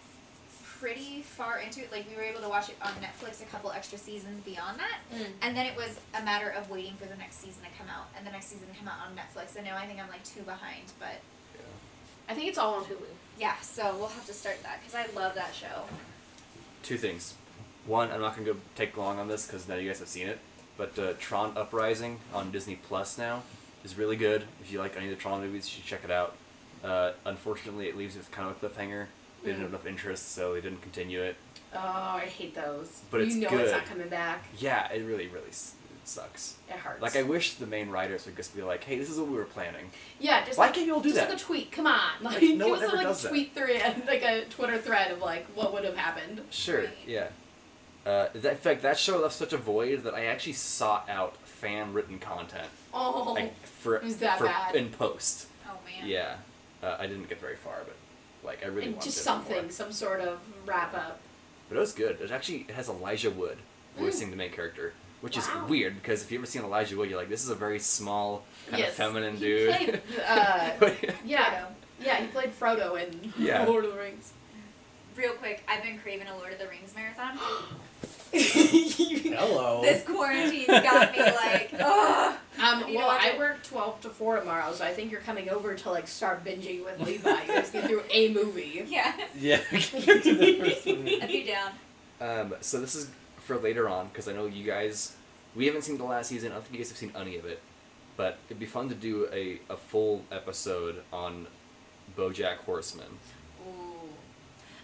[0.78, 1.90] pretty far into it.
[1.90, 4.98] Like we were able to watch it on Netflix a couple extra seasons beyond that,
[5.12, 5.26] mm.
[5.42, 8.06] and then it was a matter of waiting for the next season to come out,
[8.16, 9.56] and the next season to come out on Netflix.
[9.56, 11.20] And now I think I'm like two behind, but
[12.28, 13.06] I think it's all on Hulu.
[13.38, 13.56] yeah.
[13.60, 15.84] So we'll have to start that because I love that show.
[16.82, 17.34] Two things.
[17.86, 20.28] One, I'm not gonna go take long on this because now you guys have seen
[20.28, 20.38] it.
[20.76, 23.42] But uh, Tron Uprising on Disney Plus now
[23.84, 24.44] is really good.
[24.62, 26.34] If you like any of the Tron movies, you should check it out.
[26.82, 29.06] Uh, unfortunately, it leaves it with kind of a cliffhanger.
[29.42, 29.74] They didn't have Mm.
[29.74, 31.36] enough interest, so they didn't continue it.
[31.74, 33.02] Oh, I hate those.
[33.10, 33.60] But you it's know good.
[33.62, 34.44] it's not coming back.
[34.58, 36.54] Yeah, it really, really s- it sucks.
[36.68, 37.02] It hurts.
[37.02, 39.36] Like I wish the main writers would just be like, "Hey, this is what we
[39.36, 41.28] were planning." yeah, just Why like, can't you all do just that?
[41.30, 41.72] like a tweet.
[41.72, 43.28] Come on, like, Like, no give one us a, like does a that.
[43.30, 46.42] tweet thread, like a Twitter thread of like what would have happened.
[46.50, 46.84] Sure.
[47.06, 47.28] Yeah.
[48.06, 51.36] Uh, that, in fact, that show left such a void that I actually sought out
[51.38, 54.74] fan written content Oh, like for was that for bad?
[54.76, 55.46] in post.
[55.66, 56.06] Oh man.
[56.08, 56.34] Yeah.
[56.82, 57.96] Uh, I didn't get very far, but
[58.46, 59.70] like I really and wanted just something, more.
[59.70, 61.20] some sort of wrap up.
[61.68, 62.20] But it was good.
[62.20, 63.56] It actually it has Elijah Wood
[63.98, 64.92] voicing the main character,
[65.22, 65.42] which Wow.
[65.64, 67.78] is weird because if you ever seen Elijah Wood, you're like, this is a very
[67.78, 69.74] small, kind yes, of feminine he dude.
[69.74, 70.70] Played, uh,
[71.24, 71.64] yeah,
[72.00, 73.64] yeah, he played Frodo in Yeah.
[73.66, 74.32] Lord of the Rings.
[75.16, 77.38] Real quick, I've been craving a Lord of the Rings marathon.
[78.32, 79.80] Hello.
[79.82, 82.36] This quarantine's got me like, ugh.
[82.62, 83.18] Um, You know well.
[83.20, 86.44] I work twelve to four tomorrow, so I think you're coming over to like start
[86.44, 87.28] binging with Levi.
[87.42, 88.84] You guys get through a movie.
[88.88, 89.12] Yeah.
[89.38, 89.60] yeah.
[89.70, 89.82] get
[90.22, 91.20] to the first movie.
[91.22, 91.72] I'd be down.
[92.20, 95.14] Um, so this is for later on because I know you guys.
[95.54, 96.50] We haven't seen the last season.
[96.50, 97.60] I don't think you guys have seen any of it,
[98.16, 101.46] but it'd be fun to do a, a full episode on
[102.16, 103.18] BoJack Horseman.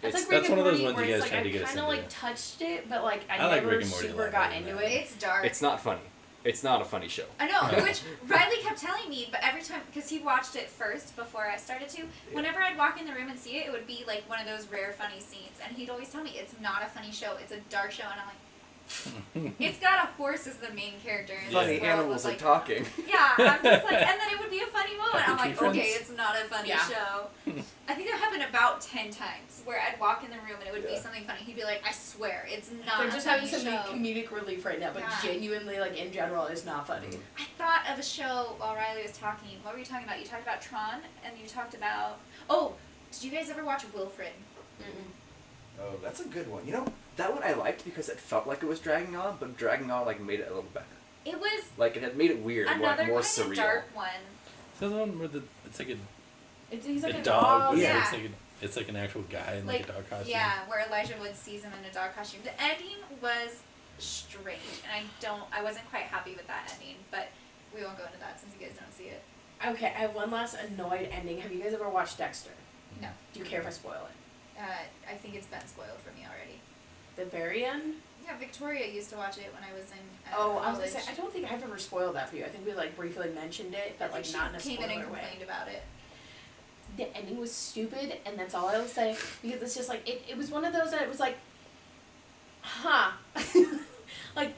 [0.03, 0.07] Ooh.
[0.07, 1.31] It's- It's, like Rick that's and one of those Morty ones where you guys like
[1.31, 3.55] tried to I get us kind of like touched it, but like I, I like
[3.63, 4.91] never Rick and Morty super lot got into it.
[4.91, 5.45] It's dark.
[5.45, 6.01] It's not funny.
[6.43, 7.25] It's not a funny show.
[7.39, 11.15] I know, which Riley kept telling me, but every time, because he watched it first
[11.15, 12.01] before I started to,
[12.33, 14.47] whenever I'd walk in the room and see it, it would be like one of
[14.47, 15.59] those rare funny scenes.
[15.63, 18.05] And he'd always tell me, it's not a funny show, it's a dark show.
[18.11, 18.37] And I'm like,
[19.59, 21.33] it's got a horse as the main character.
[21.33, 22.85] In Funny this world animals with, are talking.
[23.07, 25.27] Yeah, I'm just like, and then it would be a funny moment.
[25.29, 25.97] I'm like, okay, friends.
[26.09, 26.87] it's not a funny Yeah.
[26.87, 27.27] show.
[27.87, 30.71] I think that happened about ten times where I'd walk in the room and it
[30.73, 31.39] would be something funny.
[31.41, 34.65] He'd be like, I swear, it's not They're a just funny having some comedic relief
[34.65, 35.17] right now, but Yeah.
[35.23, 37.07] genuinely, like in general, it's not funny.
[37.07, 37.41] Mm-hmm.
[37.41, 39.57] I thought of a show while Riley was talking.
[39.63, 40.19] What were you talking about?
[40.19, 42.19] You talked about Tron, and you talked about.
[42.49, 42.73] Oh,
[43.11, 44.31] did you guys ever watch Wilfred?
[45.79, 46.65] Oh, that's a good one.
[46.65, 46.85] You know,
[47.21, 50.05] that one I liked because it felt like it was dragging on, but dragging on
[50.05, 50.85] like made it a little better.
[51.25, 53.49] It was Like it had made it weird, more, another like, more kind surreal.
[53.51, 54.21] of dark one.
[54.79, 55.97] So the one where the it's like a,
[56.71, 57.61] It's, he's like a a, dog.
[57.71, 57.77] dog.
[57.77, 57.83] Yeah.
[57.83, 58.01] yeah.
[58.03, 60.29] It's like a, it's like an actual guy in like, a dog costume.
[60.31, 62.41] Yeah, where Elijah Wood sees him in a dog costume.
[62.43, 63.61] The ending was
[63.99, 65.43] strange, and I don't.
[65.51, 67.27] I wasn't quite happy with that ending, but
[67.75, 69.21] we won't go into that since you guys don't see it.
[69.65, 71.39] Okay, I have one last annoyed ending.
[71.41, 72.49] Have you guys ever watched Dexter?
[72.99, 73.09] No.
[73.33, 74.59] Do you care if I spoil it?
[74.61, 76.59] Uh, I think it's been spoiled for me already.
[77.15, 77.95] The very end?
[78.25, 79.97] Yeah, Victoria used to watch it when I was in.
[80.31, 80.93] Uh, Oh, I was college.
[80.93, 82.45] gonna say, I don't think I've ever spoiled that for you.
[82.45, 85.01] I think we like briefly mentioned it, but like not in a came in and
[85.03, 85.39] spoiler way.
[85.43, 85.83] about it.
[86.97, 90.23] the ending was stupid, and that's all I will say because it's just like it,
[90.29, 91.37] it was one of those that it was like,
[92.61, 93.11] huh,
[94.35, 94.53] like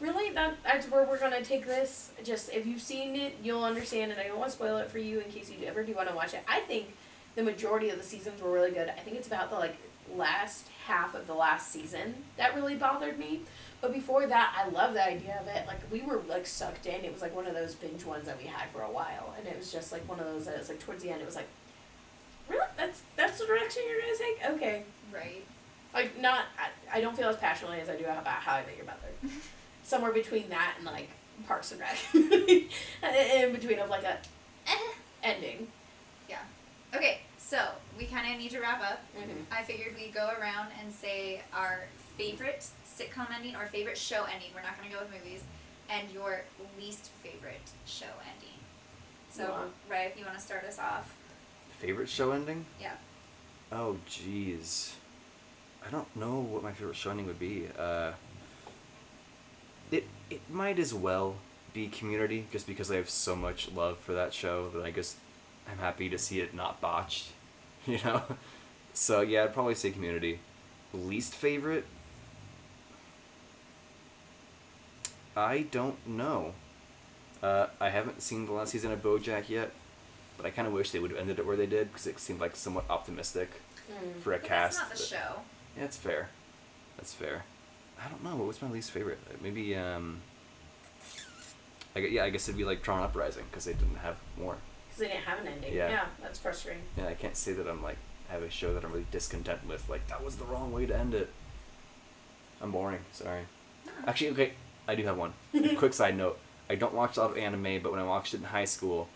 [0.00, 2.10] really that that's where we're gonna take this.
[2.24, 4.98] Just if you've seen it, you'll understand, and I don't want to spoil it for
[4.98, 6.42] you in case you ever do want to watch it.
[6.48, 6.94] I think
[7.36, 8.88] the majority of the seasons were really good.
[8.90, 9.76] I think it's about the like
[10.14, 13.40] last half of the last season that really bothered me.
[13.80, 15.66] But before that, I love the idea of it.
[15.66, 17.04] Like we were like sucked in.
[17.04, 19.46] It was like one of those binge ones that we had for a while, and
[19.46, 21.20] it was just like one of those that was like towards the end.
[21.20, 21.48] It was like,
[22.48, 22.66] really?
[22.76, 24.56] That's that's the direction you're gonna take?
[24.56, 24.82] Okay.
[25.12, 25.44] Right.
[25.92, 26.46] Like not.
[26.58, 29.34] I, I don't feel as passionately as I do about How I Met Your Mother.
[29.82, 31.10] Somewhere between that and like
[31.46, 34.18] Parks and Rec, in between of like a
[34.66, 34.92] eh,
[35.22, 35.68] ending.
[36.28, 36.38] Yeah.
[36.94, 37.58] Okay, so
[37.96, 39.00] we kind of need to wrap up.
[39.16, 39.52] Mm-hmm.
[39.52, 41.84] I figured we'd go around and say our
[42.18, 44.48] favorite sitcom ending or favorite show ending.
[44.54, 45.42] We're not going to go with movies.
[45.88, 46.42] And your
[46.76, 48.58] least favorite show ending.
[49.30, 49.94] So, Yeah.
[49.94, 51.14] right, if you want to start us off.
[51.78, 52.64] Favorite show ending?
[52.80, 52.94] Yeah.
[53.70, 54.94] Oh, jeez.
[55.86, 57.68] I don't know what my favorite show ending would be.
[57.78, 58.12] Uh,
[59.92, 61.36] it it might as well
[61.72, 65.16] be Community, just because I have so much love for that show that I just
[65.70, 67.28] I'm happy to see it not botched.
[67.92, 68.22] You know.
[68.94, 70.40] So yeah, I'd probably say Community.
[70.92, 71.84] Least favorite?
[75.36, 76.54] I don't know.
[77.42, 79.70] Uh, I haven't seen the last season of BoJack yet,
[80.36, 82.18] but I kind of wish they would have ended it where they did because it
[82.18, 83.50] seemed like somewhat optimistic
[83.88, 84.20] Mm.
[84.20, 84.78] for a But cast.
[84.78, 85.40] that's not the show.
[85.76, 86.30] Yeah, that's fair.
[86.96, 87.44] That's fair.
[88.04, 88.34] I don't know.
[88.34, 89.20] What was my least favorite?
[89.40, 90.22] Maybe um.
[91.94, 94.56] I yeah, I guess it'd be like Tron Uprising because they didn't have more.
[94.96, 95.74] Because they didn't have an ending.
[95.74, 95.90] Yeah.
[95.90, 96.82] yeah, that's frustrating.
[96.96, 97.98] Yeah, I can't say that I'm like
[98.30, 99.88] I have a show that I'm really discontent with.
[99.88, 101.28] Like that was the wrong way to end it.
[102.62, 103.00] I'm boring.
[103.12, 103.42] Sorry.
[104.06, 104.52] Actually, okay,
[104.88, 105.34] I do have one.
[105.76, 106.38] Quick side note:
[106.70, 109.08] I don't watch a lot of anime, but when I watched it in high school,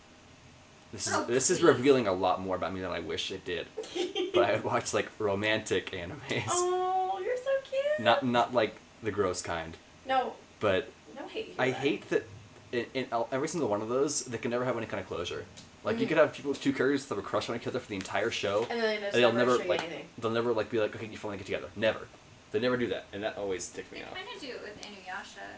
[0.93, 3.43] this is Oh, this is revealing a lot more about me than I wish it
[3.45, 3.67] did.
[4.33, 7.99] But I watched like romantic animes, oh, you're so cute.
[7.99, 9.75] not not like the gross kind.
[10.05, 10.89] No, But
[11.19, 11.55] no hate.
[11.59, 12.25] I hate that
[12.71, 15.43] in, in every single one of those, they can never have any kind of closure.
[15.83, 16.09] Like you Mhm.
[16.09, 17.95] could have people with two characters that have a crush on each other for the
[17.95, 20.07] entire show, And then they and they'll never, never like anything.
[20.17, 21.69] they'll never like be like okay you finally get together.
[21.75, 22.07] Never.
[22.51, 24.13] They never do that, and that always ticks They me off.
[24.13, 25.57] kind of do it with Inuyasha.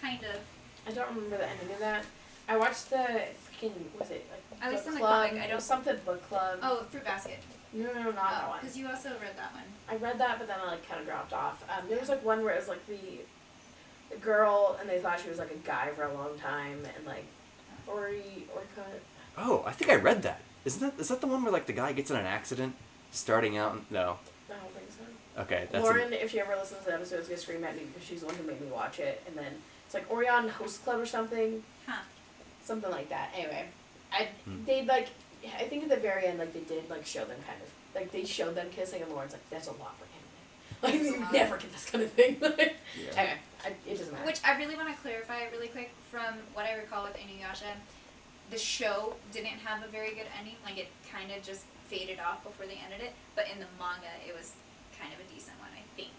[0.00, 0.40] Kind of.
[0.88, 2.04] I don't remember the ending of that.
[2.48, 5.28] I watched the freaking was it like At book in the club?
[5.28, 6.58] comic, I It don't- something book club.
[6.62, 7.38] Oh, Fruit Basket.
[7.72, 8.60] no, no, no, not that one.
[8.60, 9.64] Because you also read that one.
[9.88, 11.62] I read that, but then I like kind of dropped off.
[11.68, 13.20] Um, there was like one where it was like the,
[14.10, 17.06] the girl, and they thought she was like a guy for a long time, and
[17.06, 17.26] like
[17.92, 18.86] Ori Orca.
[19.38, 20.40] Oh, I think I read that.
[20.64, 22.74] Isn't that is that the one where like the guy gets in an accident
[23.10, 23.72] starting out?
[23.72, 24.18] and- No.
[24.48, 25.42] I don't think so.
[25.42, 27.76] Okay, that's a- Lauren, if she ever listens to the episode, is gonna scream at
[27.76, 29.22] me because she's the one who made me watch it.
[29.26, 32.02] And then it's like Ouran Host Club or something, Huh.
[32.64, 33.30] something like that.
[33.34, 33.68] Anyway,
[34.12, 34.64] I Hmm.
[34.64, 35.08] they like
[35.58, 38.12] I think at the very end like they did like show them kind of like
[38.12, 40.10] they showed them kissing, and Lauren's like that's a lot for him.
[40.82, 42.36] Like That's a you never get this kind of thing.
[42.42, 43.12] Yeah.
[43.16, 44.26] Anyway, I, it doesn't matter.
[44.26, 47.76] Which I really want to clarify really quick from what I recall with Inuyasha.
[48.50, 50.56] The show didn't have a very good ending.
[50.64, 53.12] Like it kind of just faded off before they ended it.
[53.34, 54.54] But in the manga, it was
[54.98, 56.12] kind of a decent one, I think.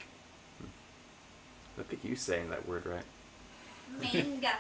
[1.78, 3.04] Look at you saying that word right.
[4.00, 4.56] Manga.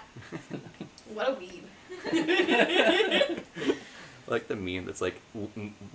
[1.13, 1.63] what a weeb.
[4.27, 5.21] like the meme that's like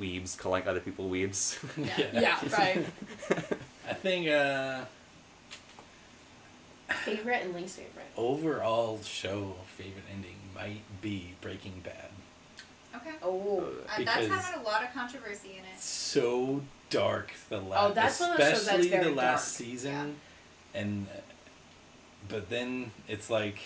[0.01, 1.59] weebs calling other people weebs.
[2.13, 2.85] Yeah, right.
[3.89, 4.85] I think uh,
[7.05, 8.07] Favorite and least favorite.
[8.17, 12.11] overall show favorite ending might be Breaking Bad.
[12.95, 13.15] Okay.
[13.23, 13.59] Oh.
[13.61, 15.79] Uh, that's Because- had a lot of controversy in it.
[15.81, 19.69] So dark the last, Oh, that's one of those shows that's especially the last dark.
[19.69, 20.17] season,
[20.75, 21.21] and uh,
[22.29, 23.59] but then it's like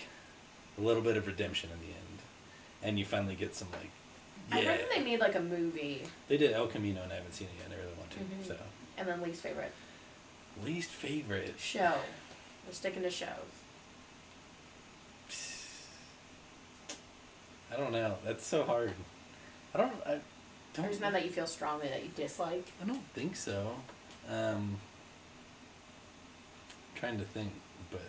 [0.77, 2.19] a little bit of redemption in the end,
[2.83, 3.89] and you finally get some like.
[4.51, 7.33] I Yeah, heard they made like a movie, they did El Camino, and I haven't
[7.33, 7.77] seen it yet.
[7.77, 8.17] I really want to.
[8.19, 8.47] Mhm.
[8.47, 8.57] So,
[8.97, 9.71] and then least favorite
[10.65, 11.55] least favorite.
[11.57, 11.93] show.
[12.65, 13.27] We're sticking to shows.
[17.71, 18.15] I don't know.
[18.25, 18.93] That's so hard.
[19.73, 19.93] I don't.
[20.05, 20.21] I don't.
[20.85, 22.71] There's none that you feel strongly that you dislike.
[22.81, 23.75] I don't think so.
[24.29, 24.77] Um,
[26.95, 27.51] trying to think,
[27.89, 28.01] but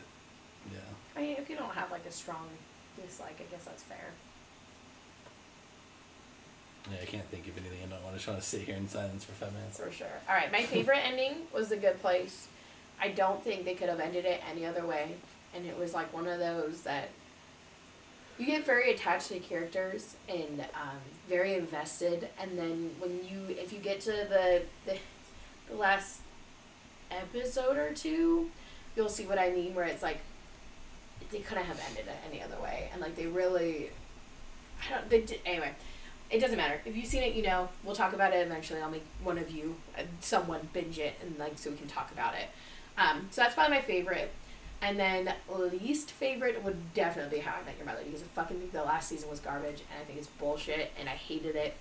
[0.73, 0.79] yeah.
[1.17, 2.49] I mean, if you don't have like a strong
[3.01, 4.11] dislike, I guess that's fair.
[6.91, 7.79] Yeah, I can't think of anything.
[7.85, 9.79] I don't want to try to sit here in silence for five minutes.
[9.79, 10.21] For sure.
[10.29, 12.49] All right, my favorite ending was The Good Place.
[13.03, 15.17] I don't think they could have ended it any other way,
[15.55, 17.09] and it was like one of those that
[18.39, 20.99] you get very attached to the characters and um,
[21.29, 24.99] very invested, and then when you if you get to the the,
[25.69, 26.21] the last
[27.11, 28.51] episode or two,
[28.95, 29.75] you'll see what I mean.
[29.75, 30.21] Where it's like
[31.33, 33.91] they couldn't have ended it any other way, and like they really,
[34.87, 35.11] I don't.
[35.11, 35.73] They did anyway.
[36.31, 36.81] It doesn't matter.
[36.87, 37.69] If you've seen it, you know.
[37.85, 38.81] We'll talk about it eventually.
[38.81, 42.13] I'll make one of you, uh, someone, binge it, and like so we can talk
[42.13, 42.47] about it.
[42.99, 44.31] Um, so that's probably my favorite.
[44.81, 48.59] And then least favorite would definitely be How I Met Your Mother because I fucking
[48.59, 51.77] think the last season was garbage and I think it's bullshit and I hated it.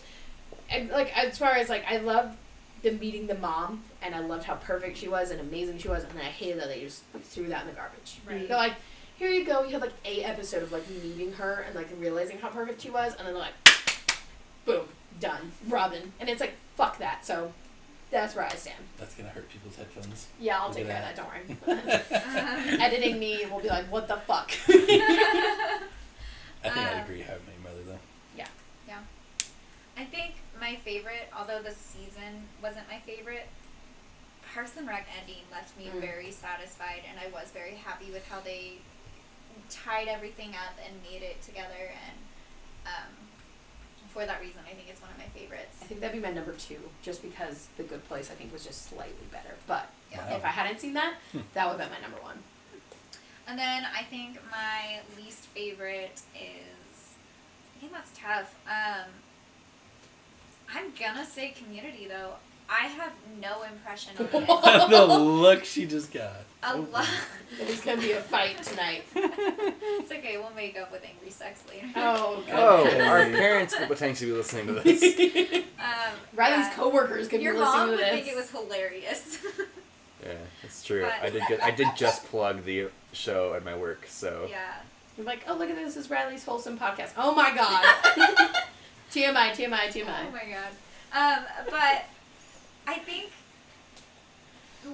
[0.70, 2.38] And like as far as like I loved
[2.84, 6.04] the meeting the mom and I loved how perfect she was and amazing she was
[6.04, 8.20] and then I hated that they just threw that in the garbage.
[8.28, 8.48] Right.
[8.48, 8.74] They're like,
[9.22, 9.64] here you go.
[9.64, 12.90] You have like a episode of like meeting her and like realizing how perfect she
[12.90, 13.54] was, and then they're like,
[14.66, 14.86] boom,
[15.20, 17.24] done, Robin, and it's like fuck that.
[17.24, 17.54] So
[18.12, 18.78] that's where I stand.
[18.98, 20.28] That's gonna hurt people's headphones.
[20.40, 21.16] Yeah, I'll Look take care of that.
[21.16, 22.74] Don't worry.
[22.76, 24.52] Um, Editing me will be like, what the fuck.
[24.68, 25.80] I
[26.70, 27.22] think I'd Uh, agree.
[27.22, 28.00] How I Met though.
[28.38, 28.48] Yeah.
[28.88, 29.00] Yeah.
[29.98, 33.48] I think my favorite, although the season wasn't my favorite,
[34.54, 36.02] Parks and Rec ending left me Mm.
[36.02, 38.74] very satisfied, and I was very happy with how they
[39.70, 41.92] tied everything up and made it together.
[42.08, 42.18] And
[42.86, 43.12] um,
[44.14, 45.80] for that reason, I think it's one of my favorites.
[45.82, 48.66] I think that'd be my number two, just because The Good Place I think was
[48.66, 49.56] just slightly better.
[49.68, 50.30] But Yeah.
[50.30, 50.38] Wow.
[50.38, 51.40] if I hadn't seen that, Hmm.
[51.54, 52.44] that would have been my number one.
[53.48, 57.16] And then I think my least favorite is.
[57.76, 58.54] I think that's tough.
[58.68, 59.10] Um,
[60.74, 62.36] I'm gonna say Community though.
[62.72, 63.12] I have
[63.42, 64.48] no impression of it.
[64.90, 66.32] the look she just got.
[66.64, 66.88] A Oh.
[66.94, 67.08] lot.
[67.60, 69.04] It's gonna be a fight tonight.
[69.16, 70.38] it's okay.
[70.38, 71.88] We'll make up with angry sex later.
[71.96, 72.56] Oh, God.
[72.88, 75.04] Oh, our parents could potentially be listening to this.
[75.80, 76.74] Um, Riley's yeah.
[76.76, 78.00] coworkers could Your be listening to this.
[78.00, 79.40] Your mom would think it was hilarious.
[80.24, 80.34] yeah,
[80.64, 81.02] it's true.
[81.02, 84.60] But- I did get, I did just plug the show at my work, so yeah.
[85.18, 87.12] You're like, oh look at this, this is Riley's wholesome podcast.
[87.18, 87.84] Oh my god.
[89.12, 90.26] TMI, TMI, TMI.
[90.28, 91.40] Oh my god.
[91.40, 92.06] Um, but
[92.88, 93.32] I think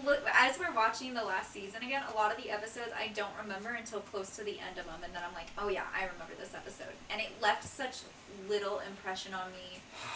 [0.05, 3.31] look as we're watching the last season again, a lot of the episodes I don't
[3.41, 6.01] remember until close to the end of them, and then I'm like, oh yeah, I
[6.01, 7.99] remember this episode, and it left such
[8.49, 9.79] little impression on me.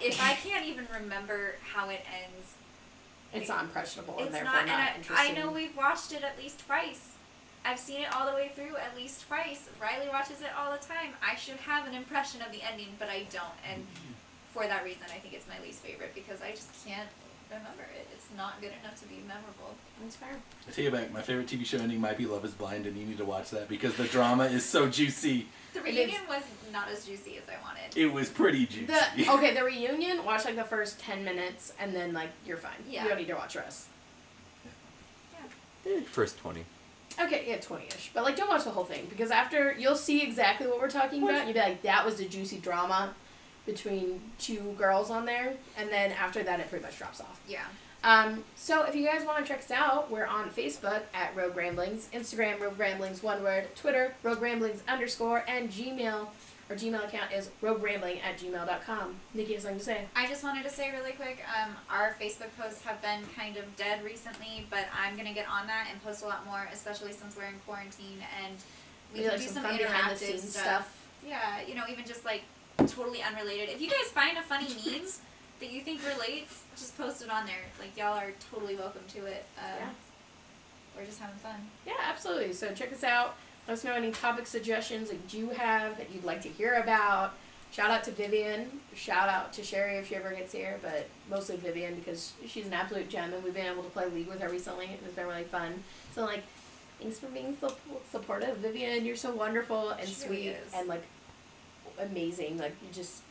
[0.00, 2.54] If I can't even remember how it ends,
[3.32, 4.66] It's not impressionable and therefore not.
[4.66, 7.12] not, I, I know we've watched it at least twice.
[7.64, 9.70] I've seen it all the way through at least twice.
[9.80, 11.14] Riley watches it all the time.
[11.22, 13.54] I should have an impression of the ending, but I don't.
[13.70, 13.86] And
[14.54, 17.08] for that reason, I think it's my least favorite because I just can't
[17.50, 18.06] remember it.
[18.14, 19.74] It's not good enough to be memorable.
[20.00, 20.30] That's fair.
[20.68, 21.12] I take it back.
[21.12, 23.50] My favorite TV show ending might be Love Is Blind, and you need to watch
[23.50, 25.48] that because the drama is so juicy.
[25.74, 27.96] The reunion was not as juicy as I wanted.
[27.96, 28.86] It was pretty juicy.
[28.86, 30.24] The okay, the reunion.
[30.24, 32.72] Watch like the first ten minutes, and then like you're fine.
[32.88, 33.02] Yeah.
[33.02, 33.88] You don't need to watch the rest.
[35.84, 36.64] Eh, first twenty.
[37.20, 38.12] Okay, yeah, twenty-ish.
[38.14, 41.22] But like, don't watch the whole thing because after you'll see exactly what we're talking
[41.22, 41.34] about.
[41.34, 43.14] and You'll be like, that was the juicy drama
[43.66, 47.40] between two girls on there, and then after that, it pretty much drops off.
[47.48, 47.64] Yeah.
[48.02, 51.56] Um, so if you guys want to check us out, we're on Facebook at Rogue
[51.56, 56.26] Ramblings, Instagram Rogue Ramblings one word, Twitter Rogue Ramblings underscore, and Gmail.
[56.70, 59.16] Our Gmail account is roguerambling at gmail.com.
[59.34, 60.06] Nikki has something to say.
[60.16, 63.76] I just wanted to say really quick, um, our Facebook posts have been kind of
[63.76, 67.36] dead recently, but I'm gonna get on that and post a lot more, especially since
[67.36, 68.56] we're in quarantine and
[69.12, 70.62] we Maybe, can like, do some some, fun behind the interactive scenes stuff.
[70.64, 71.00] stuff.
[71.26, 72.42] Yeah, you know, even just like
[72.78, 73.68] totally unrelated.
[73.70, 75.06] If you guys find a funny meme
[75.60, 77.54] that you think relates, just post it on there.
[77.78, 79.44] Like y'all are totally welcome to it.
[79.58, 79.88] Um, Yeah.
[80.96, 81.56] We're just having fun.
[81.86, 82.52] Yeah, absolutely.
[82.52, 83.34] So check us out.
[83.66, 87.32] Let us know any topic suggestions that you have that you'd like to hear about.
[87.72, 88.68] Shout out to Vivian.
[88.94, 92.72] Shout out to Sherry if she ever gets here, but mostly Vivian because she's an
[92.72, 94.90] absolute gem and we've been able to play League with her recently.
[95.04, 95.82] It's been really fun.
[96.14, 96.44] So like,
[97.00, 97.74] thanks for being so
[98.12, 99.04] supportive, Vivian.
[99.04, 101.02] You're so wonderful and She sweet really and like
[102.00, 102.58] amazing.
[102.58, 103.22] Like you just,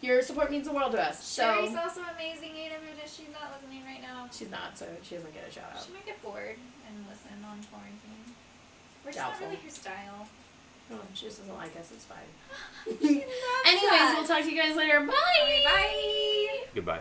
[0.00, 1.24] your support means the world to us.
[1.24, 4.28] So Sherry's also amazing, Ada, but she's not listening right now.
[4.32, 5.82] she's not, so she doesn't get a shout out.
[5.84, 6.56] She might get bored
[6.88, 8.34] and listen on quarantine.
[9.04, 10.28] We're just not really her style.
[10.92, 11.92] Oh, she just doesn't like us.
[11.92, 12.28] It's fine.
[13.66, 14.14] Anyways, us.
[14.16, 15.00] we'll talk to you guys later.
[15.00, 15.62] Bye.
[15.64, 16.64] Bye.
[16.74, 17.00] Goodbye.